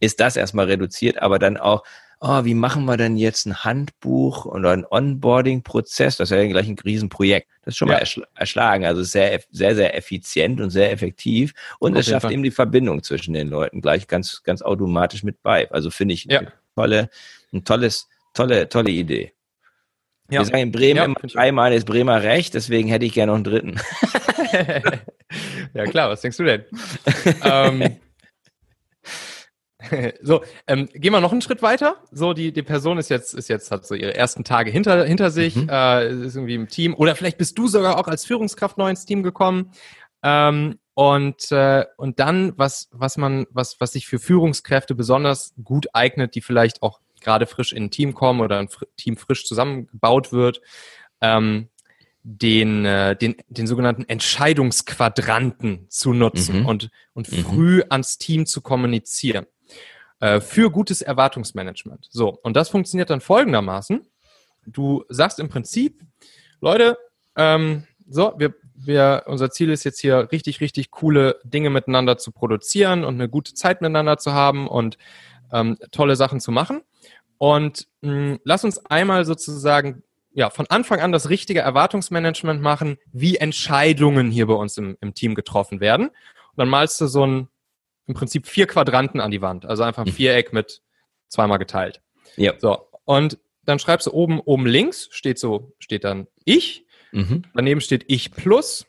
ist 0.00 0.20
das 0.20 0.36
erstmal 0.36 0.66
reduziert, 0.66 1.18
aber 1.18 1.38
dann 1.38 1.56
auch, 1.56 1.82
oh, 2.20 2.44
wie 2.44 2.54
machen 2.54 2.84
wir 2.86 2.96
denn 2.96 3.16
jetzt 3.16 3.46
ein 3.46 3.64
Handbuch 3.64 4.46
oder 4.46 4.72
ein 4.72 4.86
Onboarding-Prozess? 4.88 6.16
Das 6.16 6.30
ist 6.30 6.36
ja 6.36 6.46
gleich 6.46 6.68
ein 6.68 6.78
Riesenprojekt. 6.78 7.48
Das 7.62 7.74
ist 7.74 7.78
schon 7.78 7.88
ja. 7.88 7.94
mal 7.94 8.06
erschlagen. 8.34 8.84
Also 8.84 9.02
sehr, 9.02 9.40
sehr, 9.50 9.74
sehr 9.74 9.96
effizient 9.96 10.60
und 10.60 10.70
sehr 10.70 10.92
effektiv. 10.92 11.52
Und 11.78 11.92
Auf 11.92 12.00
es 12.00 12.06
schafft 12.06 12.22
Fall. 12.22 12.32
eben 12.32 12.42
die 12.42 12.50
Verbindung 12.50 13.02
zwischen 13.02 13.34
den 13.34 13.48
Leuten 13.48 13.80
gleich 13.80 14.06
ganz, 14.06 14.42
ganz 14.42 14.62
automatisch 14.62 15.22
mit 15.22 15.42
bei. 15.42 15.70
Also 15.70 15.90
finde 15.90 16.14
ich 16.14 16.24
ja. 16.24 16.40
eine 16.40 16.52
tolle, 16.74 17.10
ein 17.52 17.64
tolles, 17.64 18.08
tolle, 18.34 18.68
tolle 18.68 18.90
Idee. 18.90 19.32
Ja. 20.30 20.40
Wir 20.40 20.46
sagen 20.46 20.58
in 20.58 20.72
Bremen 20.72 20.96
ja, 20.96 21.04
immer 21.04 21.14
dreimal 21.14 21.72
ist 21.72 21.84
Bremer 21.84 22.22
recht, 22.22 22.54
deswegen 22.54 22.88
hätte 22.88 23.04
ich 23.04 23.12
gerne 23.12 23.30
noch 23.30 23.36
einen 23.36 23.44
dritten. 23.44 23.80
ja 25.74 25.84
klar, 25.84 26.10
was 26.10 26.20
denkst 26.20 26.36
du 26.38 26.44
denn? 26.44 26.64
ähm, 27.44 27.96
so, 30.22 30.42
ähm, 30.66 30.88
gehen 30.92 31.12
wir 31.12 31.20
noch 31.20 31.32
einen 31.32 31.42
Schritt 31.42 31.62
weiter. 31.62 31.96
So, 32.10 32.32
die, 32.32 32.52
die 32.52 32.62
Person 32.62 32.98
ist 32.98 33.08
jetzt, 33.08 33.34
ist 33.34 33.48
jetzt, 33.48 33.70
hat 33.70 33.86
so 33.86 33.94
ihre 33.94 34.14
ersten 34.14 34.44
Tage 34.44 34.70
hinter, 34.70 35.04
hinter 35.04 35.30
sich, 35.30 35.56
mhm. 35.56 35.68
äh, 35.68 36.08
ist 36.26 36.36
irgendwie 36.36 36.54
im 36.54 36.68
Team. 36.68 36.94
Oder 36.94 37.14
vielleicht 37.14 37.38
bist 37.38 37.58
du 37.58 37.68
sogar 37.68 37.98
auch 37.98 38.08
als 38.08 38.24
Führungskraft 38.24 38.78
neu 38.78 38.90
ins 38.90 39.04
Team 39.04 39.22
gekommen. 39.22 39.72
Ähm, 40.22 40.78
und, 40.94 41.52
äh, 41.52 41.84
und 41.98 42.18
dann, 42.20 42.54
was, 42.56 42.88
was 42.90 43.18
man, 43.18 43.46
was, 43.50 43.80
was 43.80 43.92
sich 43.92 44.06
für 44.06 44.18
Führungskräfte 44.18 44.94
besonders 44.94 45.54
gut 45.62 45.88
eignet, 45.92 46.34
die 46.34 46.40
vielleicht 46.40 46.82
auch 46.82 47.00
gerade 47.20 47.46
frisch 47.46 47.72
in 47.72 47.84
ein 47.84 47.90
Team 47.90 48.14
kommen 48.14 48.40
oder 48.40 48.58
ein 48.58 48.68
Team 48.96 49.16
frisch 49.16 49.46
zusammengebaut 49.46 50.32
wird, 50.32 50.60
ähm, 51.20 51.68
den, 52.22 52.84
äh, 52.84 53.14
den, 53.14 53.36
den 53.48 53.66
sogenannten 53.66 54.04
Entscheidungsquadranten 54.04 55.86
zu 55.88 56.12
nutzen 56.12 56.60
mhm. 56.60 56.66
und, 56.66 56.90
und 57.12 57.30
mhm. 57.30 57.36
früh 57.36 57.82
ans 57.88 58.18
Team 58.18 58.46
zu 58.46 58.60
kommunizieren. 58.62 59.46
Äh, 60.20 60.40
für 60.40 60.70
gutes 60.70 61.02
Erwartungsmanagement. 61.02 62.08
So, 62.10 62.38
und 62.42 62.56
das 62.56 62.70
funktioniert 62.70 63.10
dann 63.10 63.20
folgendermaßen. 63.20 64.06
Du 64.66 65.04
sagst 65.08 65.38
im 65.38 65.48
Prinzip, 65.50 66.00
Leute, 66.60 66.96
ähm, 67.36 67.86
so, 68.08 68.32
wir, 68.38 68.54
wir, 68.74 69.24
unser 69.26 69.50
Ziel 69.50 69.70
ist 69.70 69.84
jetzt 69.84 70.00
hier 70.00 70.28
richtig, 70.32 70.60
richtig 70.60 70.90
coole 70.90 71.38
Dinge 71.44 71.68
miteinander 71.68 72.16
zu 72.16 72.32
produzieren 72.32 73.04
und 73.04 73.14
eine 73.14 73.28
gute 73.28 73.52
Zeit 73.52 73.82
miteinander 73.82 74.16
zu 74.16 74.32
haben 74.32 74.68
und 74.68 74.96
ähm, 75.52 75.76
tolle 75.90 76.16
Sachen 76.16 76.40
zu 76.40 76.50
machen. 76.50 76.80
Und 77.36 77.86
mh, 78.00 78.10
hm, 78.10 78.40
lass 78.42 78.64
uns 78.64 78.78
einmal 78.86 79.26
sozusagen 79.26 80.02
ja, 80.32 80.48
von 80.48 80.66
Anfang 80.68 81.00
an 81.00 81.12
das 81.12 81.28
richtige 81.28 81.60
Erwartungsmanagement 81.60 82.62
machen, 82.62 82.96
wie 83.12 83.36
Entscheidungen 83.36 84.30
hier 84.30 84.46
bei 84.46 84.54
uns 84.54 84.78
im, 84.78 84.96
im 85.00 85.12
Team 85.12 85.34
getroffen 85.34 85.80
werden. 85.80 86.08
Und 86.08 86.56
dann 86.56 86.68
malst 86.68 87.00
du 87.00 87.06
so 87.06 87.26
ein 87.26 87.48
im 88.06 88.14
Prinzip 88.14 88.46
vier 88.46 88.66
Quadranten 88.66 89.20
an 89.20 89.30
die 89.30 89.42
Wand. 89.42 89.66
Also 89.66 89.82
einfach 89.82 90.04
ein 90.04 90.10
mhm. 90.10 90.14
Viereck 90.14 90.52
mit 90.52 90.82
zweimal 91.28 91.58
geteilt. 91.58 92.00
Ja. 92.36 92.54
So. 92.58 92.88
Und 93.04 93.38
dann 93.64 93.78
schreibst 93.78 94.06
du 94.06 94.12
oben, 94.12 94.40
oben 94.40 94.66
links 94.66 95.08
steht 95.10 95.38
so, 95.38 95.74
steht 95.78 96.04
dann 96.04 96.28
ich. 96.44 96.86
Mhm. 97.12 97.42
Daneben 97.54 97.80
steht 97.80 98.04
ich 98.08 98.30
plus. 98.30 98.86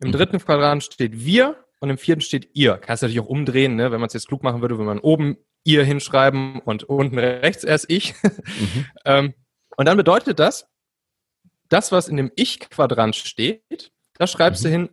Im 0.00 0.08
mhm. 0.08 0.12
dritten 0.12 0.38
Quadrant 0.38 0.84
steht 0.84 1.24
wir 1.24 1.56
und 1.80 1.90
im 1.90 1.98
vierten 1.98 2.20
steht 2.20 2.50
ihr. 2.54 2.76
Kannst 2.76 3.02
du 3.02 3.06
natürlich 3.06 3.24
auch 3.24 3.30
umdrehen, 3.30 3.74
ne? 3.74 3.90
wenn 3.90 4.00
man 4.00 4.06
es 4.06 4.14
jetzt 4.14 4.28
klug 4.28 4.42
machen 4.42 4.60
würde, 4.62 4.78
würde 4.78 4.86
man 4.86 5.00
oben 5.00 5.36
ihr 5.64 5.84
hinschreiben 5.84 6.60
und 6.60 6.84
unten 6.84 7.18
rechts 7.18 7.64
erst 7.64 7.90
ich. 7.90 8.14
Mhm. 8.22 8.86
ähm, 9.04 9.34
und 9.76 9.86
dann 9.86 9.96
bedeutet 9.96 10.38
das, 10.38 10.66
das, 11.68 11.92
was 11.92 12.08
in 12.08 12.16
dem 12.16 12.30
Ich-Quadrant 12.36 13.16
steht, 13.16 13.92
da 14.14 14.26
schreibst 14.26 14.64
du 14.64 14.68
mhm. 14.68 14.72
hin, 14.72 14.90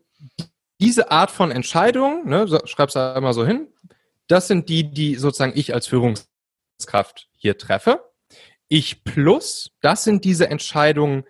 diese 0.80 1.12
Art 1.12 1.32
von 1.32 1.52
Entscheidung, 1.52 2.28
ne, 2.28 2.48
so, 2.48 2.60
schreib's 2.65 2.94
da 2.94 3.13
einmal 3.13 3.34
so 3.34 3.46
hin, 3.46 3.68
das 4.28 4.48
sind 4.48 4.70
die, 4.70 4.92
die 4.92 5.15
sozusagen 5.15 5.54
ich 5.56 5.74
als 5.74 5.88
Führungskraft 5.88 7.30
hier 7.36 7.58
treffe. 7.58 8.04
Ich 8.68 9.04
plus, 9.04 9.72
das 9.82 10.04
sind 10.04 10.24
diese 10.24 10.50
Entscheidungen, 10.50 11.24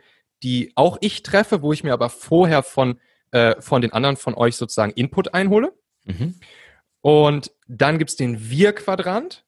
die 0.44 0.74
auch 0.76 0.98
ich 1.02 1.24
treffe, 1.24 1.62
wo 1.62 1.74
ich 1.74 1.84
mir 1.84 1.94
aber 1.94 2.10
vorher 2.10 2.64
von, 2.64 3.00
äh, 3.32 3.60
von 3.62 3.82
den 3.82 3.94
anderen 3.94 4.18
von 4.18 4.36
euch 4.36 4.56
sozusagen 4.56 4.92
Input 4.92 5.34
einhole. 5.34 5.74
Mhm. 6.06 6.36
Und 7.02 7.52
dann 7.68 7.98
gibt's 7.98 8.18
den 8.18 8.50
Wir-Quadrant. 8.50 9.46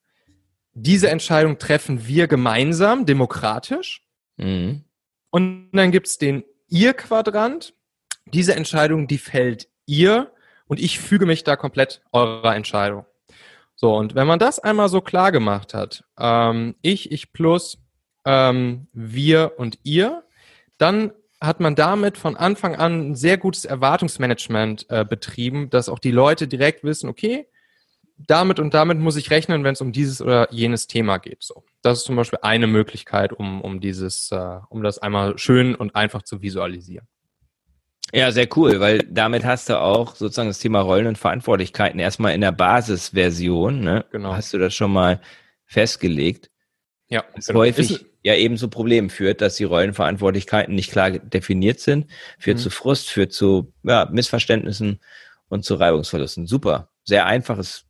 Diese 0.74 1.10
Entscheidung 1.10 1.58
treffen 1.58 2.08
wir 2.08 2.28
gemeinsam, 2.28 3.06
demokratisch. 3.06 4.06
Mhm. 4.38 4.86
Und 5.30 5.72
dann 5.74 5.92
gibt's 5.92 6.18
den 6.18 6.44
Ihr-Quadrant. 6.70 7.74
Diese 8.26 8.56
Entscheidung, 8.56 9.08
die 9.08 9.18
fällt 9.18 9.68
ihr 9.86 10.32
und 10.68 10.80
ich 10.80 11.00
füge 11.00 11.26
mich 11.26 11.44
da 11.44 11.56
komplett 11.56 12.02
eurer 12.12 12.56
Entscheidung. 12.56 13.06
So, 13.76 13.96
und 13.96 14.16
wenn 14.16 14.28
man 14.28 14.40
das 14.40 14.60
einmal 14.60 14.90
so 14.90 15.02
klar 15.02 15.32
gemacht 15.32 15.74
hat, 15.74 16.04
ähm, 16.20 16.76
ich, 16.82 17.12
ich 17.12 17.34
plus, 17.34 17.80
ähm, 18.26 18.88
wir 18.94 19.54
und 19.58 19.80
ihr, 19.84 20.24
dann 20.78 21.12
hat 21.42 21.60
man 21.60 21.76
damit 21.76 22.18
von 22.18 22.38
Anfang 22.38 22.76
an 22.76 23.12
ein 23.12 23.16
sehr 23.16 23.38
gutes 23.38 23.66
Erwartungsmanagement 23.66 24.86
äh, 24.90 25.04
betrieben, 25.04 25.72
dass 25.72 25.90
auch 25.90 25.98
die 25.98 26.12
Leute 26.12 26.48
direkt 26.48 26.84
wissen, 26.84 27.10
okay, 27.10 27.48
damit 28.28 28.60
und 28.60 28.74
damit 28.74 29.00
muss 29.00 29.16
ich 29.16 29.32
rechnen, 29.32 29.64
wenn 29.64 29.74
es 29.74 29.82
um 29.82 29.92
dieses 29.92 30.22
oder 30.22 30.54
jenes 30.54 30.86
Thema 30.86 31.18
geht. 31.18 31.44
So, 31.44 31.64
das 31.82 32.00
ist 32.00 32.04
zum 32.06 32.16
Beispiel 32.16 32.40
eine 32.44 32.68
Möglichkeit, 32.68 33.34
um, 33.34 33.62
um 33.62 33.80
dieses, 33.80 34.32
äh, 34.32 34.60
um 34.70 34.84
das 34.84 35.00
einmal 35.00 35.38
schön 35.40 35.74
und 35.76 35.96
einfach 35.96 36.22
zu 36.22 36.42
visualisieren. 36.42 37.08
Ja, 38.14 38.32
sehr 38.32 38.48
cool, 38.58 38.80
weil 38.80 39.00
damit 39.10 39.46
hast 39.46 39.70
du 39.70 39.80
auch 39.80 40.16
sozusagen 40.16 40.50
das 40.50 40.60
Thema 40.60 40.82
Rollen 40.82 41.08
und 41.08 41.18
Verantwortlichkeiten 41.18 42.00
erstmal 42.00 42.34
in 42.34 42.42
der 42.42 42.52
Basisversion, 42.52 43.82
ne? 43.82 44.06
Genau. 44.12 44.34
Hast 44.34 44.54
du 44.54 44.58
das 44.58 44.74
schon 44.74 44.92
mal 44.92 45.22
festgelegt? 45.66 46.50
Ja. 47.08 47.24
Das 47.36 47.48
genau. 47.48 47.60
häufig 47.60 47.92
ist, 47.92 48.06
ja 48.24 48.36
eben 48.36 48.58
zu 48.58 48.70
Problemen 48.70 49.10
führt, 49.10 49.42
dass 49.42 49.56
die 49.56 49.64
Rollenverantwortlichkeiten 49.64 50.76
nicht 50.76 50.92
klar 50.92 51.12
definiert 51.12 51.80
sind, 51.80 52.08
führt 52.38 52.58
mhm. 52.58 52.62
zu 52.62 52.70
Frust, 52.70 53.10
führt 53.10 53.34
zu 53.34 53.74
ja, 53.84 54.08
Missverständnissen 54.12 55.00
und 55.48 55.66
zu 55.66 55.76
Reibungsverlusten. 55.76 56.48
Super. 56.48 56.90
Sehr 57.04 57.26
einfaches 57.26 57.86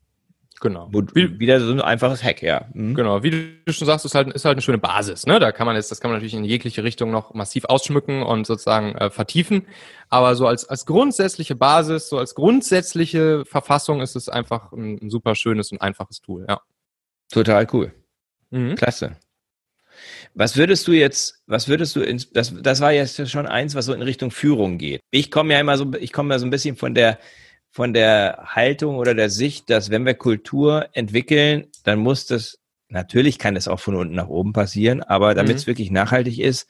Genau. 0.62 0.90
Wie, 0.92 1.40
wieder 1.40 1.60
so 1.60 1.72
ein 1.72 1.82
einfaches 1.82 2.24
Hack, 2.24 2.44
ja. 2.44 2.68
Mhm. 2.74 2.94
Genau, 2.94 3.24
wie 3.24 3.32
du 3.66 3.74
schon 3.74 3.88
sagst, 3.88 4.06
ist 4.06 4.14
halt, 4.14 4.32
ist 4.32 4.46
halt 4.46 4.54
eine 4.54 4.62
schöne 4.62 4.78
Basis. 4.78 5.26
Ne? 5.26 5.40
Da 5.40 5.52
kann 5.52 5.66
man 5.66 5.76
jetzt, 5.76 5.90
das 5.90 6.00
kann 6.00 6.12
man 6.12 6.18
natürlich 6.18 6.36
in 6.36 6.44
jegliche 6.44 6.84
Richtung 6.84 7.10
noch 7.10 7.34
massiv 7.34 7.66
ausschmücken 7.66 8.22
und 8.22 8.46
sozusagen 8.46 8.94
äh, 8.94 9.10
vertiefen. 9.10 9.66
Aber 10.10 10.36
so 10.36 10.46
als, 10.46 10.70
als 10.70 10.86
grundsätzliche 10.86 11.56
Basis, 11.56 12.10
so 12.10 12.20
als 12.20 12.36
grundsätzliche 12.36 13.44
Verfassung 13.44 14.02
ist 14.02 14.16
es 14.16 14.30
einfach 14.30 14.72
ein, 14.72 15.00
ein 15.02 15.10
super 15.10 15.34
schönes 15.34 15.72
und 15.72 15.82
einfaches 15.82 16.22
Tool, 16.22 16.46
ja. 16.48 16.62
Total 17.32 17.68
cool. 17.74 17.92
Mhm. 18.52 18.76
Klasse. 18.76 19.18
Was 20.36 20.58
würdest 20.58 20.88
du 20.88 20.92
jetzt, 20.92 21.42
was 21.48 21.70
würdest 21.70 21.96
du, 21.96 22.02
ins, 22.02 22.32
das, 22.32 22.54
das 22.62 22.82
war 22.82 22.92
jetzt 22.92 23.30
schon 23.32 23.48
eins, 23.48 23.74
was 23.74 23.86
so 23.86 23.94
in 23.94 24.02
Richtung 24.04 24.30
Führung 24.30 24.78
geht. 24.78 25.02
Ich 25.10 25.32
komme 25.32 25.54
ja 25.54 25.60
immer 25.60 25.78
so, 25.78 25.92
ich 26.00 26.14
komme 26.14 26.36
ja 26.36 26.40
so 26.40 26.46
ein 26.46 26.52
bisschen 26.52 26.76
von 26.76 26.94
der, 26.94 27.18
von 27.72 27.94
der 27.94 28.44
Haltung 28.46 28.98
oder 28.98 29.16
der 29.16 29.30
Sicht, 29.30 29.70
dass 29.70 29.90
wenn 29.90 30.06
wir 30.06 30.14
Kultur 30.14 30.90
entwickeln, 30.94 31.68
dann 31.84 32.00
muss 32.00 32.28
das, 32.28 32.60
natürlich 32.90 33.40
kann 33.40 33.56
es 33.56 33.68
auch 33.68 33.80
von 33.80 33.96
unten 33.96 34.14
nach 34.14 34.28
oben 34.28 34.52
passieren, 34.52 35.02
aber 35.02 35.34
damit 35.34 35.56
es 35.56 35.66
mhm. 35.66 35.72
wirklich 35.72 35.90
nachhaltig 35.90 36.40
ist, 36.40 36.68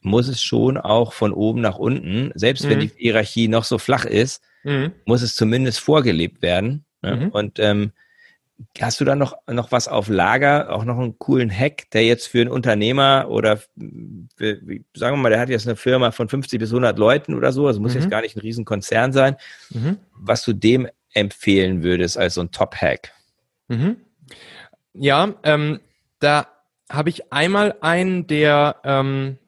muss 0.00 0.28
es 0.28 0.40
schon 0.40 0.78
auch 0.78 1.12
von 1.12 1.32
oben 1.32 1.60
nach 1.60 1.76
unten, 1.76 2.30
selbst 2.34 2.64
mhm. 2.64 2.70
wenn 2.70 2.80
die 2.80 2.92
Hierarchie 2.96 3.48
noch 3.48 3.64
so 3.64 3.78
flach 3.78 4.04
ist, 4.04 4.42
mhm. 4.62 4.92
muss 5.04 5.22
es 5.22 5.34
zumindest 5.34 5.80
vorgelebt 5.80 6.40
werden. 6.40 6.84
Ne? 7.02 7.16
Mhm. 7.16 7.28
Und 7.30 7.58
ähm, 7.58 7.92
Hast 8.80 9.00
du 9.00 9.04
da 9.04 9.14
noch, 9.16 9.36
noch 9.46 9.70
was 9.70 9.86
auf 9.86 10.08
Lager, 10.08 10.72
auch 10.72 10.84
noch 10.84 10.98
einen 10.98 11.18
coolen 11.18 11.50
Hack, 11.50 11.90
der 11.90 12.06
jetzt 12.06 12.26
für 12.26 12.40
einen 12.40 12.50
Unternehmer 12.50 13.26
oder 13.28 13.58
für, 14.36 14.60
sagen 14.94 15.16
wir 15.16 15.22
mal, 15.22 15.28
der 15.28 15.40
hat 15.40 15.50
jetzt 15.50 15.66
eine 15.66 15.76
Firma 15.76 16.10
von 16.10 16.28
50 16.28 16.58
bis 16.58 16.70
100 16.70 16.98
Leuten 16.98 17.34
oder 17.34 17.52
so, 17.52 17.66
also 17.66 17.80
muss 17.80 17.94
mhm. 17.94 18.00
jetzt 18.00 18.10
gar 18.10 18.22
nicht 18.22 18.36
ein 18.36 18.40
Riesenkonzern 18.40 19.12
sein, 19.12 19.36
mhm. 19.70 19.98
was 20.12 20.42
du 20.42 20.54
dem 20.54 20.88
empfehlen 21.12 21.82
würdest 21.82 22.16
als 22.16 22.34
so 22.34 22.40
ein 22.40 22.50
Top-Hack? 22.50 23.12
Mhm. 23.68 23.96
Ja, 24.94 25.34
ähm, 25.42 25.80
da 26.18 26.48
habe 26.90 27.10
ich 27.10 27.32
einmal 27.32 27.74
einen, 27.80 28.26
der, 28.26 28.76
ähm, 28.84 29.38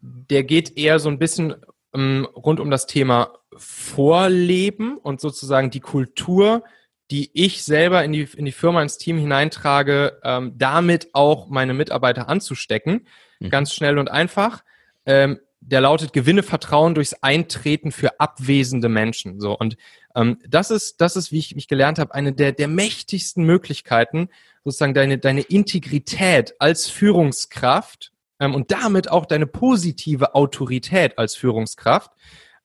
der 0.00 0.44
geht 0.44 0.78
eher 0.78 0.98
so 0.98 1.10
ein 1.10 1.18
bisschen 1.18 1.54
ähm, 1.94 2.26
rund 2.34 2.60
um 2.60 2.70
das 2.70 2.86
Thema 2.86 3.32
Vorleben 3.56 4.98
und 4.98 5.20
sozusagen 5.20 5.70
die 5.70 5.80
Kultur 5.80 6.64
die 7.10 7.30
ich 7.34 7.64
selber 7.64 8.04
in 8.04 8.12
die, 8.12 8.28
in 8.36 8.44
die 8.44 8.52
Firma, 8.52 8.82
ins 8.82 8.98
Team 8.98 9.18
hineintrage, 9.18 10.20
ähm, 10.24 10.52
damit 10.56 11.14
auch 11.14 11.48
meine 11.48 11.74
Mitarbeiter 11.74 12.28
anzustecken. 12.28 13.06
Mhm. 13.40 13.50
Ganz 13.50 13.74
schnell 13.74 13.98
und 13.98 14.10
einfach. 14.10 14.64
Ähm, 15.06 15.38
der 15.66 15.80
lautet 15.80 16.12
Gewinne 16.12 16.42
Vertrauen 16.42 16.94
durchs 16.94 17.14
Eintreten 17.14 17.90
für 17.90 18.20
abwesende 18.20 18.88
Menschen. 18.88 19.40
So 19.40 19.56
und 19.56 19.76
ähm, 20.14 20.38
das 20.46 20.70
ist 20.70 21.00
das 21.00 21.16
ist 21.16 21.32
wie 21.32 21.38
ich 21.38 21.54
mich 21.54 21.68
gelernt 21.68 21.98
habe 21.98 22.14
eine 22.14 22.32
der 22.32 22.52
der 22.52 22.68
mächtigsten 22.68 23.44
Möglichkeiten 23.44 24.28
sozusagen 24.62 24.94
deine 24.94 25.18
deine 25.18 25.40
Integrität 25.40 26.54
als 26.58 26.90
Führungskraft 26.90 28.12
ähm, 28.40 28.54
und 28.54 28.72
damit 28.72 29.10
auch 29.10 29.24
deine 29.24 29.46
positive 29.46 30.34
Autorität 30.34 31.18
als 31.18 31.34
Führungskraft 31.34 32.10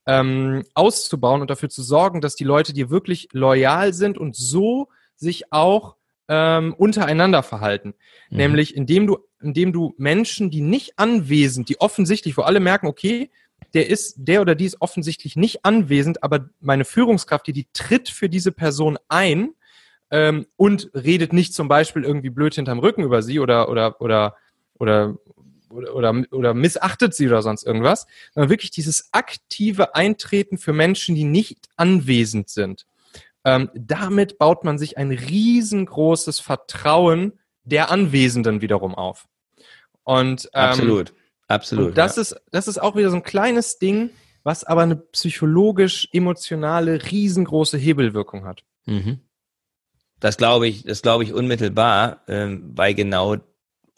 ähm, 0.10 0.66
auszubauen 0.74 1.42
und 1.42 1.52
dafür 1.52 1.70
zu 1.70 1.84
sorgen, 1.84 2.20
dass 2.20 2.36
die 2.36 2.44
Leute 2.44 2.74
dir 2.74 2.90
wirklich 2.90 3.30
loyal 3.32 3.94
sind 3.94 4.18
und 4.18 4.36
so 4.36 4.90
sich 5.16 5.54
auch 5.54 5.98
ähm, 6.28 6.74
untereinander 6.74 7.44
verhalten. 7.44 7.94
Mhm. 8.32 8.38
Nämlich 8.38 8.76
indem 8.76 9.06
du, 9.06 9.20
indem 9.40 9.72
du 9.72 9.94
Menschen, 9.98 10.50
die 10.50 10.62
nicht 10.62 10.98
anwesend, 10.98 11.70
die 11.70 11.80
offensichtlich, 11.80 12.38
wo 12.38 12.42
alle 12.42 12.60
merken, 12.60 12.88
okay, 12.88 13.30
der 13.76 13.88
ist, 13.88 14.16
der 14.18 14.42
oder 14.42 14.56
die 14.56 14.66
ist 14.66 14.82
offensichtlich 14.82 15.36
nicht 15.36 15.64
anwesend, 15.64 16.24
aber 16.24 16.50
meine 16.60 16.86
Führungskraft, 16.86 17.46
die, 17.46 17.54
die 17.54 17.68
tritt 17.74 18.10
für 18.10 18.30
diese 18.30 18.52
Person 18.52 18.98
ein 19.10 19.52
ähm, 20.10 20.48
und 20.56 20.90
redet 20.96 21.34
nicht 21.34 21.54
zum 21.54 21.68
Beispiel 21.68 22.04
irgendwie 22.04 22.32
blöd 22.32 22.56
hinterm 22.56 22.80
Rücken 22.80 23.04
über 23.04 23.22
sie 23.22 23.40
oder, 23.40 23.70
oder, 23.70 24.02
oder, 24.02 24.36
oder 24.80 25.18
oder, 25.70 25.96
oder, 25.96 26.24
oder 26.32 26.54
missachtet 26.54 27.14
sie 27.14 27.28
oder 27.28 27.42
sonst 27.42 27.64
irgendwas, 27.64 28.08
sondern 28.34 28.50
wirklich 28.50 28.72
dieses 28.72 29.10
aktive 29.12 29.96
Eintreten 29.96 30.58
für 30.58 30.74
Menschen, 30.74 31.16
die 31.16 31.24
nicht 31.24 31.70
anwesend 31.76 32.50
sind. 32.50 32.86
Ähm, 33.46 33.70
damit 33.74 34.38
baut 34.38 34.64
man 34.64 34.78
sich 34.78 34.98
ein 34.98 35.12
riesengroßes 35.12 36.40
Vertrauen 36.40 37.40
der 37.64 37.92
Anwesenden 37.92 38.62
wiederum 38.62 38.96
auf. 38.96 39.28
Und 40.04 40.50
ähm, 40.54 40.62
absolut, 40.62 41.14
absolut. 41.48 41.88
Und 41.90 41.98
das 41.98 42.16
ja. 42.16 42.24
ist 42.24 42.42
das 42.52 42.68
ist 42.68 42.82
auch 42.82 42.96
wieder 42.96 43.10
so 43.10 43.16
ein 43.16 43.24
kleines 43.24 43.80
Ding, 43.80 44.10
was 44.44 44.64
aber 44.64 44.82
eine 44.82 44.96
psychologisch 44.96 46.10
emotionale 46.12 47.12
riesengroße 47.12 47.78
Hebelwirkung 47.78 48.46
hat. 48.46 48.64
Mhm. 48.86 49.20
Das 50.20 50.38
glaube 50.38 50.68
ich, 50.68 50.84
das 50.84 51.02
glaube 51.02 51.24
ich 51.24 51.34
unmittelbar, 51.34 52.24
ähm, 52.28 52.72
weil 52.76 52.94
genau 52.94 53.38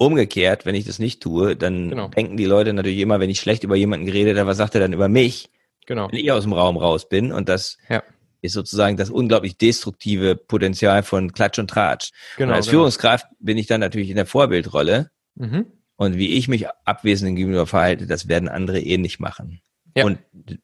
Umgekehrt, 0.01 0.65
wenn 0.65 0.73
ich 0.73 0.85
das 0.85 0.97
nicht 0.97 1.21
tue, 1.21 1.55
dann 1.55 1.91
genau. 1.91 2.07
denken 2.07 2.35
die 2.35 2.45
Leute 2.45 2.73
natürlich 2.73 2.97
immer, 2.97 3.19
wenn 3.19 3.29
ich 3.29 3.39
schlecht 3.39 3.63
über 3.63 3.75
jemanden 3.75 4.07
geredet 4.07 4.35
habe, 4.35 4.49
was 4.49 4.57
sagt 4.57 4.73
er 4.73 4.81
dann 4.81 4.93
über 4.93 5.07
mich? 5.07 5.51
Genau. 5.85 6.11
Wenn 6.11 6.17
ich 6.17 6.31
aus 6.31 6.41
dem 6.41 6.53
Raum 6.53 6.75
raus 6.75 7.07
bin 7.07 7.31
und 7.31 7.47
das 7.47 7.77
ja. 7.87 8.01
ist 8.41 8.53
sozusagen 8.53 8.97
das 8.97 9.11
unglaublich 9.11 9.59
destruktive 9.59 10.35
Potenzial 10.35 11.03
von 11.03 11.33
Klatsch 11.33 11.59
und 11.59 11.69
Tratsch. 11.69 12.09
Genau, 12.37 12.49
und 12.49 12.55
als 12.55 12.65
genau. 12.65 12.79
Führungskraft 12.79 13.27
bin 13.39 13.59
ich 13.59 13.67
dann 13.67 13.79
natürlich 13.79 14.09
in 14.09 14.15
der 14.15 14.25
Vorbildrolle. 14.25 15.11
Mhm. 15.35 15.67
Und 15.97 16.17
wie 16.17 16.29
ich 16.29 16.47
mich 16.47 16.67
Abwesenden 16.83 17.35
gegenüber 17.35 17.67
verhalte, 17.67 18.07
das 18.07 18.27
werden 18.27 18.49
andere 18.49 18.81
ähnlich 18.81 19.19
eh 19.19 19.21
machen. 19.21 19.61
Ja. 19.95 20.05
Und 20.05 20.17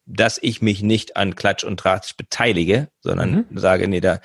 dass 0.07 0.39
ich 0.41 0.63
mich 0.63 0.81
nicht 0.81 1.15
an 1.15 1.35
Klatsch 1.35 1.63
und 1.63 1.79
Tratsch 1.79 2.17
beteilige, 2.17 2.87
sondern 3.01 3.45
mhm. 3.51 3.57
sage, 3.59 3.87
nee, 3.87 4.01
da 4.01 4.19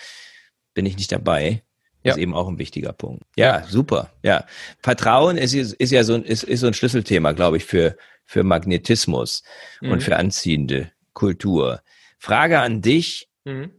bin 0.72 0.87
ich 0.87 0.96
nicht 0.96 1.12
dabei, 1.12 1.64
ja. 2.05 2.12
ist 2.12 2.19
eben 2.19 2.35
auch 2.35 2.49
ein 2.49 2.59
wichtiger 2.59 2.93
Punkt. 2.93 3.25
Ja, 3.37 3.65
super. 3.69 4.11
Ja, 4.23 4.45
Vertrauen 4.83 5.37
ist, 5.37 5.55
ist 5.55 5.91
ja 5.91 6.05
so 6.05 6.15
ein, 6.15 6.25
ist, 6.25 6.43
ist 6.43 6.61
so 6.61 6.67
ein 6.67 6.75
Schlüsselthema, 6.75 7.33
glaube 7.33 7.59
ich, 7.59 7.65
für, 7.65 7.97
für 8.25 8.45
Magnetismus 8.45 9.43
mhm. 9.81 9.93
und 9.93 10.03
für 10.03 10.17
anziehende 10.17 10.91
Kultur. 11.12 11.83
Frage 12.19 12.61
an 12.61 12.83
dich, 12.83 13.29
mhm. 13.45 13.71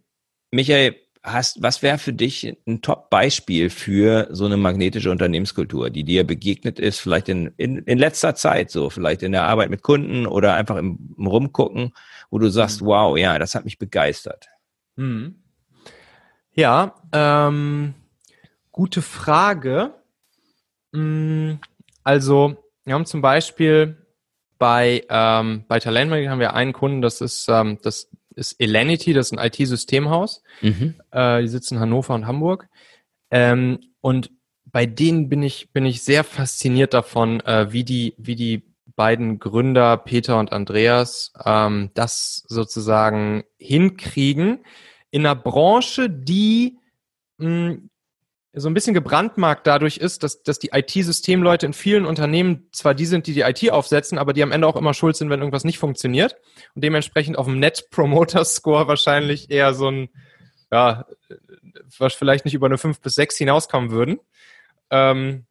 Michael, 0.52 0.96
hast, 1.24 1.62
was 1.64 1.82
wäre 1.82 1.98
für 1.98 2.14
dich 2.14 2.56
ein 2.68 2.82
Top-Beispiel 2.82 3.70
für 3.70 4.28
so 4.32 4.46
eine 4.46 4.58
magnetische 4.58 5.10
Unternehmenskultur, 5.10 5.90
die 5.90 6.04
dir 6.04 6.26
begegnet 6.26 6.80
ist, 6.80 7.00
vielleicht 7.00 7.30
in, 7.30 7.54
in, 7.58 7.78
in 7.78 7.98
letzter 7.98 8.36
Zeit, 8.36 8.70
so 8.70 8.90
vielleicht 8.90 9.24
in 9.24 9.32
der 9.32 9.44
Arbeit 9.44 9.70
mit 9.70 9.82
Kunden 9.82 10.28
oder 10.28 10.54
einfach 10.56 10.76
im, 10.76 11.16
im 11.18 11.28
Rumgucken, 11.28 11.94
wo 12.30 12.40
du 12.40 12.50
sagst, 12.50 12.82
mhm. 12.82 12.88
wow, 12.88 13.18
ja, 13.18 13.40
das 13.40 13.56
hat 13.56 13.66
mich 13.66 13.80
begeistert. 13.80 14.50
Mhm. 14.96 15.36
Ja, 16.56 16.96
ähm, 17.14 17.96
Gute 18.74 19.04
Frage. 19.04 19.94
Mm, 20.94 21.54
also, 22.04 22.58
wir 22.84 22.96
haben 22.96 23.06
zum 23.06 23.22
Beispiel 23.22 24.04
bei, 24.58 25.04
ähm, 25.10 25.64
bei 25.68 25.80
Talentmarketing 25.80 26.32
haben 26.32 26.40
wir 26.40 26.56
einen 26.56 26.74
Kunden, 26.74 27.04
das 27.04 27.22
ist, 27.22 27.48
ähm, 27.50 27.78
das 27.84 28.10
ist 28.36 28.60
Elenity, 28.60 29.14
das 29.14 29.28
ist 29.28 29.38
ein 29.38 29.46
IT-Systemhaus. 29.46 30.42
Mhm. 30.62 30.96
Äh, 31.12 31.44
die 31.44 31.50
sitzen 31.50 31.76
in 31.76 31.82
Hannover 31.82 32.16
und 32.16 32.26
Hamburg. 32.26 32.68
Ähm, 33.30 33.80
und 34.02 34.32
bei 34.66 34.88
denen 34.88 35.30
bin 35.30 35.44
ich, 35.44 35.72
bin 35.72 35.86
ich 35.86 36.02
sehr 36.02 36.24
fasziniert 36.24 36.96
davon, 36.96 37.42
äh, 37.42 37.72
wie 37.72 37.84
die, 37.84 38.16
wie 38.18 38.36
die 38.36 38.74
beiden 38.96 39.38
Gründer, 39.38 39.98
Peter 39.98 40.40
und 40.40 40.52
Andreas, 40.52 41.32
ähm, 41.46 41.92
das 41.94 42.44
sozusagen 42.48 43.44
hinkriegen 43.60 44.66
in 45.12 45.28
einer 45.28 45.36
Branche, 45.36 46.10
die 46.10 46.80
mh, 47.38 47.50
mm, 47.50 47.90
so 48.56 48.70
ein 48.70 48.74
bisschen 48.76 48.94
gebrandmarkt 48.94 49.66
dadurch 49.66 49.98
ist, 49.98 50.22
dass, 50.22 50.44
dass 50.44 50.60
die 50.60 50.70
IT-Systemleute 50.74 51.66
in 51.66 51.74
vielen 51.74 52.06
Unternehmen 52.06 52.68
zwar 52.72 52.94
die 52.94 53.08
sind, 53.08 53.26
die 53.26 53.34
die 53.34 53.42
IT 53.42 53.72
aufsetzen, 53.72 54.20
aber 54.20 54.34
die 54.34 54.44
am 54.44 54.52
Ende 54.52 54.68
auch 54.68 54.76
immer 54.76 54.94
schuld 54.94 55.16
sind, 55.16 55.32
wenn 55.32 55.40
irgendwas 55.40 55.64
nicht 55.64 55.80
funktioniert 55.80 56.36
und 56.76 56.84
dementsprechend 56.84 57.38
auf 57.38 57.48
dem 57.48 57.60
Net 57.60 57.88
Promoter 57.90 58.46
Score 58.46 58.88
wahrscheinlich 58.88 59.50
eher 59.50 59.74
so 59.74 59.90
ein, 59.90 60.10
ja, 60.72 61.06
was 61.98 62.14
vielleicht 62.14 62.46
nicht 62.46 62.54
über 62.54 62.68
eine 62.68 62.78
5 62.78 63.02
bis 63.02 63.16
6 63.16 63.38
hinauskommen 63.38 63.90
würden. 63.90 64.20
Ähm, 64.92 65.46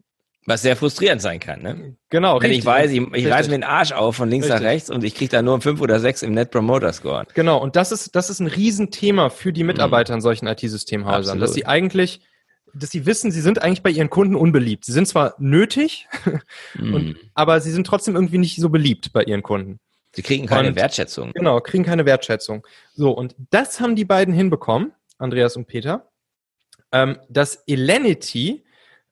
was 0.44 0.62
sehr 0.62 0.76
frustrierend 0.76 1.22
sein 1.22 1.38
kann, 1.38 1.62
ne? 1.62 1.96
Genau. 2.10 2.34
Wenn 2.34 2.50
richtig, 2.50 2.58
ich 2.58 2.64
weiß, 2.64 2.90
ich, 2.90 3.00
ich 3.14 3.30
reiße 3.30 3.48
mir 3.48 3.58
den 3.58 3.64
Arsch 3.64 3.92
auf 3.92 4.16
von 4.16 4.28
links 4.28 4.46
richtig. 4.46 4.60
nach 4.60 4.68
rechts 4.68 4.90
und 4.90 5.04
ich 5.04 5.14
kriege 5.14 5.30
da 5.30 5.40
nur 5.40 5.60
fünf 5.60 5.80
oder 5.80 6.00
sechs 6.00 6.22
im 6.22 6.34
Net 6.34 6.50
Promoter 6.50 6.92
Score. 6.92 7.26
Genau, 7.34 7.58
und 7.58 7.76
das 7.76 7.92
ist, 7.92 8.16
das 8.16 8.28
ist 8.28 8.40
ein 8.40 8.48
Riesenthema 8.48 9.28
für 9.30 9.52
die 9.52 9.62
Mitarbeiter 9.62 10.12
mhm. 10.12 10.18
in 10.18 10.20
solchen 10.22 10.46
IT-Systemhäusern, 10.48 11.38
dass 11.38 11.54
sie 11.54 11.66
eigentlich 11.66 12.20
dass 12.74 12.90
sie 12.90 13.06
wissen, 13.06 13.30
sie 13.30 13.40
sind 13.40 13.62
eigentlich 13.62 13.82
bei 13.82 13.90
ihren 13.90 14.11
Kunden 14.11 14.35
unbeliebt. 14.35 14.85
Sie 14.85 14.92
sind 14.92 15.06
zwar 15.06 15.35
nötig, 15.38 16.08
mm. 16.74 16.94
und, 16.94 17.16
aber 17.35 17.61
sie 17.61 17.70
sind 17.70 17.87
trotzdem 17.87 18.14
irgendwie 18.14 18.38
nicht 18.38 18.56
so 18.56 18.70
beliebt 18.70 19.12
bei 19.12 19.22
ihren 19.24 19.42
Kunden. 19.42 19.78
Sie 20.14 20.22
kriegen 20.22 20.46
keine 20.46 20.68
und, 20.68 20.76
Wertschätzung. 20.76 21.32
Genau, 21.32 21.61
kriegen 21.61 21.85
keine 21.85 22.04
Wertschätzung. 22.04 22.66
So, 22.94 23.12
und 23.12 23.35
das 23.50 23.81
haben 23.81 23.96
die 23.96 24.04
beiden 24.04 24.35
hinbekommen, 24.35 24.92
Andreas 25.18 25.56
und 25.56 25.66
Peter, 25.66 26.10
ähm, 26.92 27.18
dass 27.29 27.62
Elenity 27.66 28.64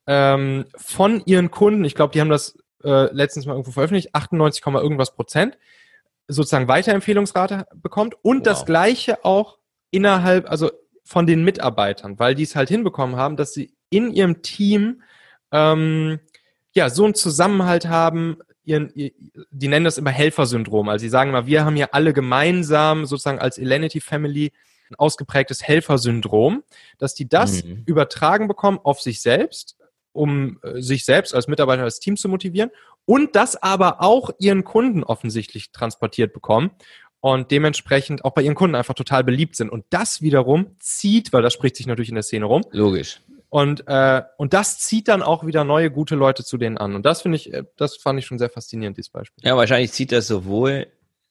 ähm, 0.07 0.67
von 0.77 1.23
ihren 1.25 1.51
Kunden, 1.51 1.85
ich 1.85 1.95
glaube, 1.95 2.13
die 2.13 2.21
haben 2.21 2.29
das 2.29 2.59
äh, 2.85 3.13
letztens 3.15 3.47
mal 3.47 3.53
irgendwo 3.53 3.73
veröffentlicht, 3.73 4.15
98, 4.15 4.65
irgendwas 4.67 5.15
Prozent, 5.15 5.57
sozusagen 6.29 6.69
Weiterempfehlungsrate 6.69 7.67
bekommt 7.75 8.15
und 8.23 8.39
wow. 8.39 8.45
das 8.45 8.67
gleiche 8.67 9.25
auch 9.25 9.59
innerhalb, 9.91 10.51
also 10.51 10.71
von 11.11 11.27
den 11.27 11.43
Mitarbeitern, 11.43 12.21
weil 12.21 12.37
die 12.37 12.45
es 12.45 12.55
halt 12.55 12.69
hinbekommen 12.69 13.17
haben, 13.17 13.37
dass 13.37 13.53
sie 13.53 13.75
in 13.91 14.13
ihrem 14.13 14.43
Team 14.43 15.03
ähm, 15.51 16.21
ja 16.73 16.89
so 16.89 17.05
einen 17.05 17.17
Zusammenhalt 17.17 17.89
haben, 17.89 18.37
ihren, 18.63 18.93
die 18.95 19.69
nennen 19.69 19.85
das 19.85 19.99
immer 19.99 20.13
Helfersyndrom. 20.13 20.89
Also 20.89 21.03
sie 21.03 21.09
sagen 21.09 21.31
immer, 21.31 21.47
wir 21.47 21.65
haben 21.65 21.77
ja 21.77 21.89
alle 21.91 22.13
gemeinsam 22.13 23.07
sozusagen 23.07 23.41
als 23.41 23.59
Elenity 23.59 24.01
Family 24.01 24.53
ein 24.89 24.95
ausgeprägtes 24.95 25.65
Helfersyndrom, 25.65 26.63
dass 26.99 27.15
die 27.17 27.29
das 27.29 27.65
mhm. 27.65 27.83
übertragen 27.87 28.47
bekommen 28.47 28.79
auf 28.81 29.01
sich 29.01 29.21
selbst, 29.21 29.77
um 30.13 30.61
äh, 30.63 30.81
sich 30.81 31.05
selbst 31.05 31.35
als 31.35 31.49
Mitarbeiter, 31.49 31.83
als 31.83 31.99
Team 31.99 32.17
zu 32.17 32.29
motivieren 32.29 32.71
und 33.05 33.35
das 33.35 33.61
aber 33.61 34.01
auch 34.01 34.31
ihren 34.39 34.63
Kunden 34.63 35.03
offensichtlich 35.03 35.73
transportiert 35.73 36.33
bekommen 36.33 36.71
und 37.21 37.51
dementsprechend 37.51 38.25
auch 38.25 38.33
bei 38.33 38.43
ihren 38.43 38.55
Kunden 38.55 38.75
einfach 38.75 38.95
total 38.95 39.25
beliebt 39.25 39.57
sind. 39.57 39.71
Und 39.71 39.85
das 39.91 40.23
wiederum 40.23 40.77
zieht, 40.79 41.33
weil 41.33 41.43
das 41.43 41.53
spricht 41.53 41.77
sich 41.77 41.87
natürlich 41.87 42.09
in 42.09 42.15
der 42.15 42.23
Szene 42.23 42.47
rum. 42.47 42.63
Logisch. 42.73 43.21
Und, 43.51 43.85
äh, 43.89 44.23
und 44.37 44.55
das 44.55 44.79
zieht 44.79 45.09
dann 45.09 45.23
auch 45.23 45.45
wieder 45.45 45.65
neue, 45.65 45.91
gute 45.91 46.15
Leute 46.15 46.45
zu 46.45 46.57
denen 46.57 46.79
an. 46.79 46.95
Und 46.95 47.05
das 47.05 47.23
finde 47.23 47.37
ich, 47.37 47.53
äh, 47.53 47.65
das 47.77 47.97
fand 47.97 48.19
ich 48.19 48.27
schon 48.27 48.39
sehr 48.39 48.49
faszinierend, 48.49 48.97
dieses 48.97 49.11
Beispiel. 49.11 49.45
Ja, 49.45 49.57
wahrscheinlich 49.57 49.93
zieht 49.93 50.13
das 50.13 50.29
sowohl 50.29 50.87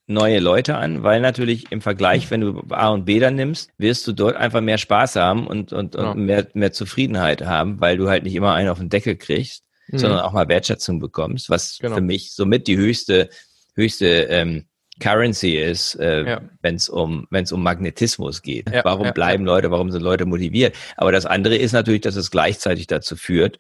neue 0.06 0.40
Leute 0.40 0.76
an, 0.76 1.04
weil 1.04 1.22
natürlich 1.22 1.72
im 1.72 1.82
Vergleich, 1.82 2.30
wenn 2.30 2.42
du 2.42 2.64
A 2.70 2.90
und 2.90 3.06
B 3.06 3.20
dann 3.20 3.36
nimmst, 3.36 3.72
wirst 3.78 4.06
du 4.08 4.12
dort 4.12 4.36
einfach 4.36 4.60
mehr 4.60 4.80
Spaß 4.80 5.16
haben 5.16 5.48
und, 5.48 5.72
und, 5.72 5.96
und 5.96 6.04
ja. 6.04 6.14
mehr, 6.16 6.48
mehr 6.54 6.74
Zufriedenheit 6.74 7.46
haben, 7.46 7.80
weil 7.80 7.96
du 7.96 8.10
halt 8.10 8.24
nicht 8.24 8.36
immer 8.36 8.54
einen 8.54 8.70
auf 8.70 8.80
den 8.80 8.90
Deckel 8.90 9.16
kriegst, 9.16 9.64
mhm. 9.88 10.00
sondern 10.00 10.20
auch 10.22 10.34
mal 10.34 10.50
Wertschätzung 10.50 11.00
bekommst, 11.00 11.50
was 11.50 11.78
genau. 11.80 11.96
für 11.96 12.02
mich 12.02 12.34
somit 12.34 12.68
die 12.68 12.76
höchste, 12.76 13.30
höchste 13.76 14.24
ähm, 14.24 14.66
Currency 15.00 15.56
ist, 15.58 15.96
äh, 15.96 16.24
ja. 16.26 16.42
wenn 16.62 16.76
es 16.76 16.90
um 16.90 17.28
wenn 17.30 17.44
es 17.44 17.52
um 17.52 17.64
Magnetismus 17.64 18.42
geht. 18.42 18.70
Ja, 18.70 18.84
warum 18.84 19.06
ja, 19.06 19.12
bleiben 19.12 19.46
Leute? 19.46 19.72
Warum 19.72 19.92
sind 19.92 20.02
Leute 20.02 20.26
motiviert? 20.26 20.76
Aber 20.98 21.12
das 21.12 21.26
andere 21.26 21.56
ist 21.56 21.72
natürlich, 21.72 22.02
dass 22.02 22.16
es 22.16 22.32
gleichzeitig 22.32 22.88
dazu 22.88 23.16
führt, 23.16 23.60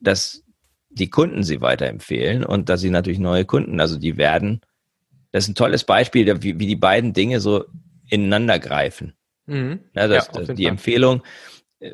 dass 0.00 0.42
die 0.90 1.08
Kunden 1.08 1.42
sie 1.42 1.60
weiterempfehlen 1.60 2.44
und 2.44 2.68
dass 2.68 2.80
sie 2.80 2.90
natürlich 2.90 3.18
neue 3.18 3.44
Kunden, 3.44 3.80
also 3.80 3.98
die 3.98 4.16
werden. 4.16 4.60
Das 5.30 5.44
ist 5.44 5.50
ein 5.50 5.54
tolles 5.54 5.84
Beispiel, 5.84 6.42
wie, 6.42 6.58
wie 6.58 6.66
die 6.66 6.76
beiden 6.76 7.14
Dinge 7.14 7.40
so 7.40 7.64
ineinander 8.08 8.58
greifen. 8.58 9.14
Mhm. 9.46 9.80
Ja, 9.94 10.06
das, 10.06 10.28
das, 10.30 10.48
die 10.48 10.64
Fall. 10.64 10.72
Empfehlung, 10.72 11.22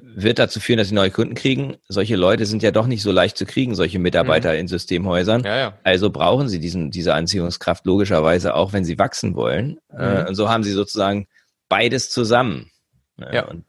wird 0.03 0.39
dazu 0.39 0.61
führen, 0.61 0.79
dass 0.79 0.89
sie 0.89 0.95
neue 0.95 1.11
Kunden 1.11 1.35
kriegen. 1.35 1.77
Solche 1.89 2.17
Leute 2.17 2.47
sind 2.47 2.63
ja 2.63 2.71
doch 2.71 2.87
nicht 2.87 3.03
so 3.03 3.11
leicht 3.11 3.39
zu 3.39 3.47
kriegen, 3.47 3.75
solche 3.75 3.99
Mitarbeiter 3.99 4.53
mhm. 4.53 4.61
in 4.61 4.69
Systemhäusern. 4.69 5.45
Ja, 5.45 5.57
ja. 5.57 5.79
Also 5.83 6.11
brauchen 6.11 6.49
sie 6.49 6.61
diesen, 6.61 6.91
diese 6.91 7.15
Anziehungskraft 7.15 7.87
logischerweise 7.87 8.55
auch, 8.55 8.73
wenn 8.73 8.85
sie 8.85 8.99
wachsen 8.99 9.35
wollen. 9.35 9.79
Äh, 9.91 10.23
mhm. 10.23 10.29
und 10.29 10.35
so 10.35 10.49
haben 10.49 10.63
sie 10.63 10.73
sozusagen 10.73 11.27
beides 11.69 12.11
zusammen. 12.11 12.71
Ja. 13.33 13.47
Und 13.47 13.65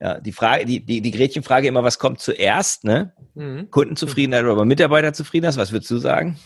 ja, 0.00 0.18
die 0.18 0.32
Frage, 0.32 0.64
die, 0.64 0.84
die, 0.84 1.00
die 1.00 1.10
Gretchenfrage 1.12 1.68
immer, 1.68 1.84
was 1.84 1.98
kommt 1.98 2.20
zuerst, 2.20 2.84
ne? 2.84 3.12
Mhm. 3.34 3.70
Kundenzufriedenheit 3.70 4.44
oder 4.44 4.64
Mitarbeiterzufriedenheit? 4.64 5.56
Was 5.56 5.72
würdest 5.72 5.90
du 5.90 5.98
sagen? 5.98 6.38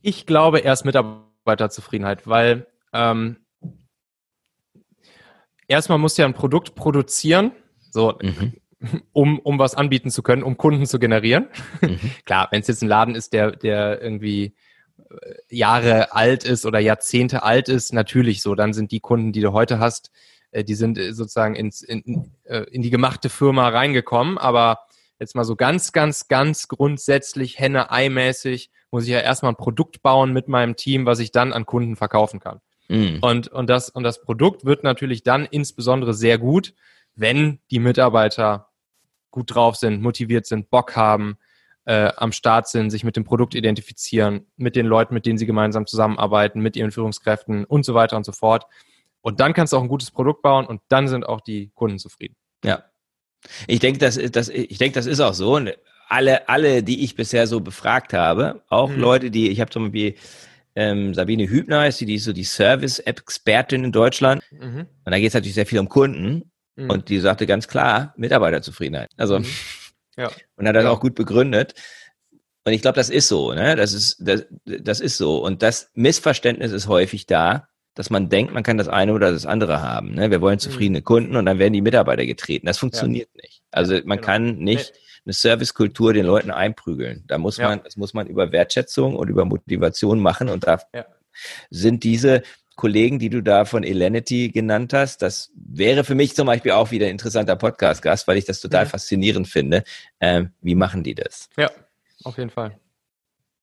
Ich 0.00 0.26
glaube 0.26 0.60
erst 0.60 0.84
Mitarbeiterzufriedenheit, 0.84 2.26
weil 2.26 2.66
ähm, 2.92 3.36
erstmal 5.68 5.98
musst 5.98 6.18
du 6.18 6.22
ja 6.22 6.28
ein 6.28 6.34
Produkt 6.34 6.74
produzieren, 6.74 7.52
so, 7.90 8.18
mhm. 8.22 8.54
um, 9.12 9.38
um 9.38 9.58
was 9.58 9.74
anbieten 9.74 10.10
zu 10.10 10.22
können, 10.22 10.42
um 10.42 10.56
Kunden 10.56 10.86
zu 10.86 10.98
generieren. 10.98 11.48
Mhm. 11.80 11.98
Klar, 12.24 12.48
wenn 12.50 12.60
es 12.60 12.68
jetzt 12.68 12.82
ein 12.82 12.88
Laden 12.88 13.14
ist, 13.14 13.32
der, 13.32 13.52
der 13.52 14.00
irgendwie 14.00 14.54
äh, 14.98 15.34
Jahre 15.48 16.12
alt 16.12 16.44
ist 16.44 16.66
oder 16.66 16.78
Jahrzehnte 16.78 17.42
alt 17.42 17.68
ist, 17.68 17.92
natürlich 17.92 18.42
so, 18.42 18.54
dann 18.54 18.72
sind 18.72 18.92
die 18.92 19.00
Kunden, 19.00 19.32
die 19.32 19.40
du 19.40 19.52
heute 19.52 19.78
hast, 19.78 20.10
äh, 20.50 20.64
die 20.64 20.74
sind 20.74 20.98
äh, 20.98 21.12
sozusagen 21.12 21.54
ins, 21.54 21.82
in, 21.82 22.32
in 22.44 22.82
die 22.82 22.90
gemachte 22.90 23.28
Firma 23.28 23.68
reingekommen, 23.68 24.38
aber 24.38 24.80
jetzt 25.18 25.34
mal 25.34 25.44
so 25.44 25.56
ganz, 25.56 25.92
ganz, 25.92 26.28
ganz 26.28 26.68
grundsätzlich 26.68 27.58
Henne-Ei-mäßig 27.58 28.70
muss 28.90 29.04
ich 29.04 29.10
ja 29.10 29.20
erstmal 29.20 29.52
ein 29.52 29.56
Produkt 29.56 30.02
bauen 30.02 30.32
mit 30.32 30.48
meinem 30.48 30.76
Team, 30.76 31.06
was 31.06 31.18
ich 31.18 31.32
dann 31.32 31.52
an 31.52 31.64
Kunden 31.64 31.96
verkaufen 31.96 32.40
kann. 32.40 32.60
Mhm. 32.88 33.18
Und, 33.20 33.48
und, 33.48 33.68
das, 33.68 33.88
und 33.88 34.02
das 34.02 34.22
Produkt 34.22 34.64
wird 34.64 34.84
natürlich 34.84 35.22
dann 35.22 35.46
insbesondere 35.46 36.14
sehr 36.14 36.38
gut, 36.38 36.74
wenn 37.14 37.60
die 37.70 37.78
Mitarbeiter 37.78 38.68
gut 39.30 39.54
drauf 39.54 39.76
sind, 39.76 40.02
motiviert 40.02 40.46
sind, 40.46 40.70
Bock 40.70 40.96
haben, 40.96 41.38
äh, 41.84 42.12
am 42.16 42.32
Start 42.32 42.68
sind, 42.68 42.90
sich 42.90 43.04
mit 43.04 43.16
dem 43.16 43.24
Produkt 43.24 43.54
identifizieren, 43.54 44.46
mit 44.56 44.76
den 44.76 44.86
Leuten, 44.86 45.14
mit 45.14 45.26
denen 45.26 45.38
sie 45.38 45.46
gemeinsam 45.46 45.86
zusammenarbeiten, 45.86 46.60
mit 46.60 46.76
ihren 46.76 46.92
Führungskräften 46.92 47.64
und 47.64 47.84
so 47.84 47.94
weiter 47.94 48.16
und 48.16 48.24
so 48.24 48.32
fort. 48.32 48.66
Und 49.20 49.40
dann 49.40 49.54
kannst 49.54 49.72
du 49.72 49.76
auch 49.76 49.82
ein 49.82 49.88
gutes 49.88 50.10
Produkt 50.10 50.42
bauen 50.42 50.66
und 50.66 50.80
dann 50.88 51.08
sind 51.08 51.26
auch 51.26 51.40
die 51.40 51.70
Kunden 51.74 51.98
zufrieden. 51.98 52.36
Ja. 52.64 52.84
Ich 53.66 53.80
denke, 53.80 53.98
das, 53.98 54.18
das, 54.30 54.48
ich 54.48 54.78
denke, 54.78 54.94
das 54.94 55.06
ist 55.06 55.20
auch 55.20 55.34
so. 55.34 55.56
Und 55.56 55.72
alle, 56.08 56.48
alle, 56.48 56.82
die 56.82 57.04
ich 57.04 57.16
bisher 57.16 57.46
so 57.46 57.60
befragt 57.60 58.12
habe, 58.12 58.62
auch 58.68 58.90
mhm. 58.90 59.00
Leute, 59.00 59.30
die, 59.30 59.48
ich 59.48 59.60
habe 59.60 59.70
zum 59.70 59.84
Beispiel 59.84 60.14
ähm, 60.74 61.14
Sabine 61.14 61.48
Hübner 61.48 61.86
ist 61.86 62.00
die, 62.00 62.06
die 62.06 62.16
ist 62.16 62.24
so 62.24 62.32
die 62.32 62.44
Service-Expertin 62.44 63.84
in 63.84 63.92
Deutschland. 63.92 64.42
Mhm. 64.50 64.86
Und 65.04 65.12
da 65.12 65.18
geht 65.18 65.28
es 65.28 65.34
natürlich 65.34 65.54
sehr 65.54 65.66
viel 65.66 65.78
um 65.78 65.88
Kunden. 65.88 66.50
Mhm. 66.76 66.90
Und 66.90 67.08
die 67.08 67.20
sagte 67.20 67.46
ganz 67.46 67.68
klar, 67.68 68.14
Mitarbeiterzufriedenheit. 68.16 69.10
Also, 69.16 69.40
mhm. 69.40 69.46
ja. 70.16 70.30
und 70.56 70.66
hat 70.66 70.76
das 70.76 70.84
ja. 70.84 70.90
auch 70.90 71.00
gut 71.00 71.14
begründet. 71.14 71.74
Und 72.64 72.72
ich 72.72 72.82
glaube, 72.82 72.96
das 72.96 73.10
ist 73.10 73.28
so, 73.28 73.52
ne? 73.52 73.74
Das 73.74 73.92
ist, 73.92 74.16
das, 74.20 74.46
das 74.64 75.00
ist 75.00 75.16
so. 75.16 75.44
Und 75.44 75.62
das 75.62 75.90
Missverständnis 75.94 76.70
ist 76.70 76.86
häufig 76.86 77.26
da, 77.26 77.66
dass 77.94 78.08
man 78.08 78.28
denkt, 78.28 78.54
man 78.54 78.62
kann 78.62 78.78
das 78.78 78.88
eine 78.88 79.12
oder 79.12 79.32
das 79.32 79.44
andere 79.44 79.82
haben. 79.82 80.14
Ne? 80.14 80.30
Wir 80.30 80.40
wollen 80.40 80.56
mhm. 80.56 80.60
zufriedene 80.60 81.02
Kunden 81.02 81.36
und 81.36 81.44
dann 81.44 81.58
werden 81.58 81.72
die 81.72 81.82
Mitarbeiter 81.82 82.24
getreten. 82.24 82.66
Das 82.66 82.78
funktioniert 82.78 83.28
ja. 83.34 83.40
nicht. 83.42 83.62
Also 83.70 83.94
man 84.04 84.18
genau. 84.18 84.26
kann 84.26 84.56
nicht 84.58 84.94
eine 85.24 85.32
Servicekultur 85.32 86.12
den 86.12 86.26
Leuten 86.26 86.50
einprügeln. 86.50 87.24
Da 87.26 87.38
muss 87.38 87.58
man, 87.58 87.82
das 87.84 87.96
muss 87.96 88.14
man 88.14 88.26
über 88.26 88.52
Wertschätzung 88.52 89.16
und 89.16 89.28
über 89.28 89.44
Motivation 89.44 90.20
machen 90.20 90.48
und 90.48 90.66
da 90.66 90.80
ja. 90.94 91.06
sind 91.70 92.04
diese 92.04 92.42
Kollegen, 92.74 93.18
die 93.18 93.28
du 93.28 93.42
da 93.42 93.64
von 93.64 93.84
Elenity 93.84 94.48
genannt 94.48 94.92
hast, 94.92 95.22
das 95.22 95.52
wäre 95.54 96.04
für 96.04 96.14
mich 96.14 96.34
zum 96.34 96.46
Beispiel 96.46 96.72
auch 96.72 96.90
wieder 96.90 97.06
ein 97.06 97.12
interessanter 97.12 97.56
Podcast-Gast, 97.56 98.26
weil 98.26 98.38
ich 98.38 98.44
das 98.44 98.60
total 98.60 98.86
mhm. 98.86 98.90
faszinierend 98.90 99.48
finde. 99.48 99.84
Ähm, 100.20 100.52
wie 100.62 100.74
machen 100.74 101.02
die 101.02 101.14
das? 101.14 101.48
Ja, 101.56 101.70
auf 102.24 102.38
jeden 102.38 102.50
Fall. 102.50 102.78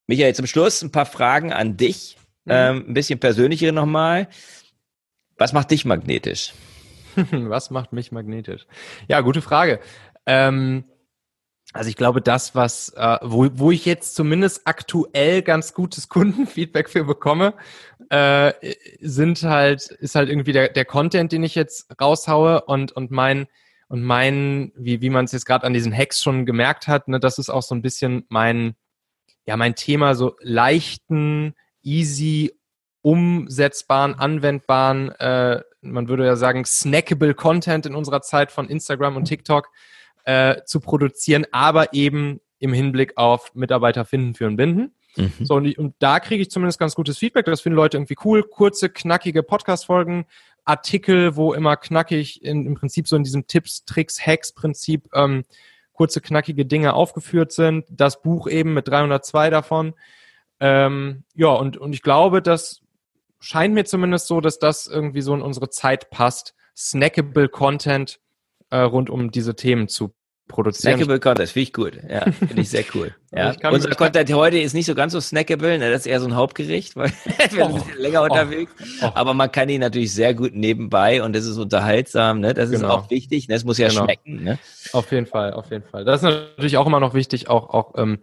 Michael, 0.07 0.35
zum 0.35 0.47
Schluss 0.47 0.81
ein 0.81 0.91
paar 0.91 1.05
Fragen 1.05 1.51
an 1.51 1.75
dich. 1.75 2.17
Mhm. 2.45 2.51
Ähm, 2.51 2.85
ein 2.89 2.93
bisschen 2.93 3.19
persönlichere 3.19 3.73
nochmal. 3.73 4.27
Was 5.37 5.53
macht 5.53 5.71
dich 5.71 5.85
magnetisch? 5.85 6.53
Was 7.31 7.71
macht 7.71 7.93
mich 7.93 8.11
magnetisch? 8.11 8.67
Ja, 9.07 9.21
gute 9.21 9.41
Frage. 9.41 9.79
Ähm, 10.25 10.83
also 11.73 11.89
ich 11.89 11.95
glaube, 11.95 12.21
das, 12.21 12.55
was, 12.55 12.89
äh, 12.95 13.17
wo, 13.21 13.47
wo 13.53 13.71
ich 13.71 13.85
jetzt 13.85 14.15
zumindest 14.15 14.61
aktuell 14.65 15.43
ganz 15.43 15.73
gutes 15.73 16.09
Kundenfeedback 16.09 16.89
für 16.89 17.03
bekomme, 17.03 17.53
äh, 18.09 18.53
sind 19.01 19.43
halt, 19.43 19.85
ist 19.85 20.15
halt 20.15 20.29
irgendwie 20.29 20.51
der, 20.51 20.69
der 20.69 20.85
Content, 20.85 21.31
den 21.31 21.43
ich 21.43 21.53
jetzt 21.53 21.87
raushaue 22.01 22.61
und, 22.65 22.91
und 22.93 23.11
mein, 23.11 23.47
und 23.87 24.03
mein, 24.03 24.71
wie, 24.75 25.01
wie 25.01 25.11
man 25.11 25.25
es 25.25 25.31
jetzt 25.31 25.45
gerade 25.45 25.65
an 25.65 25.73
diesen 25.73 25.95
Hacks 25.95 26.21
schon 26.21 26.47
gemerkt 26.47 26.87
hat, 26.87 27.07
ne, 27.07 27.19
das 27.19 27.37
ist 27.37 27.49
auch 27.49 27.63
so 27.63 27.75
ein 27.75 27.83
bisschen 27.83 28.25
mein, 28.29 28.75
ja, 29.45 29.55
mein 29.55 29.75
Thema, 29.75 30.15
so 30.15 30.35
leichten, 30.41 31.53
easy, 31.83 32.51
umsetzbaren, 33.01 34.15
anwendbaren, 34.15 35.09
äh, 35.19 35.61
man 35.81 36.07
würde 36.07 36.25
ja 36.25 36.35
sagen, 36.35 36.65
snackable 36.65 37.35
Content 37.35 37.85
in 37.85 37.95
unserer 37.95 38.21
Zeit 38.21 38.51
von 38.51 38.67
Instagram 38.67 39.15
und 39.15 39.25
TikTok 39.25 39.69
äh, 40.29 40.63
zu 40.63 40.79
produzieren, 40.79 41.47
aber 41.51 41.91
eben 41.93 42.39
im 42.59 42.71
Hinblick 42.71 43.17
auf 43.17 43.55
Mitarbeiter 43.55 44.05
finden, 44.05 44.35
führen, 44.35 44.57
binden. 44.57 44.93
Mhm. 45.15 45.33
So, 45.41 45.55
und, 45.55 45.75
und 45.79 45.95
da 45.97 46.19
kriege 46.19 46.43
ich 46.43 46.51
zumindest 46.51 46.77
ganz 46.77 46.93
gutes 46.93 47.17
Feedback. 47.17 47.45
Das 47.45 47.61
finden 47.61 47.77
Leute 47.77 47.97
irgendwie 47.97 48.17
cool. 48.23 48.43
Kurze, 48.43 48.89
knackige 48.89 49.41
Podcast-Folgen, 49.41 50.25
Artikel, 50.65 51.35
wo 51.35 51.53
immer 51.53 51.77
knackig 51.77 52.43
in, 52.43 52.67
im 52.67 52.75
Prinzip 52.75 53.07
so 53.07 53.15
in 53.15 53.23
diesem 53.23 53.47
Tipps, 53.47 53.85
Tricks, 53.85 54.23
Hacks-Prinzip 54.23 55.09
ähm, 55.15 55.45
kurze, 55.93 56.21
knackige 56.21 56.63
Dinge 56.63 56.93
aufgeführt 56.93 57.51
sind. 57.51 57.85
Das 57.89 58.21
Buch 58.21 58.47
eben 58.47 58.75
mit 58.75 58.87
302 58.87 59.49
davon. 59.49 59.95
Ähm, 60.59 61.23
ja, 61.33 61.47
und, 61.47 61.77
und 61.77 61.93
ich 61.93 62.03
glaube, 62.03 62.43
das 62.43 62.81
scheint 63.39 63.73
mir 63.73 63.85
zumindest 63.85 64.27
so, 64.27 64.41
dass 64.41 64.59
das 64.59 64.85
irgendwie 64.85 65.21
so 65.21 65.33
in 65.33 65.41
unsere 65.41 65.71
Zeit 65.71 66.11
passt. 66.11 66.53
Snackable 66.77 67.49
Content 67.49 68.19
äh, 68.69 68.77
rund 68.77 69.09
um 69.09 69.31
diese 69.31 69.55
Themen 69.55 69.87
zu 69.87 70.13
produzieren. 70.49 70.95
Snackable 70.97 71.19
Content, 71.21 71.47
finde 71.49 71.63
ich 71.63 71.71
gut. 71.73 71.93
Ja, 72.09 72.29
finde 72.31 72.61
ich 72.61 72.69
sehr 72.69 72.83
cool. 72.93 73.15
Ja. 73.31 73.53
Unser 73.69 73.91
Content 73.91 74.33
heute 74.33 74.57
ist 74.57 74.73
nicht 74.73 74.87
so 74.87 74.95
ganz 74.95 75.13
so 75.13 75.21
snackable, 75.21 75.77
ne? 75.77 75.91
das 75.91 76.01
ist 76.01 76.05
eher 76.07 76.19
so 76.19 76.25
ein 76.25 76.35
Hauptgericht, 76.35 76.95
weil 76.95 77.11
wir 77.37 77.47
sind 77.51 77.61
ein 77.61 77.73
bisschen 77.75 77.99
länger 77.99 78.23
unterwegs. 78.23 78.71
oh. 79.03 79.11
Aber 79.13 79.35
man 79.35 79.51
kann 79.51 79.69
ihn 79.69 79.81
natürlich 79.81 80.11
sehr 80.15 80.33
gut 80.33 80.55
nebenbei 80.55 81.21
und 81.21 81.35
das 81.35 81.45
ist 81.45 81.59
unterhaltsam, 81.59 82.39
ne? 82.39 82.55
Das 82.55 82.71
ist 82.71 82.81
Genau. 82.81 82.91
auch 82.95 83.11
wichtig, 83.11 83.47
ne? 83.47 83.53
Es 83.53 83.63
muss 83.65 83.77
ja 83.77 83.87
Genau. 83.89 84.05
schmecken, 84.05 84.43
ne? 84.43 84.57
Auf 84.93 85.11
jeden 85.11 85.27
Fall, 85.27 85.53
auf 85.53 85.69
jeden 85.69 85.83
Fall. 85.83 86.05
Das 86.05 86.23
ist 86.23 86.23
natürlich 86.23 86.77
auch 86.77 86.87
immer 86.87 86.99
noch 86.99 87.13
wichtig, 87.13 87.49
auch, 87.49 87.69
auch 87.69 87.93
ähm, 87.97 88.17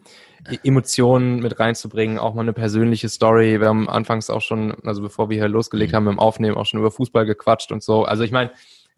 E- 0.51 0.59
Emotionen 0.65 1.37
mit 1.39 1.61
reinzubringen, 1.61 2.19
auch 2.19 2.35
mal 2.35 2.43
eine 2.43 2.53
persönliche 2.53 3.09
Story. 3.09 3.61
Wir 3.61 3.69
haben 3.69 3.89
anfangs 3.89 4.29
auch 4.29 4.41
schon, 4.43 4.75
also 4.85 5.03
bevor 5.03 5.31
wir 5.31 5.37
hier 5.37 5.49
losgelegt 5.49 5.93
Mhm. 5.93 5.97
haben 5.97 6.09
im 6.09 6.19
Aufnehmen, 6.19 6.57
auch 6.57 6.67
schon 6.67 6.81
über 6.81 6.91
Fußball 6.91 7.27
gequatscht 7.27 7.71
und 7.71 7.85
so. 7.85 8.05
Also 8.05 8.25
ich 8.25 8.33
meine, 8.33 8.51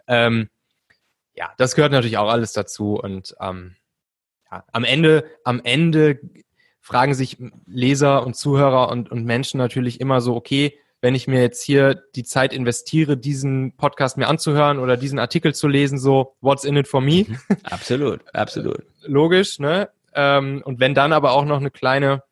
ähm, 0.07 0.49
ja, 1.39 1.53
das 1.57 1.77
gehört 1.77 1.93
natürlich 1.93 2.19
auch 2.19 2.29
alles 2.29 2.53
dazu. 2.53 2.99
Und 2.99 3.37
ähm, 3.41 3.77
ja, 4.51 4.65
am 4.73 4.83
Ende, 4.83 5.25
am 5.45 5.61
Ende 5.63 6.19
fragen 6.81 7.15
sich 7.15 7.39
Leser 7.65 8.27
und 8.27 8.35
Zuhörer 8.35 8.89
und, 8.91 9.11
und 9.13 9.25
Menschen 9.25 9.59
natürlich 9.59 10.01
immer 10.01 10.21
so, 10.21 10.35
okay, 10.35 10.77
wenn 11.01 11.15
ich 11.15 11.29
mir 11.29 11.41
jetzt 11.41 11.63
hier 11.63 12.03
die 12.17 12.25
Zeit 12.25 12.53
investiere, 12.53 13.17
diesen 13.17 13.77
Podcast 13.77 14.17
mir 14.17 14.27
anzuhören 14.27 14.81
oder 14.81 14.97
diesen 14.97 15.21
Artikel 15.21 15.55
zu 15.55 15.69
lesen, 15.69 15.97
so, 15.97 16.35
what's 16.41 16.65
in 16.65 16.77
it 16.77 16.89
for 16.89 17.01
me? 17.01 17.25
Absolut, 17.63 18.23
absolut. 18.35 18.83
logisch, 19.03 19.61
ne? 19.61 19.91
Ähm, 20.15 20.61
und 20.65 20.81
wenn 20.81 20.95
dann 20.95 21.13
aber 21.13 21.33
auch 21.33 21.45
noch 21.45 21.59
eine 21.59 21.71
kleine, 21.71 22.25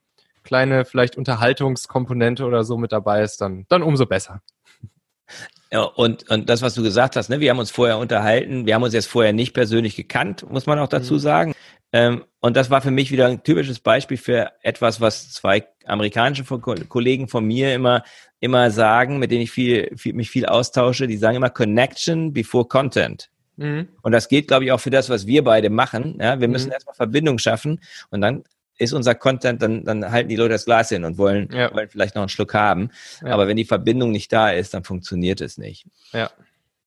kleine 0.43 0.85
vielleicht 0.85 1.17
Unterhaltungskomponente 1.17 2.45
oder 2.45 2.65
so 2.65 2.77
mit 2.77 2.91
dabei 2.91 3.23
ist, 3.23 3.41
dann, 3.41 3.67
dann 3.69 3.85
umso 3.85 4.05
besser. 4.07 4.43
Ja, 5.73 5.83
und, 5.83 6.31
und 6.31 6.49
das, 6.49 6.63
was 6.63 6.75
du 6.75 6.83
gesagt 6.83 7.17
hast, 7.17 7.29
ne, 7.29 7.41
wir 7.41 7.51
haben 7.51 7.59
uns 7.59 7.71
vorher 7.73 7.99
unterhalten, 7.99 8.67
wir 8.67 8.75
haben 8.75 8.83
uns 8.85 8.95
jetzt 8.95 9.09
vorher 9.09 9.33
nicht 9.33 9.53
persönlich 9.53 9.97
gekannt, 9.97 10.49
muss 10.51 10.67
man 10.67 10.79
auch 10.79 10.89
dazu 10.89 11.15
Mhm. 11.15 11.19
sagen. 11.19 11.55
Ähm, 11.93 12.25
und 12.41 12.57
das 12.57 12.71
war 12.71 12.81
für 12.83 12.91
mich 12.91 13.11
wieder 13.11 13.27
ein 13.27 13.43
typisches 13.43 13.81
Beispiel 13.81 14.17
für 14.17 14.53
etwas, 14.63 15.01
was 15.01 15.33
zwei 15.33 15.67
amerikanische 15.85 16.45
Ko- 16.45 16.75
Kollegen 16.89 17.29
von 17.29 17.45
mir 17.45 17.75
immer, 17.75 18.05
immer 18.41 18.71
sagen, 18.71 19.19
mit 19.19 19.31
denen 19.31 19.43
ich 19.43 19.51
viel, 19.51 19.91
viel, 19.97 20.13
mich 20.13 20.31
viel 20.31 20.47
austausche, 20.47 21.07
die 21.07 21.17
sagen 21.17 21.37
immer 21.37 21.51
Connection 21.51 22.33
before 22.33 22.67
Content. 22.67 23.29
Mhm. 23.57 23.89
Und 24.03 24.13
das 24.13 24.29
geht, 24.29 24.49
glaube 24.49 24.65
ich, 24.67 24.73
auch 24.73 24.81
für 24.81 24.91
das, 24.91 25.09
was 25.11 25.27
wir 25.27 25.43
beide 25.43 25.71
machen. 25.71 26.19
Ja, 26.21 26.39
wir 26.41 26.49
müssen 26.49 26.67
Mhm. 26.69 26.73
erstmal 26.75 26.95
Verbindung 26.95 27.39
schaffen 27.39 27.81
und 28.11 28.21
dann 28.21 28.45
ist 28.79 28.93
unser 28.93 29.15
Content, 29.15 29.63
dann, 29.63 29.85
dann 29.85 30.11
halten 30.11 30.29
die 30.29 30.37
Leute 30.37 30.51
das 30.51 30.65
Glas 30.67 30.89
hin 30.91 31.05
und 31.05 31.17
wollen, 31.19 31.49
Ja. 31.53 31.73
wollen 31.75 31.89
vielleicht 31.89 32.15
noch 32.15 32.23
einen 32.23 32.29
Schluck 32.29 32.55
haben. 32.55 32.91
Ja. 33.23 33.29
Aber 33.33 33.49
wenn 33.49 33.57
die 33.57 33.65
Verbindung 33.65 34.11
nicht 34.13 34.33
da 34.33 34.51
ist, 34.51 34.75
dann 34.75 34.85
funktioniert 34.85 35.41
es 35.41 35.59
nicht. 35.59 35.87
Ja. 36.13 36.31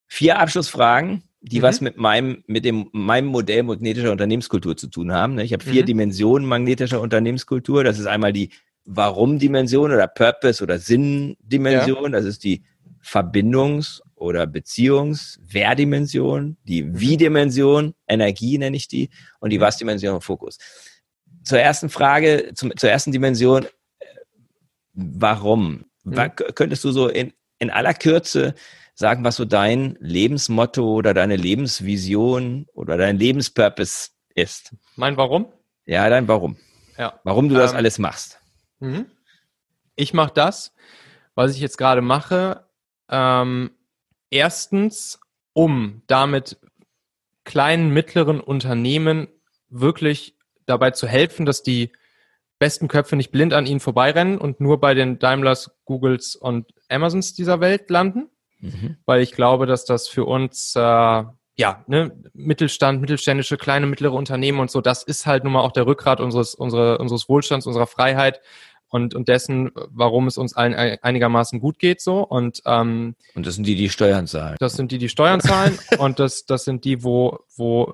Vier 0.07 0.39
Abschlussfragen, 0.39 1.23
die 1.41 1.59
Mhm. 1.59 1.63
was 1.63 1.81
mit 1.81 1.97
meinem, 1.97 2.43
mit 2.47 2.65
dem, 2.65 2.89
meinem 2.91 3.27
Modell 3.27 3.63
magnetischer 3.63 4.11
Unternehmenskultur 4.11 4.75
zu 4.77 4.87
tun 4.87 5.11
haben. 5.13 5.35
ne? 5.35 5.43
Ich 5.43 5.53
habe 5.53 5.63
vier 5.63 5.83
Mhm. 5.83 5.87
Dimensionen 5.87 6.47
magnetischer 6.47 6.99
Unternehmenskultur. 7.01 7.83
Das 7.83 7.99
ist 7.99 8.05
einmal 8.07 8.33
die 8.33 8.49
Warum-Dimension 8.85 9.91
oder 9.91 10.07
Purpose 10.07 10.63
oder 10.63 10.79
Sinn-Dimension. 10.79 12.11
Das 12.11 12.25
ist 12.25 12.43
die 12.43 12.63
Verbindungs- 13.01 14.01
oder 14.15 14.47
Beziehungs-Wer-Dimension, 14.47 16.57
die 16.63 16.83
Mhm. 16.83 16.99
Wie-Dimension, 16.99 17.93
Energie 18.07 18.57
nenne 18.57 18.75
ich 18.77 18.87
die, 18.87 19.09
und 19.39 19.51
die 19.51 19.59
Was-Dimension 19.61 20.21
Fokus. 20.21 20.57
Zur 21.49 21.59
ersten 21.59 21.89
Frage, 21.89 22.51
zum, 22.53 22.71
zur 22.77 22.91
ersten 22.91 23.11
Dimension, 23.11 23.65
äh, 23.65 24.05
warum? 24.93 25.85
Wa- 26.03 26.27
Mhm. 26.27 26.53
Könntest 26.53 26.83
du 26.83 26.91
so 26.91 27.07
in, 27.07 27.33
in 27.57 27.71
aller 27.71 27.95
Kürze 27.95 28.53
sagen, 28.93 29.23
was 29.23 29.35
so 29.37 29.45
dein 29.45 29.97
Lebensmotto 29.99 30.83
oder 30.93 31.15
deine 31.15 31.35
Lebensvision 31.37 32.67
oder 32.73 32.97
dein 32.97 33.17
Lebenspurpose 33.17 34.11
ist? 34.35 34.75
Mein 34.95 35.17
Warum? 35.17 35.51
Ja, 35.85 36.07
dein 36.07 36.27
Warum. 36.27 36.55
Ja. 36.99 37.19
Warum 37.23 37.49
du 37.49 37.55
das 37.55 37.71
Ähm, 37.71 37.77
alles 37.77 37.97
machst. 37.97 38.39
Mhm. 38.79 39.07
Ich 39.95 40.13
mache 40.13 40.33
das, 40.35 40.71
was 41.33 41.55
ich 41.55 41.61
jetzt 41.61 41.77
gerade 41.79 42.01
mache, 42.01 42.65
ähm, 43.09 43.71
erstens, 44.29 45.19
um 45.53 46.03
damit 46.05 46.57
kleinen, 47.43 47.89
mittleren 47.89 48.39
Unternehmen 48.39 49.27
wirklich 49.69 50.35
dabei 50.69 50.91
zu 50.91 51.07
helfen, 51.07 51.45
dass 51.45 51.63
die 51.63 51.91
besten 52.59 52.87
Köpfe 52.87 53.15
nicht 53.15 53.31
blind 53.31 53.53
an 53.53 53.65
ihnen 53.65 53.79
vorbeirennen 53.79 54.37
und 54.37 54.59
nur 54.59 54.79
bei 54.79 54.93
den 54.93 55.17
Daimlers, 55.19 55.71
Googles 55.85 56.35
und 56.35 56.67
Amazons 56.89 57.33
dieser 57.33 57.59
Welt 57.61 57.89
landen 57.89 58.29
Mhm. 58.61 58.97
weil 59.05 59.21
ich 59.21 59.31
glaube, 59.31 59.65
dass 59.67 59.85
das 59.85 60.09
für 60.09 60.25
uns 60.25 60.75
äh, 60.75 60.79
ja 60.81 61.83
ne, 61.87 62.11
Mittelstand, 62.33 62.99
mittelständische, 62.99 63.55
kleine, 63.55 63.85
mittlere 63.85 64.11
Unternehmen 64.11 64.59
und 64.59 64.69
so, 64.69 64.81
das 64.81 65.01
ist 65.03 65.25
halt 65.25 65.45
nun 65.45 65.53
mal 65.53 65.61
auch 65.61 65.71
der 65.71 65.85
Rückgrat 65.87 66.19
unseres 66.19 66.55
unsere, 66.55 66.97
unseres 66.97 67.29
Wohlstands, 67.29 67.65
unserer 67.67 67.87
Freiheit 67.87 68.41
und 68.89 69.15
und 69.15 69.29
dessen, 69.29 69.71
warum 69.91 70.27
es 70.27 70.37
uns 70.37 70.57
allen 70.57 70.73
ei- 70.73 70.99
einigermaßen 71.01 71.61
gut 71.61 71.79
geht 71.79 72.01
so 72.01 72.19
und 72.21 72.61
ähm, 72.65 73.15
Und 73.33 73.45
das 73.45 73.55
sind 73.55 73.65
die, 73.65 73.75
die 73.75 73.87
Steuern 73.89 74.27
zahlen. 74.27 74.57
das 74.59 74.73
sind 74.73 74.91
die, 74.91 74.97
die 74.97 75.07
Steuern 75.07 75.39
zahlen 75.39 75.79
und 75.99 76.19
das 76.19 76.45
das 76.45 76.65
sind 76.65 76.83
die, 76.83 77.01
wo 77.01 77.39
wo 77.55 77.93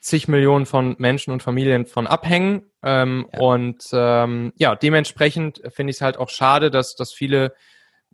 zig 0.00 0.28
Millionen 0.28 0.66
von 0.66 0.94
Menschen 0.98 1.32
und 1.32 1.42
Familien 1.42 1.86
von 1.86 2.06
abhängen 2.06 2.62
ähm, 2.82 3.28
Ja. 3.32 3.40
und 3.40 3.84
ähm, 3.92 4.52
ja 4.56 4.74
dementsprechend 4.76 5.60
finde 5.70 5.90
ich 5.90 5.96
es 5.96 6.02
halt 6.02 6.16
auch 6.18 6.28
schade, 6.30 6.70
dass 6.70 6.94
dass 6.96 7.12
viele 7.12 7.54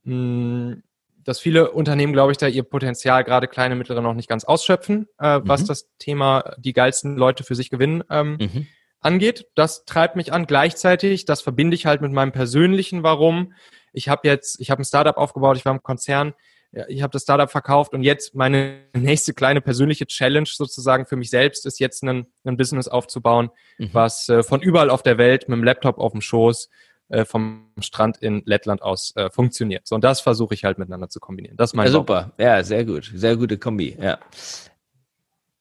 mh, 0.05 0.77
dass 1.25 1.41
viele 1.41 1.71
Unternehmen, 1.71 2.13
glaube 2.13 2.33
ich, 2.33 2.39
da 2.39 2.47
ihr 2.49 2.63
Potenzial, 2.65 3.25
gerade 3.25 3.49
kleine, 3.49 3.77
mittlere, 3.77 4.03
noch 4.03 4.13
nicht 4.13 4.29
ganz 4.29 4.45
ausschöpfen, 4.45 5.09
äh, 5.19 5.41
was 5.43 5.63
Mhm. 5.63 5.67
das 5.69 5.89
Thema 5.99 6.55
die 6.59 6.75
geilsten 6.75 7.17
Leute 7.17 7.45
für 7.45 7.55
sich 7.55 7.71
gewinnen 7.71 8.05
ähm, 8.11 8.37
Mhm. 8.39 8.67
angeht. 9.01 9.47
Das 9.55 9.87
treibt 9.87 10.17
mich 10.17 10.33
an. 10.35 10.47
Gleichzeitig, 10.47 11.25
das 11.25 11.41
verbinde 11.41 11.75
ich 11.77 11.87
halt 11.87 12.03
mit 12.03 12.13
meinem 12.13 12.33
persönlichen 12.33 13.03
Warum. 13.03 13.55
Ich 13.95 14.09
habe 14.11 14.29
jetzt, 14.29 14.61
ich 14.61 14.71
habe 14.71 14.83
ein 14.83 14.85
Startup 14.85 15.17
aufgebaut, 15.17 15.57
ich 15.57 15.65
war 15.65 15.73
im 15.73 15.83
Konzern, 15.83 16.35
ja, 16.75 16.85
ich 16.89 17.03
habe 17.03 17.13
das 17.13 17.23
Startup 17.23 17.51
verkauft 17.51 17.93
und 17.95 18.03
jetzt 18.03 18.35
meine 18.35 18.81
nächste 18.95 19.33
kleine 19.35 19.61
persönliche 19.61 20.07
Challenge 20.07 20.47
sozusagen 20.51 21.07
für 21.07 21.17
mich 21.17 21.31
selbst 21.31 21.67
ist 21.67 21.79
jetzt 21.81 22.03
ein, 22.03 22.27
ein 22.45 22.57
Business 22.57 22.89
aufzubauen, 22.89 23.51
Mhm. 23.79 23.91
was 23.93 24.29
äh, 24.29 24.43
von 24.43 24.61
überall 24.63 24.91
auf 24.91 25.03
der 25.03 25.19
Welt 25.19 25.49
mit 25.49 25.57
dem 25.57 25.65
Laptop 25.65 25.99
auf 25.99 26.13
dem 26.13 26.21
Schoß 26.21 26.69
äh, 27.09 27.25
vom 27.25 27.71
Strand 27.81 28.17
in 28.19 28.43
Lettland 28.47 28.83
aus 28.83 29.13
äh, 29.17 29.31
funktioniert. 29.31 29.87
So, 29.87 29.95
und 29.95 30.05
das 30.05 30.21
versuche 30.21 30.55
ich 30.55 30.65
halt 30.65 30.79
miteinander 30.79 31.09
zu 31.09 31.21
kombinieren. 31.21 31.57
Das 31.57 31.71
ist 31.71 31.75
mein 31.75 31.87
Ja, 31.87 31.93
super. 31.93 32.33
Ja, 32.39 32.63
sehr 32.65 32.85
gut. 32.85 33.11
Sehr 33.15 33.37
gute 33.37 33.59
Kombi. 33.59 33.97
Ja. 34.01 34.19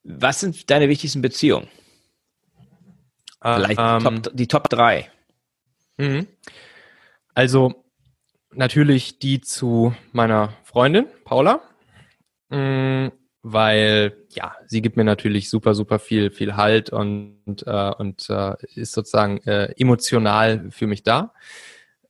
Was 0.04 0.40
sind 0.40 0.70
deine 0.70 0.88
wichtigsten 0.88 1.22
Beziehungen? 1.22 1.68
Vielleicht 3.42 3.78
Ähm, 3.78 3.98
die, 3.98 4.04
Top, 4.22 4.36
die 4.36 4.48
Top 4.48 4.68
drei. 4.68 5.10
Mhm. 5.98 6.26
Also 7.34 7.83
natürlich 8.56 9.18
die 9.18 9.40
zu 9.40 9.94
meiner 10.12 10.52
Freundin 10.64 11.06
Paula, 11.24 11.60
Mm, 12.50 13.08
weil 13.42 14.16
ja 14.30 14.54
sie 14.66 14.80
gibt 14.82 14.96
mir 14.96 15.04
natürlich 15.04 15.50
super 15.50 15.74
super 15.74 15.98
viel 15.98 16.30
viel 16.30 16.56
Halt 16.56 16.90
und 16.90 17.64
äh, 17.66 17.92
und 17.98 18.28
äh, 18.30 18.54
ist 18.74 18.92
sozusagen 18.92 19.38
äh, 19.42 19.72
emotional 19.76 20.70
für 20.70 20.86
mich 20.86 21.02
da. 21.02 21.32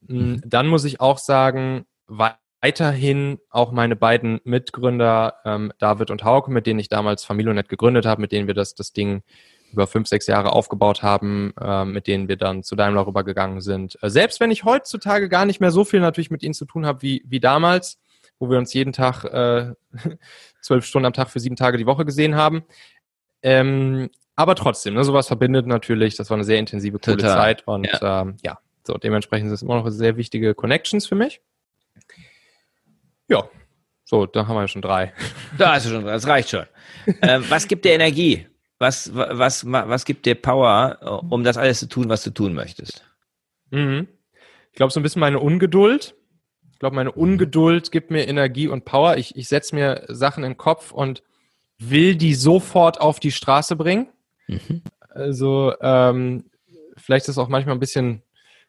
Mm, 0.03 0.37
Dann 0.45 0.67
muss 0.69 0.85
ich 0.85 1.01
auch 1.01 1.19
sagen 1.19 1.87
weiterhin 2.09 3.39
auch 3.51 3.73
meine 3.73 3.97
beiden 3.97 4.41
Mitgründer 4.45 5.37
ähm, 5.45 5.73
David 5.79 6.11
und 6.11 6.25
Hauke, 6.25 6.51
mit 6.51 6.67
denen 6.67 6.81
ich 6.81 6.89
damals 6.89 7.25
Familionet 7.25 7.69
gegründet 7.69 8.07
habe, 8.07 8.21
mit 8.21 8.33
denen 8.33 8.47
wir 8.47 8.55
das 8.55 8.75
das 8.75 8.93
Ding 8.93 9.23
über 9.75 9.87
fünf, 9.87 10.09
sechs 10.09 10.27
Jahre 10.27 10.53
aufgebaut 10.53 11.03
haben, 11.03 11.53
äh, 11.61 11.85
mit 11.85 12.07
denen 12.07 12.29
wir 12.29 12.37
dann 12.37 12.63
zu 12.63 12.77
Daimler 12.77 13.07
rübergegangen 13.07 13.61
sind. 13.61 13.99
Äh, 14.03 14.11
selbst 14.11 14.41
wenn 14.41 14.51
ich 14.51 14.65
heutzutage 14.65 15.29
gar 15.29 15.45
nicht 15.45 15.61
mehr 15.61 15.71
so 15.71 15.85
viel 15.85 16.01
natürlich 16.01 16.31
mit 16.31 16.43
ihnen 16.43 16.55
zu 16.55 16.65
tun 16.65 16.87
habe 16.87 17.03
wie, 17.03 17.23
wie 17.27 17.41
damals, 17.41 17.99
wo 18.39 18.51
wir 18.51 18.59
uns 18.59 18.73
jeden 18.73 18.93
Tag 18.93 19.25
äh, 19.25 19.75
zwölf 20.63 20.85
Stunden 20.87 21.07
am 21.07 21.13
Tag 21.13 21.31
für 21.31 21.41
sieben 21.41 21.57
Tage 21.57 21.79
die 21.79 21.87
Woche 21.87 22.05
gesehen 22.05 22.35
haben. 22.35 22.65
Ähm, 23.43 24.11
aber 24.37 24.55
trotzdem, 24.55 24.95
ne, 24.95 25.05
sowas 25.05 25.27
verbindet 25.27 25.67
natürlich. 25.67 26.17
Das 26.17 26.31
war 26.31 26.37
eine 26.37 26.45
sehr 26.45 26.59
intensive, 26.59 26.99
coole 26.99 27.19
Total. 27.19 27.37
Zeit 27.37 27.67
und 27.67 27.87
ja. 27.87 28.23
Ähm, 28.23 28.37
ja, 28.43 28.59
so 28.87 28.95
dementsprechend 28.95 29.49
sind 29.49 29.55
es 29.55 29.63
immer 29.63 29.77
noch 29.77 29.89
sehr 29.91 30.17
wichtige 30.17 30.55
Connections 30.55 31.07
für 31.07 31.15
mich. 31.15 31.41
Ja, 33.29 33.49
so, 34.05 34.27
da 34.27 34.47
haben 34.47 34.57
wir 34.57 34.63
ja 34.63 34.69
schon 34.69 34.83
drei. 34.83 35.13
Da 35.57 35.75
hast 35.75 35.87
du 35.87 35.91
schon, 35.91 36.05
das 36.05 36.27
reicht 36.27 36.51
schon. 36.51 36.67
ähm, 37.23 37.45
was 37.49 37.67
gibt 37.67 37.85
dir 37.85 37.93
Energie? 37.93 38.47
Was, 38.79 39.15
wa- 39.15 39.29
was, 39.33 39.65
was 39.71 40.05
gibt 40.05 40.27
dir 40.27 40.35
Power, 40.35 40.99
äh, 41.01 41.07
um 41.33 41.45
das 41.45 41.57
alles 41.57 41.79
zu 41.81 41.89
tun, 41.89 42.09
was 42.09 42.23
du 42.25 42.31
tun 42.31 42.55
möchtest? 42.55 43.05
Mhm. 43.71 44.09
Ich 44.73 44.77
glaube, 44.77 44.93
so 44.93 45.01
ein 45.01 45.03
bisschen 45.03 45.21
meine 45.21 45.39
Ungeduld. 45.39 46.15
Ich 46.73 46.79
glaube, 46.81 46.97
meine 46.97 47.13
Ungeduld 47.13 47.93
gibt 47.93 48.11
mir 48.11 48.27
Energie 48.27 48.69
und 48.69 48.85
Power. 48.85 49.17
Ich, 49.17 49.37
ich 49.37 49.49
setze 49.49 49.75
mir 49.75 50.05
Sachen 50.09 50.43
in 50.45 50.51
den 50.53 50.57
Kopf 50.57 50.91
und 50.91 51.23
will 51.79 52.17
die 52.17 52.35
sofort 52.35 53.01
auf 53.01 53.21
die 53.21 53.31
Straße 53.33 53.77
bringen. 53.77 54.09
Mhm. 54.49 54.83
Also 55.09 55.73
ähm, 55.81 56.51
vielleicht 56.97 57.25
ist 57.25 57.37
es 57.37 57.39
auch 57.39 57.49
manchmal 57.49 57.77
ein 57.77 57.81
bisschen, 57.81 58.23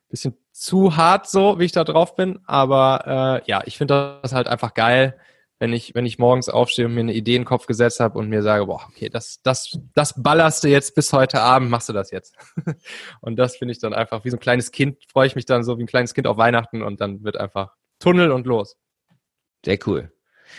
bisschen 0.09 0.37
zu 0.51 0.95
hart 0.95 1.27
so, 1.27 1.59
wie 1.59 1.65
ich 1.65 1.71
da 1.71 1.83
drauf 1.83 2.15
bin. 2.15 2.39
Aber 2.45 3.41
äh, 3.43 3.49
ja, 3.49 3.63
ich 3.65 3.77
finde 3.77 4.19
das 4.21 4.33
halt 4.33 4.47
einfach 4.47 4.75
geil, 4.75 5.17
wenn 5.59 5.71
ich, 5.71 5.95
wenn 5.95 6.05
ich 6.05 6.19
morgens 6.19 6.49
aufstehe 6.49 6.85
und 6.85 6.93
mir 6.93 7.01
eine 7.01 7.13
Idee 7.13 7.35
in 7.35 7.43
den 7.43 7.47
Kopf 7.47 7.65
gesetzt 7.65 7.99
habe 7.99 8.19
und 8.19 8.27
mir 8.27 8.43
sage, 8.43 8.65
boah, 8.65 8.85
okay, 8.89 9.09
das, 9.09 9.39
das, 9.41 9.77
das 9.93 10.21
ballerst 10.21 10.63
du 10.63 10.67
jetzt 10.67 10.95
bis 10.95 11.13
heute 11.13 11.41
Abend, 11.41 11.69
machst 11.69 11.87
du 11.87 11.93
das 11.93 12.11
jetzt. 12.11 12.35
und 13.21 13.37
das 13.37 13.55
finde 13.55 13.71
ich 13.71 13.79
dann 13.79 13.93
einfach 13.93 14.25
wie 14.25 14.29
so 14.29 14.37
ein 14.37 14.41
kleines 14.41 14.71
Kind, 14.71 14.97
freue 15.09 15.27
ich 15.27 15.35
mich 15.35 15.45
dann 15.45 15.63
so 15.63 15.77
wie 15.77 15.83
ein 15.83 15.87
kleines 15.87 16.13
Kind 16.13 16.27
auf 16.27 16.37
Weihnachten 16.37 16.81
und 16.81 16.99
dann 16.99 17.23
wird 17.23 17.37
einfach 17.37 17.73
Tunnel 17.99 18.31
und 18.31 18.45
los. 18.45 18.77
Sehr 19.63 19.79
cool. 19.87 20.11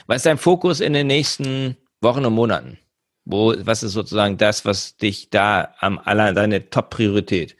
Was 0.06 0.18
ist 0.18 0.26
dein 0.26 0.38
Fokus 0.38 0.80
in 0.80 0.94
den 0.94 1.06
nächsten 1.06 1.76
Wochen 2.00 2.24
und 2.24 2.32
Monaten? 2.32 2.78
Wo, 3.24 3.54
was 3.58 3.82
ist 3.82 3.92
sozusagen 3.92 4.38
das, 4.38 4.64
was 4.64 4.96
dich 4.96 5.30
da 5.30 5.74
am 5.80 5.98
aller, 5.98 6.32
deine 6.32 6.70
Top-Priorität 6.70 7.56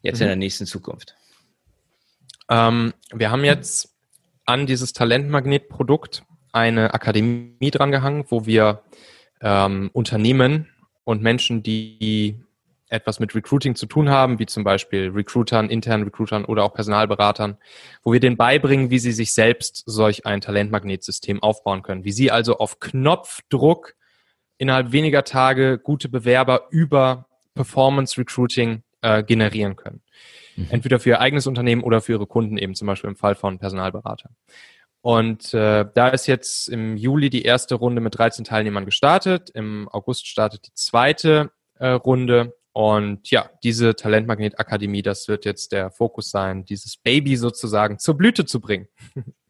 jetzt 0.00 0.18
mhm. 0.18 0.22
in 0.22 0.28
der 0.28 0.36
nächsten 0.36 0.64
Zukunft? 0.64 1.16
Ähm, 2.48 2.94
wir 3.12 3.30
haben 3.30 3.44
jetzt 3.44 3.94
an 4.46 4.66
dieses 4.66 4.92
Talentmagnet-Produkt 4.94 6.24
eine 6.52 6.94
Akademie 6.94 7.70
drangehangen, 7.70 8.24
wo 8.28 8.46
wir 8.46 8.82
ähm, 9.40 9.90
Unternehmen 9.92 10.68
und 11.04 11.22
Menschen, 11.22 11.62
die 11.62 12.40
etwas 12.88 13.20
mit 13.20 13.34
Recruiting 13.34 13.74
zu 13.74 13.86
tun 13.86 14.08
haben, 14.08 14.38
wie 14.38 14.46
zum 14.46 14.64
Beispiel 14.64 15.10
Recruitern, 15.10 15.68
internen 15.68 16.04
Recruitern 16.04 16.44
oder 16.44 16.64
auch 16.64 16.72
Personalberatern, 16.72 17.58
wo 18.02 18.12
wir 18.12 18.20
denen 18.20 18.36
beibringen, 18.36 18.90
wie 18.90 18.98
sie 18.98 19.12
sich 19.12 19.32
selbst 19.32 19.82
solch 19.86 20.26
ein 20.26 20.40
Talentmagnetsystem 20.40 21.42
aufbauen 21.42 21.82
können, 21.82 22.04
wie 22.04 22.12
sie 22.12 22.30
also 22.30 22.58
auf 22.58 22.80
Knopfdruck 22.80 23.94
innerhalb 24.56 24.92
weniger 24.92 25.24
Tage 25.24 25.78
gute 25.78 26.08
Bewerber 26.08 26.68
über 26.70 27.26
Performance 27.54 28.18
Recruiting 28.18 28.82
äh, 29.02 29.22
generieren 29.22 29.76
können. 29.76 30.02
Mhm. 30.56 30.66
Entweder 30.70 30.98
für 30.98 31.10
ihr 31.10 31.20
eigenes 31.20 31.46
Unternehmen 31.46 31.82
oder 31.82 32.00
für 32.00 32.12
ihre 32.12 32.26
Kunden 32.26 32.56
eben, 32.56 32.74
zum 32.74 32.86
Beispiel 32.86 33.10
im 33.10 33.16
Fall 33.16 33.34
von 33.34 33.58
Personalberatern. 33.58 34.34
Und 35.08 35.54
äh, 35.54 35.86
da 35.94 36.08
ist 36.08 36.26
jetzt 36.26 36.68
im 36.68 36.98
Juli 36.98 37.30
die 37.30 37.40
erste 37.40 37.76
Runde 37.76 38.02
mit 38.02 38.18
13 38.18 38.44
Teilnehmern 38.44 38.84
gestartet. 38.84 39.48
Im 39.48 39.88
August 39.88 40.26
startet 40.26 40.66
die 40.66 40.74
zweite 40.74 41.50
äh, 41.78 41.88
Runde. 41.88 42.54
Und 42.72 43.30
ja, 43.30 43.48
diese 43.62 43.96
Talentmagnet 43.96 44.60
Akademie, 44.60 45.00
das 45.00 45.26
wird 45.26 45.46
jetzt 45.46 45.72
der 45.72 45.90
Fokus 45.90 46.30
sein, 46.30 46.66
dieses 46.66 46.98
Baby 46.98 47.36
sozusagen 47.36 47.98
zur 47.98 48.18
Blüte 48.18 48.44
zu 48.44 48.60
bringen. 48.60 48.88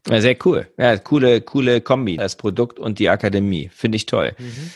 Ja, 0.09 0.21
sehr 0.21 0.37
cool. 0.47 0.73
Ja, 0.79 0.97
coole, 0.97 1.41
coole 1.41 1.81
Kombi, 1.81 2.17
das 2.17 2.37
Produkt 2.37 2.79
und 2.79 3.01
die 3.01 3.11
Akademie. 3.11 3.69
Finde 3.75 3.97
ich 3.97 4.07
toll. 4.07 4.37
Mhm. 4.39 4.71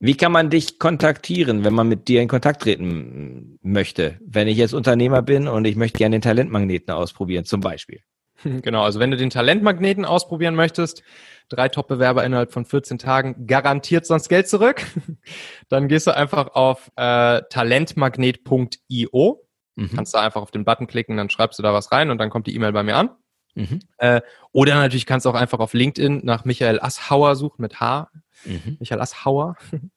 Wie 0.00 0.16
kann 0.16 0.32
man 0.32 0.50
dich 0.50 0.80
kontaktieren, 0.80 1.62
wenn 1.64 1.72
man 1.72 1.88
mit 1.88 2.08
dir 2.08 2.20
in 2.20 2.26
Kontakt 2.26 2.62
treten 2.62 3.60
möchte? 3.62 4.18
Wenn 4.26 4.48
ich 4.48 4.58
jetzt 4.58 4.74
Unternehmer 4.74 5.22
bin 5.22 5.46
und 5.46 5.66
ich 5.66 5.76
möchte 5.76 5.98
gerne 5.98 6.16
den 6.16 6.22
Talentmagneten 6.22 6.92
ausprobieren, 6.92 7.44
zum 7.44 7.60
Beispiel. 7.60 8.00
Genau, 8.62 8.82
also 8.82 9.00
wenn 9.00 9.10
du 9.10 9.16
den 9.16 9.30
Talentmagneten 9.30 10.04
ausprobieren 10.04 10.54
möchtest, 10.54 11.02
drei 11.48 11.68
Top-Bewerber 11.68 12.24
innerhalb 12.24 12.52
von 12.52 12.64
14 12.64 12.98
Tagen, 12.98 13.46
garantiert 13.46 14.06
sonst 14.06 14.28
Geld 14.28 14.48
zurück, 14.48 14.84
dann 15.68 15.88
gehst 15.88 16.06
du 16.06 16.16
einfach 16.16 16.48
auf 16.54 16.90
äh, 16.96 17.42
talentmagnet.io, 17.50 19.48
mhm. 19.76 19.90
kannst 19.94 20.14
da 20.14 20.20
einfach 20.20 20.42
auf 20.42 20.50
den 20.50 20.64
Button 20.64 20.86
klicken, 20.86 21.16
dann 21.16 21.30
schreibst 21.30 21.58
du 21.58 21.62
da 21.62 21.72
was 21.72 21.92
rein 21.92 22.10
und 22.10 22.18
dann 22.18 22.30
kommt 22.30 22.46
die 22.46 22.54
E-Mail 22.54 22.72
bei 22.72 22.82
mir 22.82 22.96
an. 22.96 23.10
Mhm. 23.54 23.80
Äh, 23.98 24.20
oder 24.52 24.74
natürlich 24.76 25.06
kannst 25.06 25.26
du 25.26 25.30
auch 25.30 25.34
einfach 25.34 25.58
auf 25.58 25.74
LinkedIn 25.74 26.20
nach 26.24 26.44
Michael 26.44 26.80
Asshauer 26.80 27.34
suchen 27.36 27.62
mit 27.62 27.80
H. 27.80 28.10
Mhm. 28.44 28.76
Michael 28.78 29.00
Asshauer. 29.00 29.56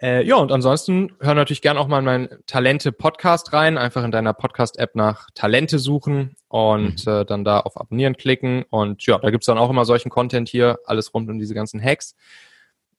Äh, 0.00 0.26
ja, 0.26 0.36
und 0.36 0.50
ansonsten 0.52 1.12
hör 1.20 1.34
natürlich 1.34 1.62
gern 1.62 1.78
auch 1.78 1.86
mal 1.86 2.00
in 2.00 2.04
meinen 2.04 2.28
Talente-Podcast 2.46 3.52
rein. 3.52 3.78
Einfach 3.78 4.04
in 4.04 4.10
deiner 4.10 4.34
Podcast-App 4.34 4.94
nach 4.96 5.28
Talente 5.34 5.78
suchen 5.78 6.36
und 6.48 7.06
mhm. 7.06 7.12
äh, 7.12 7.24
dann 7.24 7.44
da 7.44 7.60
auf 7.60 7.80
Abonnieren 7.80 8.16
klicken. 8.16 8.64
Und 8.70 9.06
ja, 9.06 9.18
da 9.18 9.30
gibt's 9.30 9.46
dann 9.46 9.58
auch 9.58 9.70
immer 9.70 9.84
solchen 9.84 10.10
Content 10.10 10.48
hier, 10.48 10.78
alles 10.84 11.14
rund 11.14 11.30
um 11.30 11.38
diese 11.38 11.54
ganzen 11.54 11.82
Hacks. 11.82 12.16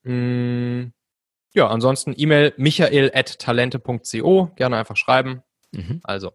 Mm, 0.04 0.86
ja, 1.54 1.68
ansonsten 1.68 2.14
E-Mail 2.16 2.54
michael.talente.co, 2.56 4.50
gerne 4.56 4.76
einfach 4.76 4.96
schreiben. 4.96 5.42
Mhm. 5.72 6.00
Also 6.02 6.32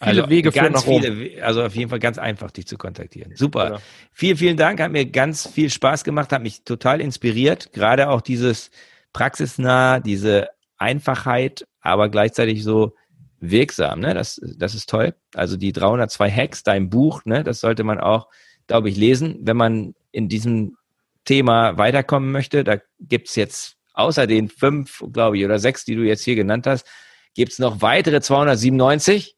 Viele 0.00 0.22
also 0.22 0.30
Wege 0.30 0.52
führen 0.52 0.72
nach 0.72 0.84
viele, 0.84 1.42
Also 1.42 1.64
auf 1.64 1.74
jeden 1.74 1.90
Fall 1.90 1.98
ganz 1.98 2.18
einfach, 2.18 2.52
dich 2.52 2.68
zu 2.68 2.78
kontaktieren. 2.78 3.34
Super. 3.34 3.66
Genau. 3.66 3.78
Vielen, 4.12 4.36
vielen 4.36 4.56
Dank. 4.56 4.80
Hat 4.80 4.92
mir 4.92 5.06
ganz 5.06 5.48
viel 5.48 5.70
Spaß 5.70 6.04
gemacht, 6.04 6.30
hat 6.30 6.40
mich 6.40 6.62
total 6.62 7.00
inspiriert. 7.00 7.72
Gerade 7.72 8.08
auch 8.08 8.20
dieses 8.20 8.70
praxisnah, 9.12 10.00
diese 10.00 10.48
Einfachheit, 10.76 11.66
aber 11.80 12.08
gleichzeitig 12.08 12.62
so 12.62 12.94
wirksam. 13.40 14.00
Ne? 14.00 14.14
Das, 14.14 14.40
das 14.56 14.74
ist 14.74 14.88
toll. 14.88 15.14
Also 15.34 15.56
die 15.56 15.72
302 15.72 16.30
Hacks, 16.30 16.62
dein 16.62 16.90
Buch, 16.90 17.24
ne? 17.24 17.44
das 17.44 17.60
sollte 17.60 17.84
man 17.84 18.00
auch, 18.00 18.28
glaube 18.66 18.88
ich, 18.88 18.96
lesen, 18.96 19.38
wenn 19.42 19.56
man 19.56 19.94
in 20.12 20.28
diesem 20.28 20.76
Thema 21.24 21.76
weiterkommen 21.78 22.32
möchte. 22.32 22.64
Da 22.64 22.78
gibt's 23.00 23.36
jetzt 23.36 23.76
außer 23.92 24.26
den 24.26 24.48
fünf, 24.48 25.04
glaube 25.12 25.38
ich, 25.38 25.44
oder 25.44 25.58
sechs, 25.58 25.84
die 25.84 25.94
du 25.94 26.02
jetzt 26.02 26.22
hier 26.22 26.36
genannt 26.36 26.66
hast, 26.66 26.86
gibt's 27.34 27.58
noch 27.58 27.82
weitere 27.82 28.20
297. 28.20 29.36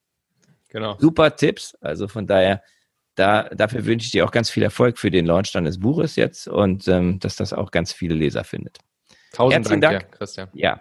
Genau. 0.69 0.97
Super 0.99 1.35
Tipps. 1.37 1.75
Also 1.81 2.09
von 2.09 2.27
daher, 2.27 2.63
da, 3.15 3.45
dafür 3.51 3.85
wünsche 3.87 4.07
ich 4.07 4.13
dir 4.13 4.25
auch 4.25 4.31
ganz 4.31 4.51
viel 4.51 4.63
Erfolg 4.63 4.99
für 4.99 5.11
den 5.11 5.27
Launch 5.27 5.53
deines 5.53 5.81
Buches 5.81 6.17
jetzt 6.17 6.47
und 6.47 6.87
ähm, 6.89 7.19
dass 7.19 7.37
das 7.37 7.53
auch 7.53 7.71
ganz 7.71 7.93
viele 7.93 8.15
Leser 8.15 8.45
findet. 8.45 8.79
Tausend 9.33 9.55
Herzlichen 9.55 9.81
Dank, 9.81 10.01
Dank. 10.01 10.11
Dir, 10.13 10.19
Christian. 10.19 10.49
Ja. 10.53 10.81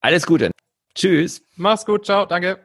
Alles 0.00 0.26
Gute. 0.26 0.50
Tschüss. 0.94 1.42
Mach's 1.56 1.84
gut. 1.84 2.04
Ciao. 2.06 2.26
Danke. 2.26 2.58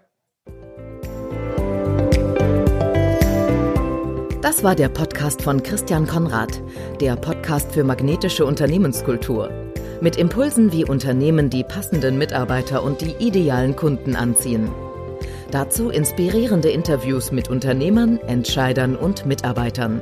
Das 4.41 4.63
war 4.63 4.73
der 4.75 4.87
Podcast 4.87 5.41
von 5.41 5.61
Christian 5.61 6.07
Konrad, 6.07 6.61
der 7.01 7.17
Podcast 7.17 7.73
für 7.73 7.83
magnetische 7.83 8.45
Unternehmenskultur. 8.45 9.51
Mit 10.01 10.15
Impulsen, 10.15 10.71
wie 10.71 10.85
Unternehmen 10.85 11.49
die 11.49 11.65
passenden 11.65 12.17
Mitarbeiter 12.17 12.81
und 12.83 13.01
die 13.01 13.15
idealen 13.19 13.75
Kunden 13.75 14.15
anziehen. 14.15 14.71
Dazu 15.51 15.89
inspirierende 15.89 16.69
Interviews 16.69 17.31
mit 17.31 17.49
Unternehmern, 17.49 18.17
Entscheidern 18.19 18.95
und 18.95 19.25
Mitarbeitern. 19.25 20.01